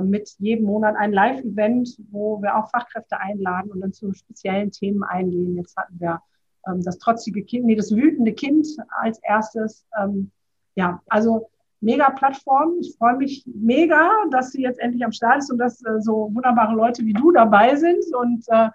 mit 0.03 0.31
jedem 0.39 0.67
Monat 0.67 0.97
ein 0.97 1.13
Live-Event, 1.13 1.99
wo 2.11 2.43
wir 2.43 2.57
auch 2.57 2.71
Fachkräfte 2.71 3.19
einladen 3.19 3.71
und 3.71 3.81
dann 3.81 3.93
zu 3.93 4.13
speziellen 4.13 4.71
Themen 4.71 5.03
eingehen. 5.03 5.57
Jetzt 5.57 5.77
hatten 5.77 5.99
wir 5.99 6.21
ähm, 6.67 6.83
das 6.83 6.99
trotzige 6.99 7.43
Kind, 7.43 7.67
nee, 7.67 7.77
das 7.77 7.95
wütende 7.95 8.33
Kind 8.33 8.67
als 8.91 9.19
erstes. 9.23 9.87
Ähm, 9.99 10.31
ja, 10.75 11.03
also 11.09 11.51
mega 11.81 12.11
Plattform. 12.11 12.77
Ich 12.81 12.97
freue 12.97 13.17
mich 13.17 13.45
mega, 13.47 14.11
dass 14.31 14.53
sie 14.53 14.63
jetzt 14.63 14.81
endlich 14.81 15.05
am 15.05 15.13
Start 15.13 15.39
ist 15.39 15.51
und 15.51 15.59
dass 15.59 15.83
äh, 15.85 16.01
so 16.01 16.31
wunderbare 16.35 16.75
Leute 16.75 17.05
wie 17.05 17.13
du 17.13 17.33
dabei 17.33 17.77
sind 17.77 18.05
und 18.15 18.45
äh, 18.49 18.69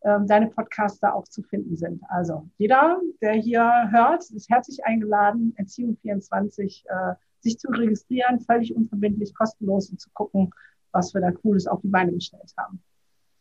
äh, 0.00 0.18
deine 0.26 0.48
Podcasts 0.48 1.00
da 1.00 1.12
auch 1.12 1.24
zu 1.24 1.42
finden 1.42 1.76
sind. 1.76 2.02
Also 2.08 2.48
jeder, 2.58 3.00
der 3.20 3.34
hier 3.34 3.88
hört, 3.90 4.30
ist 4.30 4.50
herzlich 4.50 4.84
eingeladen, 4.84 5.54
Erziehung 5.56 5.96
24 5.96 6.84
äh, 6.88 7.14
sich 7.40 7.58
zu 7.58 7.68
registrieren, 7.68 8.40
völlig 8.40 8.74
unverbindlich, 8.74 9.34
kostenlos 9.34 9.90
und 9.90 10.00
zu 10.00 10.10
gucken, 10.12 10.50
was 10.92 11.14
wir 11.14 11.20
da 11.20 11.30
Cooles 11.30 11.66
auf 11.66 11.80
die 11.82 11.88
Beine 11.88 12.12
gestellt 12.12 12.52
haben. 12.58 12.82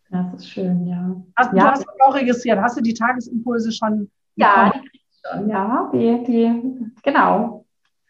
Das 0.09 0.33
ist 0.35 0.49
schön, 0.49 0.87
ja. 0.87 1.15
Hast, 1.35 1.53
ja. 1.53 1.63
Du 1.63 1.71
hast 1.71 1.85
auch 2.01 2.15
registriert. 2.15 2.59
Hast 2.59 2.77
du 2.77 2.81
die 2.81 2.93
Tagesimpulse 2.93 3.71
schon? 3.71 4.09
Ja, 4.35 4.71
schon, 5.25 5.49
ja, 5.49 5.89
die, 5.93 6.23
die, 6.23 6.91
genau. 7.03 7.65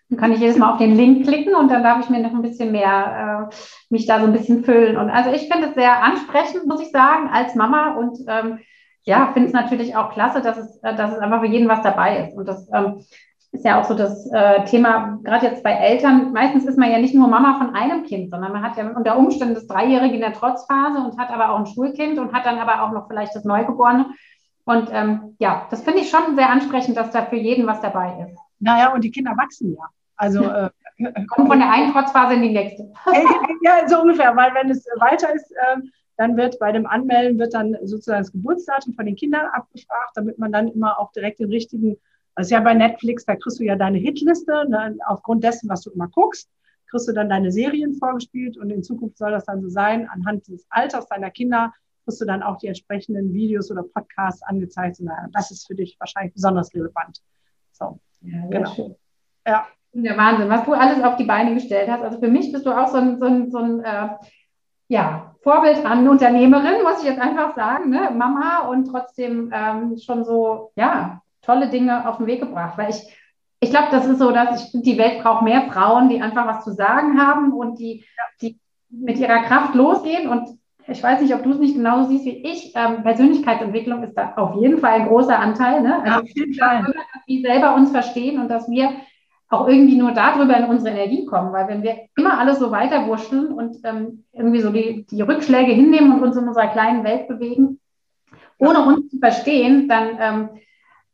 Dann 0.10 0.20
kann 0.20 0.32
ich 0.34 0.40
jedes 0.40 0.58
Mal 0.58 0.74
auf 0.74 0.78
den 0.78 0.96
Link 0.96 1.26
klicken 1.26 1.56
und 1.56 1.70
dann 1.72 1.82
darf 1.82 2.04
ich 2.04 2.10
mir 2.10 2.20
noch 2.20 2.34
ein 2.34 2.42
bisschen 2.42 2.72
mehr 2.72 3.50
äh, 3.52 3.56
mich 3.90 4.06
da 4.06 4.20
so 4.20 4.26
ein 4.26 4.34
bisschen 4.34 4.64
füllen. 4.64 4.98
Und 4.98 5.10
also 5.10 5.32
ich 5.32 5.52
finde 5.52 5.70
es 5.70 5.76
sehr 5.76 6.04
ansprechend, 6.04 6.68
muss 6.68 6.82
ich 6.82 6.92
sagen, 6.92 7.30
als 7.30 7.56
Mama. 7.56 7.96
Und 7.96 8.20
ähm, 8.28 8.60
ja, 9.04 9.32
finde 9.34 9.48
es 9.48 9.54
natürlich 9.54 9.96
auch 9.96 10.12
klasse, 10.12 10.42
dass 10.42 10.58
es, 10.58 10.78
äh, 10.84 10.96
dass 10.96 11.14
es 11.14 11.20
einfach 11.20 11.42
für 11.42 11.48
jeden 11.48 11.68
was 11.68 11.82
dabei 11.82 12.28
ist. 12.28 12.38
Und 12.38 12.48
das 12.48 12.70
ähm, 12.72 13.04
ist 13.56 13.66
ja 13.66 13.80
auch 13.80 13.86
so 13.86 13.96
das 13.96 14.30
äh, 14.32 14.64
Thema, 14.66 15.20
gerade 15.24 15.48
jetzt 15.48 15.64
bei 15.64 15.72
Eltern, 15.72 16.34
meistens 16.34 16.66
ist 16.66 16.78
man 16.78 16.92
ja 16.92 17.00
nicht 17.00 17.16
nur 17.16 17.28
Mama 17.28 17.58
von 17.58 17.74
einem 17.74 18.04
Kind, 18.04 18.30
sondern 18.30 18.52
man 18.52 18.62
hat 18.62 18.78
ja 18.78 18.90
unter 18.90 19.18
Umständen 19.18 19.56
das 19.56 19.68
Dreijährige 19.68 20.16
in 20.16 20.22
der 20.22 20.34
Trotzphase 20.34 21.00
und 21.00 21.18
hat 21.18 21.32
aber 21.32 21.50
auch 21.50 21.60
ein 21.60 21.66
Schulkind 21.66 22.20
und 22.20 22.34
hat 22.34 22.46
dann 22.46 22.60
aber 22.60 22.84
auch 22.84 22.92
noch 22.92 23.08
vielleicht 23.08 23.36
das 23.36 23.46
Neugeborene. 23.46 24.08
Und 24.66 24.90
ähm, 24.92 25.36
ja, 25.40 25.68
das 25.70 25.82
finde 25.82 26.00
ich 26.00 26.10
schon 26.10 26.36
sehr 26.36 26.50
ansprechend, 26.50 26.98
dass 26.98 27.12
da 27.12 27.24
für 27.24 27.36
jeden 27.36 27.66
was 27.66 27.82
dabei 27.82 28.28
ist. 28.28 28.40
Naja, 28.60 28.94
und 28.94 29.04
die 29.04 29.12
Kinder 29.12 29.32
wachsen 29.38 29.76
ja. 29.76 29.86
Also 30.18 30.44
äh, 30.44 30.70
kommt 31.30 31.48
von 31.48 31.60
der 31.60 31.72
einen 31.72 31.94
Trotzphase 31.94 32.36
in 32.36 32.42
die 32.42 32.54
nächste. 32.54 32.92
ja, 33.62 33.88
so 33.88 34.02
ungefähr, 34.02 34.36
weil 34.36 34.54
wenn 34.54 34.70
es 34.70 34.86
weiter 35.00 35.34
ist, 35.34 35.52
äh, 35.52 35.82
dann 36.18 36.38
wird 36.38 36.60
bei 36.60 36.72
dem 36.72 36.86
Anmelden 36.86 37.38
wird 37.38 37.54
dann 37.54 37.76
sozusagen 37.84 38.22
das 38.22 38.32
Geburtsdatum 38.32 38.94
von 38.94 39.06
den 39.06 39.16
Kindern 39.16 39.48
abgefragt, 39.48 40.12
damit 40.16 40.40
man 40.40 40.52
dann 40.52 40.70
immer 40.70 41.00
auch 41.00 41.12
direkt 41.12 41.40
den 41.40 41.50
richtigen, 41.50 41.98
also 42.36 42.54
ja 42.54 42.62
bei 42.62 42.74
Netflix, 42.74 43.26
da 43.26 43.36
kriegst 43.36 43.60
du 43.60 43.64
ja 43.64 43.76
deine 43.76 43.98
Hitliste, 43.98 44.66
ne, 44.70 44.98
aufgrund 45.08 45.44
dessen, 45.44 45.70
was 45.70 45.82
du 45.82 45.92
immer 45.92 46.08
guckst, 46.10 46.50
kriegst 46.88 47.08
du 47.08 47.14
dann 47.14 47.30
deine 47.30 47.52
Serien 47.52 47.96
vorgespielt 47.96 48.58
und 48.58 48.70
in 48.70 48.84
Zukunft 48.84 49.18
soll 49.18 49.32
das 49.32 49.46
dann 49.46 49.62
so 49.62 49.70
sein, 49.70 50.08
anhand 50.10 50.48
des 50.48 50.66
Alters 50.70 51.08
deiner 51.08 51.32
Kinder 51.32 51.74
kriegst 52.06 52.22
du 52.22 52.26
dann 52.26 52.44
auch 52.44 52.58
die 52.58 52.68
entsprechenden 52.68 53.34
Videos 53.34 53.72
oder 53.72 53.84
Podcasts 53.84 54.44
angezeigt. 54.44 55.00
Und 55.00 55.10
das 55.34 55.52
ist 55.52 55.68
für 55.68 55.76
dich 55.76 55.98
wahrscheinlich 56.00 56.34
besonders 56.34 56.74
relevant. 56.74 57.22
So, 57.72 58.00
ja, 58.22 58.46
genau. 58.48 58.74
Schön. 58.74 58.96
Ja. 59.46 59.68
Der 59.98 60.18
Wahnsinn, 60.18 60.50
was 60.50 60.66
du 60.66 60.74
alles 60.74 61.02
auf 61.02 61.16
die 61.16 61.24
Beine 61.24 61.54
gestellt 61.54 61.90
hast. 61.90 62.04
Also 62.04 62.20
für 62.20 62.28
mich 62.28 62.52
bist 62.52 62.66
du 62.66 62.72
auch 62.72 62.90
so 62.90 62.98
ein, 62.98 63.18
so 63.18 63.26
ein, 63.26 63.50
so 63.50 63.60
ein 63.60 63.80
äh, 63.82 64.10
ja, 64.90 65.34
Vorbild 65.42 65.86
an 65.86 66.08
Unternehmerin, 66.08 66.84
muss 66.84 67.00
ich 67.00 67.06
jetzt 67.06 67.22
einfach 67.22 67.56
sagen, 67.56 67.92
ne? 67.92 68.12
Mama 68.12 68.68
und 68.68 68.86
trotzdem 68.86 69.52
ähm, 69.54 69.98
schon 69.98 70.26
so, 70.26 70.74
ja, 70.76 71.22
tolle 71.46 71.70
Dinge 71.70 72.08
auf 72.08 72.18
den 72.18 72.28
Weg 72.28 72.42
gebracht. 72.42 72.78
Weil 72.78 72.90
ich, 72.90 73.02
ich 73.60 73.70
glaube, 73.70 73.88
das 73.92 74.06
ist 74.06 74.20
so, 74.20 74.32
dass 74.32 74.74
ich 74.74 74.82
die 74.82 74.98
Welt 74.98 75.22
braucht 75.22 75.44
mehr 75.44 75.70
Frauen, 75.70 76.10
die 76.10 76.22
einfach 76.22 76.48
was 76.48 76.64
zu 76.64 76.74
sagen 76.74 77.20
haben 77.22 77.54
und 77.54 77.80
die, 77.80 78.06
die 78.42 78.60
mit 78.90 79.18
ihrer 79.18 79.44
Kraft 79.44 79.76
losgehen. 79.76 80.30
Und 80.30 80.58
ich 80.88 81.02
weiß 81.02 81.22
nicht, 81.22 81.34
ob 81.34 81.44
du 81.44 81.52
es 81.52 81.60
nicht 81.60 81.76
genauso 81.76 82.10
siehst 82.10 82.26
wie 82.26 82.46
ich. 82.46 82.74
Ähm, 82.76 83.04
Persönlichkeitsentwicklung 83.04 84.04
ist 84.04 84.16
da 84.16 84.34
auf 84.36 84.62
jeden 84.62 84.80
Fall 84.80 85.02
ein 85.02 85.08
großer 85.08 85.38
Anteil. 85.38 85.82
Ne? 85.82 86.02
Also, 86.04 86.20
auf 86.20 86.30
jeden 86.30 86.54
Fall. 86.54 86.84
Dass 86.84 86.96
wir 87.26 87.42
selber 87.42 87.76
uns 87.76 87.92
verstehen 87.92 88.40
und 88.40 88.50
dass 88.50 88.70
wir 88.70 88.92
auch 89.50 89.68
irgendwie 89.68 89.96
nur 89.96 90.12
darüber 90.12 90.58
in 90.58 90.66
unsere 90.66 90.96
Energie 90.96 91.26
kommen, 91.26 91.54
weil 91.54 91.68
wenn 91.68 91.84
wir 91.84 91.98
immer 92.18 92.40
alles 92.40 92.60
so 92.60 92.72
weiterwurschteln 92.72 93.54
und 93.54 93.78
ähm, 93.84 94.24
irgendwie 94.34 94.60
so 94.60 94.72
die, 94.72 95.06
die 95.06 95.22
Rückschläge 95.22 95.72
hinnehmen 95.72 96.14
und 96.14 96.24
uns 96.24 96.36
in 96.36 96.48
unserer 96.48 96.68
kleinen 96.68 97.04
Welt 97.04 97.28
bewegen, 97.28 97.80
ohne 98.58 98.86
uns 98.86 99.10
zu 99.10 99.20
verstehen, 99.20 99.88
dann 99.88 100.18
ähm, 100.20 100.50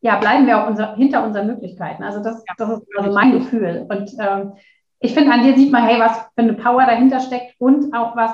ja, 0.02 0.18
bleiben 0.18 0.48
wir 0.48 0.62
auch 0.62 0.68
unser, 0.68 0.96
hinter 0.96 1.24
unseren 1.24 1.48
Möglichkeiten. 1.48 2.04
Also 2.04 2.22
das, 2.22 2.44
das 2.58 2.70
ist 2.70 2.88
also 2.98 3.14
mein 3.14 3.32
Gefühl. 3.32 3.86
Und 3.88 4.12
ähm, 4.20 4.54
ich 5.00 5.14
finde, 5.14 5.32
an 5.32 5.44
dir 5.44 5.56
sieht 5.56 5.72
man, 5.72 5.84
hey, 5.84 6.00
was 6.00 6.18
für 6.18 6.42
eine 6.42 6.54
Power 6.54 6.86
dahinter 6.86 7.20
steckt 7.20 7.56
und 7.60 7.94
auch 7.94 8.16
was, 8.16 8.32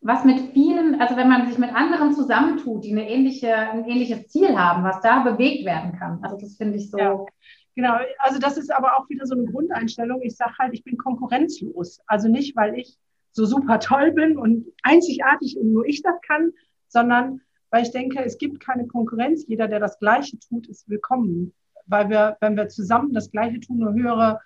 was 0.00 0.24
mit 0.24 0.52
vielen, 0.52 1.00
also 1.00 1.16
wenn 1.16 1.28
man 1.28 1.46
sich 1.46 1.58
mit 1.58 1.74
anderen 1.74 2.14
zusammentut, 2.14 2.84
die 2.84 2.92
eine 2.92 3.08
ähnliche, 3.08 3.54
ein 3.54 3.84
ähnliches 3.84 4.28
Ziel 4.28 4.58
haben, 4.58 4.82
was 4.82 5.00
da 5.00 5.20
bewegt 5.20 5.66
werden 5.66 5.92
kann. 5.98 6.20
Also 6.22 6.38
das 6.38 6.56
finde 6.56 6.78
ich 6.78 6.90
so. 6.90 6.98
Ja. 6.98 7.24
Genau, 7.74 7.94
also 8.18 8.40
das 8.40 8.56
ist 8.56 8.74
aber 8.74 8.96
auch 8.96 9.08
wieder 9.08 9.24
so 9.26 9.34
eine 9.34 9.44
Grundeinstellung. 9.44 10.20
Ich 10.22 10.36
sage 10.36 10.54
halt, 10.58 10.74
ich 10.74 10.84
bin 10.84 10.96
konkurrenzlos. 10.96 12.00
Also 12.06 12.28
nicht, 12.28 12.56
weil 12.56 12.76
ich 12.76 12.96
so 13.32 13.44
super 13.44 13.78
toll 13.78 14.12
bin 14.12 14.36
und 14.36 14.66
einzigartig 14.82 15.56
und 15.60 15.72
nur 15.72 15.86
ich 15.86 16.02
das 16.02 16.16
kann, 16.26 16.52
sondern 16.88 17.40
weil 17.70 17.82
ich 17.82 17.90
denke, 17.90 18.22
es 18.24 18.38
gibt 18.38 18.60
keine 18.60 18.86
Konkurrenz. 18.86 19.44
Jeder, 19.46 19.68
der 19.68 19.80
das 19.80 19.98
Gleiche 19.98 20.38
tut, 20.38 20.66
ist 20.68 20.88
willkommen, 20.88 21.52
weil 21.86 22.08
wir, 22.08 22.36
wenn 22.40 22.56
wir 22.56 22.68
zusammen 22.68 23.12
das 23.12 23.30
Gleiche 23.30 23.60
tun, 23.60 23.86
eine 23.86 24.00
höhere 24.00 24.40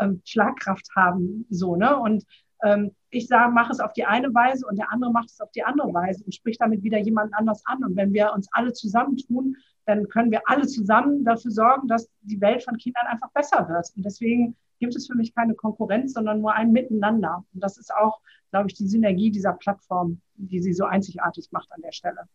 ähm, 0.00 0.20
Schlagkraft 0.24 0.88
haben. 0.94 1.46
So, 1.50 1.76
ne? 1.76 1.96
Und 1.98 2.24
ähm, 2.62 2.92
ich 3.10 3.28
sage, 3.28 3.52
mach 3.52 3.70
es 3.70 3.80
auf 3.80 3.92
die 3.92 4.04
eine 4.04 4.32
Weise 4.34 4.66
und 4.66 4.76
der 4.76 4.92
andere 4.92 5.12
macht 5.12 5.30
es 5.30 5.40
auf 5.40 5.50
die 5.52 5.64
andere 5.64 5.92
Weise 5.92 6.24
und 6.24 6.34
spricht 6.34 6.60
damit 6.60 6.82
wieder 6.82 6.98
jemand 6.98 7.34
anders 7.34 7.62
an. 7.66 7.84
Und 7.84 7.96
wenn 7.96 8.12
wir 8.12 8.32
uns 8.32 8.48
alle 8.52 8.72
zusammentun, 8.72 9.56
dann 9.86 10.08
können 10.08 10.30
wir 10.30 10.42
alle 10.46 10.66
zusammen 10.66 11.24
dafür 11.24 11.50
sorgen, 11.50 11.86
dass 11.88 12.08
die 12.22 12.40
Welt 12.40 12.62
von 12.64 12.76
Kindern 12.76 13.06
einfach 13.06 13.30
besser 13.30 13.68
wird. 13.68 13.86
Und 13.96 14.04
deswegen 14.04 14.56
gibt 14.78 14.96
es 14.96 15.06
für 15.06 15.14
mich 15.14 15.34
keine 15.34 15.54
Konkurrenz, 15.54 16.12
sondern 16.12 16.40
nur 16.40 16.52
ein 16.52 16.72
Miteinander. 16.72 17.44
Und 17.54 17.62
das 17.62 17.78
ist 17.78 17.94
auch, 17.94 18.20
glaube 18.50 18.68
ich, 18.68 18.74
die 18.74 18.88
Synergie 18.88 19.30
dieser 19.30 19.52
Plattform, 19.52 20.20
die 20.34 20.60
sie 20.60 20.72
so 20.72 20.84
einzigartig 20.84 21.48
macht 21.52 21.70
an 21.72 21.82
der 21.82 21.92
Stelle. 21.92 22.28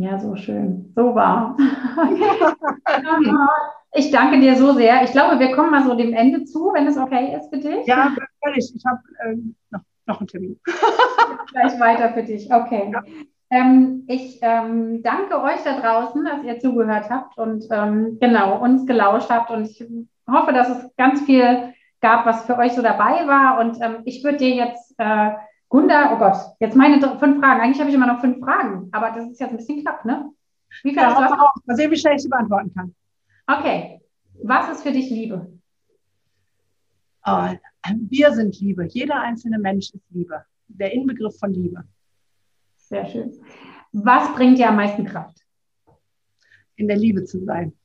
Ja, 0.00 0.18
so 0.18 0.34
schön. 0.36 0.92
So 0.94 1.14
wahr. 1.14 1.56
ich 3.94 4.10
danke 4.10 4.40
dir 4.40 4.56
so 4.56 4.72
sehr. 4.72 5.04
Ich 5.04 5.12
glaube, 5.12 5.38
wir 5.38 5.54
kommen 5.54 5.70
mal 5.70 5.84
so 5.84 5.94
dem 5.94 6.12
Ende 6.12 6.44
zu, 6.44 6.72
wenn 6.72 6.86
es 6.86 6.96
okay 6.96 7.36
ist 7.36 7.48
für 7.48 7.58
dich. 7.58 7.86
Ja, 7.86 8.14
völlig. 8.42 8.72
Ich 8.74 8.84
habe 8.84 9.00
ähm, 9.24 9.54
noch, 9.70 9.80
noch 10.06 10.20
einen 10.20 10.28
Termin. 10.28 10.60
Gleich 11.52 11.78
weiter 11.80 12.12
für 12.12 12.24
dich. 12.24 12.52
Okay. 12.52 12.90
Ja. 12.92 13.02
Ähm, 13.50 14.04
ich 14.08 14.38
ähm, 14.42 15.02
danke 15.02 15.40
euch 15.40 15.62
da 15.64 15.78
draußen, 15.78 16.24
dass 16.24 16.42
ihr 16.42 16.58
zugehört 16.58 17.08
habt 17.08 17.38
und 17.38 17.64
ähm, 17.70 18.18
genau 18.20 18.60
uns 18.60 18.86
gelauscht 18.86 19.30
habt. 19.30 19.50
Und 19.50 19.70
ich 19.70 19.84
hoffe, 20.28 20.52
dass 20.52 20.68
es 20.70 20.96
ganz 20.96 21.22
viel 21.22 21.72
gab, 22.00 22.26
was 22.26 22.46
für 22.46 22.58
euch 22.58 22.72
so 22.72 22.82
dabei 22.82 23.26
war. 23.28 23.60
Und 23.60 23.80
ähm, 23.80 23.98
ich 24.04 24.24
würde 24.24 24.38
dir 24.38 24.54
jetzt, 24.56 24.94
äh, 24.98 25.30
Gunda, 25.74 26.14
oh 26.14 26.18
Gott, 26.18 26.36
jetzt 26.60 26.76
meine 26.76 27.00
fünf 27.00 27.40
Fragen. 27.40 27.60
Eigentlich 27.60 27.80
habe 27.80 27.90
ich 27.90 27.96
immer 27.96 28.06
noch 28.06 28.20
fünf 28.20 28.38
Fragen, 28.38 28.88
aber 28.92 29.10
das 29.10 29.28
ist 29.28 29.40
jetzt 29.40 29.50
ein 29.50 29.56
bisschen 29.56 29.80
knapp, 29.80 30.04
ne? 30.04 30.32
Wie 30.84 30.90
viel 30.90 31.02
ja, 31.02 31.12
hast 31.12 31.32
du? 31.32 31.34
Auch. 31.34 31.52
Mal 31.64 31.74
sehen, 31.74 31.90
wie 31.90 31.96
schnell 31.96 32.14
ich 32.14 32.22
sie 32.22 32.28
beantworten 32.28 32.72
kann. 32.72 32.94
Okay. 33.48 34.00
Was 34.44 34.70
ist 34.70 34.84
für 34.84 34.92
dich 34.92 35.10
Liebe? 35.10 35.52
Äh, 37.24 37.56
oh, 37.56 37.92
wir 38.08 38.32
sind 38.34 38.60
Liebe. 38.60 38.84
Jeder 38.84 39.20
einzelne 39.20 39.58
Mensch 39.58 39.92
ist 39.92 40.04
Liebe. 40.10 40.44
Der 40.68 40.92
Inbegriff 40.92 41.36
von 41.40 41.52
Liebe. 41.52 41.82
Sehr 42.76 43.06
schön. 43.06 43.32
Was 43.90 44.32
bringt 44.36 44.58
dir 44.58 44.68
am 44.68 44.76
meisten 44.76 45.04
Kraft? 45.04 45.44
In 46.76 46.86
der 46.86 46.98
Liebe 46.98 47.24
zu 47.24 47.44
sein. 47.44 47.76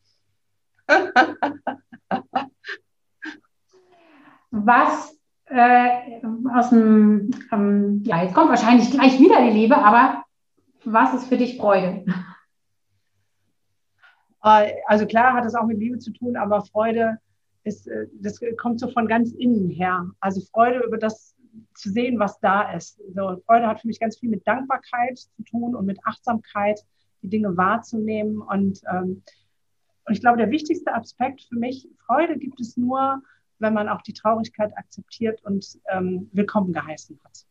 Was 4.51 5.18
äh, 5.49 6.21
aus 6.53 6.69
dem, 6.69 7.31
ähm, 7.51 8.01
ja, 8.03 8.23
jetzt 8.23 8.35
kommt 8.35 8.49
wahrscheinlich 8.49 8.91
gleich 8.91 9.19
wieder 9.19 9.41
die 9.43 9.57
Liebe, 9.57 9.77
aber 9.77 10.23
was 10.83 11.13
ist 11.13 11.27
für 11.27 11.37
dich 11.37 11.57
Freude? 11.57 12.05
Äh, 14.43 14.73
also 14.85 15.05
klar 15.05 15.33
hat 15.33 15.45
es 15.45 15.55
auch 15.55 15.65
mit 15.65 15.79
Liebe 15.79 15.99
zu 15.99 16.11
tun, 16.11 16.37
aber 16.37 16.61
Freude 16.61 17.17
ist, 17.63 17.87
äh, 17.87 18.07
das 18.13 18.39
kommt 18.57 18.79
so 18.79 18.87
von 18.89 19.07
ganz 19.07 19.31
innen 19.33 19.69
her. 19.69 20.09
Also 20.19 20.41
Freude 20.51 20.79
über 20.85 20.97
das 20.97 21.35
zu 21.73 21.89
sehen, 21.89 22.19
was 22.19 22.39
da 22.39 22.71
ist. 22.73 23.01
So, 23.15 23.41
Freude 23.45 23.67
hat 23.67 23.81
für 23.81 23.87
mich 23.87 23.99
ganz 23.99 24.17
viel 24.17 24.29
mit 24.29 24.47
Dankbarkeit 24.47 25.17
zu 25.17 25.43
tun 25.43 25.75
und 25.75 25.85
mit 25.85 25.99
Achtsamkeit, 26.05 26.79
die 27.21 27.29
Dinge 27.29 27.57
wahrzunehmen. 27.57 28.41
Und, 28.41 28.81
ähm, 28.89 29.23
und 30.05 30.13
ich 30.13 30.21
glaube, 30.21 30.37
der 30.37 30.51
wichtigste 30.51 30.93
Aspekt 30.93 31.41
für 31.49 31.57
mich, 31.57 31.89
Freude 32.05 32.37
gibt 32.37 32.59
es 32.61 32.77
nur, 32.77 33.21
wenn 33.59 33.73
man 33.73 33.89
auch 33.89 34.01
die 34.01 34.13
Traurigkeit 34.13 34.75
akzeptiert 34.77 35.43
und 35.43 35.79
ähm, 35.89 36.29
willkommen 36.31 36.73
geheißen 36.73 37.19
hat. 37.23 37.45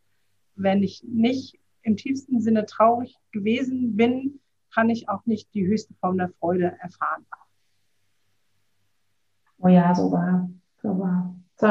Wenn 0.54 0.82
ich 0.82 1.04
nicht 1.04 1.58
im 1.82 1.96
tiefsten 1.96 2.40
Sinne 2.40 2.66
traurig 2.66 3.16
gewesen 3.30 3.96
bin, 3.96 4.40
kann 4.74 4.90
ich 4.90 5.08
auch 5.08 5.24
nicht 5.26 5.54
die 5.54 5.66
höchste 5.66 5.94
Form 5.94 6.18
der 6.18 6.30
Freude 6.40 6.76
erfahren. 6.80 7.26
Oh 9.58 9.68
ja, 9.68 9.94
so 9.94 10.10
war. 10.10 10.50
So 10.82 10.98
war. 10.98 11.34
So, 11.56 11.66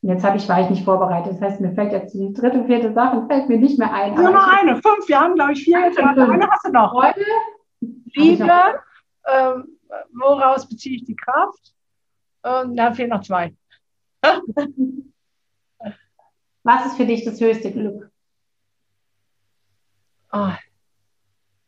und 0.00 0.10
jetzt 0.10 0.24
habe 0.24 0.36
ich, 0.36 0.48
war 0.48 0.60
ich 0.60 0.70
nicht 0.70 0.84
vorbereitet. 0.84 1.34
Das 1.34 1.40
heißt, 1.40 1.60
mir 1.60 1.72
fällt 1.72 1.92
jetzt 1.92 2.14
die 2.14 2.32
dritte, 2.32 2.64
vierte 2.64 2.92
Sache, 2.92 3.26
fällt 3.26 3.48
mir 3.48 3.58
nicht 3.58 3.78
mehr 3.78 3.92
ein. 3.92 4.14
Nur 4.14 4.30
noch 4.30 4.48
eine, 4.60 4.76
fünf. 4.76 5.08
Wir 5.08 5.20
haben, 5.20 5.34
glaube 5.34 5.52
ich, 5.52 5.64
vier. 5.64 5.80
Jetzt 5.80 5.98
eine 5.98 6.48
hast 6.48 6.64
du 6.64 6.70
noch. 6.70 6.92
Freude, 6.92 7.20
Liebe, 7.80 8.50
ähm, 9.26 9.68
woraus 10.12 10.68
beziehe 10.68 10.96
ich 10.96 11.04
die 11.04 11.16
Kraft? 11.16 11.74
Und 12.42 12.76
da 12.76 12.92
fehlen 12.92 13.10
noch 13.10 13.22
zwei. 13.22 13.54
Was 16.62 16.86
ist 16.86 16.96
für 16.96 17.06
dich 17.06 17.24
das 17.24 17.40
höchste 17.40 17.72
Glück? 17.72 18.10
Oh. 20.32 20.52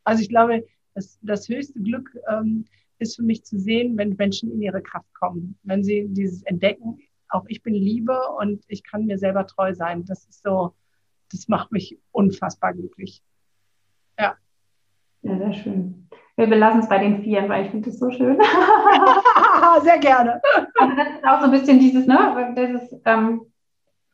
Also 0.03 0.21
ich 0.21 0.29
glaube, 0.29 0.65
das, 0.93 1.17
das 1.21 1.47
höchste 1.49 1.79
Glück 1.81 2.09
ähm, 2.29 2.65
ist 2.99 3.15
für 3.15 3.23
mich 3.23 3.43
zu 3.43 3.59
sehen, 3.59 3.97
wenn 3.97 4.15
Menschen 4.15 4.51
in 4.51 4.61
ihre 4.61 4.81
Kraft 4.81 5.11
kommen, 5.13 5.57
wenn 5.63 5.83
sie 5.83 6.07
dieses 6.09 6.43
entdecken, 6.43 6.99
auch 7.29 7.45
ich 7.47 7.63
bin 7.63 7.73
Liebe 7.73 8.17
und 8.37 8.63
ich 8.67 8.83
kann 8.83 9.05
mir 9.05 9.17
selber 9.17 9.47
treu 9.47 9.73
sein. 9.73 10.05
Das 10.05 10.25
ist 10.25 10.43
so, 10.43 10.73
das 11.31 11.47
macht 11.47 11.71
mich 11.71 11.97
unfassbar 12.11 12.73
glücklich. 12.73 13.23
Ja. 14.19 14.35
Ja, 15.21 15.37
sehr 15.37 15.53
schön. 15.53 16.09
Wir 16.35 16.47
belassen 16.47 16.81
es 16.81 16.89
bei 16.89 16.99
den 16.99 17.23
Vieren, 17.23 17.49
weil 17.49 17.65
ich 17.65 17.71
finde 17.71 17.89
das 17.89 17.99
so 17.99 18.09
schön. 18.11 18.37
sehr 19.81 19.99
gerne. 19.99 20.41
Also 20.79 20.95
das 20.95 21.07
ist 21.07 21.25
auch 21.25 21.39
so 21.39 21.45
ein 21.45 21.51
bisschen 21.51 21.79
dieses, 21.79 22.07
ne, 22.07 22.53
dieses, 22.57 23.01
ähm, 23.05 23.41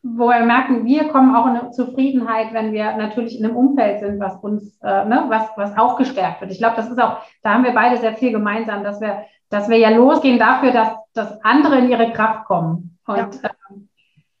wo 0.02 0.28
wir 0.28 0.44
merken, 0.44 0.84
wir 0.84 1.08
kommen 1.08 1.34
auch 1.34 1.46
in 1.46 1.56
eine 1.56 1.70
Zufriedenheit, 1.70 2.52
wenn 2.52 2.72
wir 2.72 2.96
natürlich 2.96 3.38
in 3.38 3.44
einem 3.44 3.56
Umfeld 3.56 4.00
sind, 4.00 4.20
was 4.20 4.36
uns, 4.36 4.78
äh, 4.82 5.04
ne, 5.04 5.24
was, 5.28 5.44
was 5.56 5.76
auch 5.76 5.96
gestärkt 5.96 6.40
wird. 6.40 6.52
Ich 6.52 6.58
glaube, 6.58 6.76
das 6.76 6.90
ist 6.90 7.00
auch, 7.00 7.18
da 7.42 7.54
haben 7.54 7.64
wir 7.64 7.72
beide 7.72 7.96
sehr 7.98 8.14
viel 8.14 8.32
gemeinsam, 8.32 8.84
dass 8.84 9.00
wir, 9.00 9.24
dass 9.50 9.68
wir 9.68 9.78
ja 9.78 9.90
losgehen 9.90 10.38
dafür, 10.38 10.72
dass, 10.72 10.90
dass 11.14 11.42
andere 11.44 11.78
in 11.78 11.90
ihre 11.90 12.12
Kraft 12.12 12.44
kommen. 12.44 12.98
Und 13.06 13.16
ja. 13.16 13.50
ähm, 13.70 13.88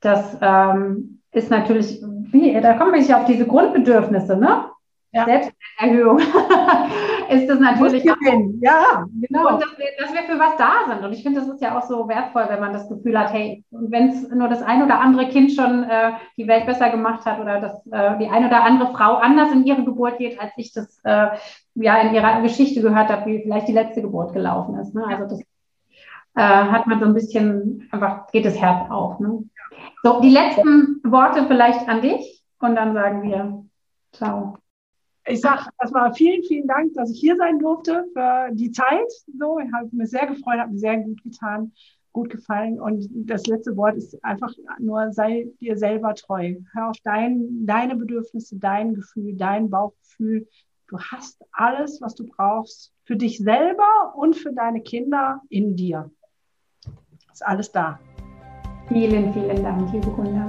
das 0.00 0.36
ähm, 0.40 1.20
ist 1.32 1.50
natürlich, 1.50 2.00
wie, 2.30 2.58
da 2.60 2.74
kommen 2.74 2.92
wir 2.92 3.00
ja 3.00 3.18
auf 3.18 3.24
diese 3.24 3.46
Grundbedürfnisse, 3.46 4.36
ne? 4.36 4.64
Ja. 5.12 5.24
Selbsterhöhung 5.24 6.18
ist 7.30 7.48
das 7.48 7.58
natürlich. 7.58 8.02
Gewinnen. 8.02 8.60
Ja, 8.62 9.06
genau. 9.20 9.54
Und 9.54 9.62
dass 9.62 9.78
wir, 9.78 9.86
dass 9.98 10.12
wir 10.12 10.22
für 10.24 10.38
was 10.38 10.56
da 10.56 10.84
sind. 10.86 11.02
Und 11.02 11.12
ich 11.12 11.22
finde, 11.22 11.40
das 11.40 11.48
ist 11.48 11.62
ja 11.62 11.78
auch 11.78 11.82
so 11.82 12.06
wertvoll, 12.08 12.44
wenn 12.48 12.60
man 12.60 12.74
das 12.74 12.88
Gefühl 12.88 13.18
hat, 13.18 13.32
hey, 13.32 13.64
wenn 13.70 14.10
es 14.10 14.28
nur 14.28 14.48
das 14.48 14.62
ein 14.62 14.82
oder 14.82 15.00
andere 15.00 15.28
Kind 15.28 15.52
schon 15.52 15.84
äh, 15.84 16.12
die 16.36 16.46
Welt 16.46 16.66
besser 16.66 16.90
gemacht 16.90 17.24
hat 17.24 17.40
oder 17.40 17.60
dass 17.60 17.86
äh, 17.86 18.18
die 18.18 18.28
eine 18.28 18.48
oder 18.48 18.62
andere 18.64 18.92
Frau 18.92 19.14
anders 19.14 19.50
in 19.50 19.64
ihre 19.64 19.82
Geburt 19.82 20.18
geht, 20.18 20.38
als 20.38 20.52
ich 20.58 20.72
das 20.72 21.00
äh, 21.04 21.28
ja 21.74 22.00
in 22.02 22.14
ihrer 22.14 22.42
Geschichte 22.42 22.82
gehört 22.82 23.08
habe, 23.08 23.26
wie 23.26 23.42
vielleicht 23.42 23.68
die 23.68 23.72
letzte 23.72 24.02
Geburt 24.02 24.34
gelaufen 24.34 24.78
ist. 24.78 24.94
Ne? 24.94 25.04
Also 25.08 25.24
das 25.24 25.40
äh, 26.34 26.42
hat 26.42 26.86
man 26.86 27.00
so 27.00 27.06
ein 27.06 27.14
bisschen, 27.14 27.88
einfach 27.92 28.30
geht 28.30 28.44
das 28.44 28.60
Herz 28.60 28.90
auf. 28.90 29.20
Ne? 29.20 29.44
So, 30.02 30.20
die 30.20 30.30
letzten 30.30 31.00
Worte 31.04 31.46
vielleicht 31.46 31.88
an 31.88 32.02
dich 32.02 32.42
und 32.60 32.74
dann 32.74 32.92
sagen 32.92 33.22
wir 33.22 33.64
Ciao. 34.12 34.58
Ich 35.30 35.42
sage 35.42 35.68
erstmal 35.78 36.14
vielen, 36.14 36.42
vielen 36.42 36.66
Dank, 36.66 36.94
dass 36.94 37.10
ich 37.10 37.20
hier 37.20 37.36
sein 37.36 37.58
durfte 37.58 38.06
für 38.14 38.48
die 38.52 38.70
Zeit. 38.70 39.10
So, 39.38 39.58
ich 39.58 39.70
habe 39.72 39.88
mich 39.92 40.08
sehr 40.08 40.26
gefreut, 40.26 40.58
hat 40.58 40.70
mir 40.70 40.78
sehr 40.78 40.96
gut 40.98 41.22
getan, 41.22 41.72
gut 42.12 42.30
gefallen. 42.30 42.80
Und 42.80 43.06
das 43.12 43.46
letzte 43.46 43.76
Wort 43.76 43.96
ist 43.96 44.22
einfach 44.24 44.52
nur, 44.78 45.12
sei 45.12 45.48
dir 45.60 45.76
selber 45.76 46.14
treu. 46.14 46.54
Hör 46.72 46.88
auf 46.88 46.96
dein, 47.04 47.66
deine 47.66 47.96
Bedürfnisse, 47.96 48.56
dein 48.56 48.94
Gefühl, 48.94 49.36
dein 49.36 49.68
Bauchgefühl. 49.68 50.48
Du 50.88 50.98
hast 50.98 51.44
alles, 51.52 52.00
was 52.00 52.14
du 52.14 52.26
brauchst 52.26 52.94
für 53.04 53.16
dich 53.16 53.36
selber 53.38 54.14
und 54.16 54.34
für 54.34 54.52
deine 54.54 54.80
Kinder 54.80 55.42
in 55.50 55.76
dir. 55.76 56.10
Ist 57.30 57.46
alles 57.46 57.70
da. 57.70 58.00
Vielen, 58.88 59.30
vielen 59.34 59.62
Dank, 59.62 59.92
liebe 59.92 60.10
Gunda. 60.10 60.46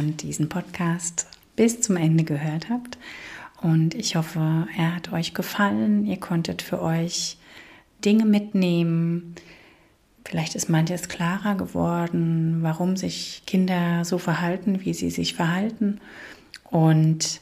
Diesen 0.00 0.48
Podcast 0.48 1.26
bis 1.56 1.80
zum 1.80 1.96
Ende 1.96 2.24
gehört 2.24 2.68
habt. 2.68 2.98
Und 3.62 3.94
ich 3.94 4.16
hoffe, 4.16 4.66
er 4.76 4.96
hat 4.96 5.12
euch 5.12 5.34
gefallen. 5.34 6.06
Ihr 6.06 6.18
konntet 6.18 6.62
für 6.62 6.82
euch 6.82 7.38
Dinge 8.04 8.26
mitnehmen. 8.26 9.34
Vielleicht 10.24 10.54
ist 10.54 10.68
manches 10.68 11.08
klarer 11.08 11.54
geworden, 11.54 12.58
warum 12.60 12.96
sich 12.96 13.42
Kinder 13.46 14.04
so 14.04 14.18
verhalten, 14.18 14.84
wie 14.84 14.94
sie 14.94 15.10
sich 15.10 15.34
verhalten. 15.34 16.00
Und 16.70 17.40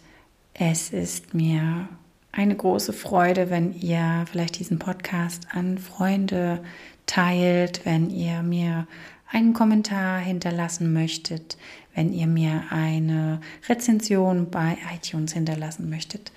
es 0.54 0.90
ist 0.90 1.34
mir 1.34 1.88
eine 2.32 2.56
große 2.56 2.92
Freude, 2.92 3.50
wenn 3.50 3.72
ihr 3.72 4.24
vielleicht 4.30 4.58
diesen 4.58 4.78
Podcast 4.78 5.48
an 5.52 5.78
Freunde 5.78 6.62
teilt, 7.06 7.84
wenn 7.84 8.10
ihr 8.10 8.42
mir 8.42 8.86
einen 9.30 9.54
Kommentar 9.54 10.18
hinterlassen 10.18 10.92
möchtet, 10.92 11.56
wenn 11.94 12.12
ihr 12.12 12.26
mir 12.26 12.64
eine 12.70 13.40
Rezension 13.68 14.50
bei 14.50 14.76
iTunes 14.94 15.32
hinterlassen 15.32 15.90
möchtet. 15.90 16.32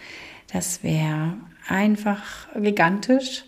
Das 0.51 0.83
wäre 0.83 1.35
einfach 1.67 2.47
gigantisch, 2.55 3.45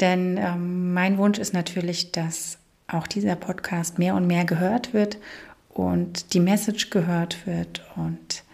denn 0.00 0.36
ähm, 0.36 0.92
mein 0.92 1.18
Wunsch 1.18 1.38
ist 1.38 1.54
natürlich, 1.54 2.12
dass 2.12 2.58
auch 2.86 3.06
dieser 3.06 3.36
Podcast 3.36 3.98
mehr 3.98 4.14
und 4.14 4.26
mehr 4.26 4.44
gehört 4.44 4.94
wird 4.94 5.18
und 5.68 6.32
die 6.34 6.40
Message 6.40 6.90
gehört 6.90 7.46
wird. 7.46 7.82
Und 7.96 8.44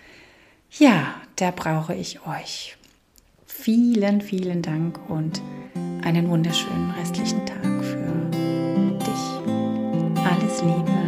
ja, 0.70 1.14
da 1.36 1.50
brauche 1.50 1.94
ich 1.94 2.26
euch. 2.26 2.76
Vielen, 3.46 4.20
vielen 4.20 4.62
Dank 4.62 4.98
und 5.08 5.40
einen 6.04 6.28
wunderschönen 6.28 6.90
restlichen 6.90 7.46
Tag 7.46 7.84
für 7.84 8.30
dich. 8.98 10.24
Alles 10.24 10.62
Liebe. 10.62 11.03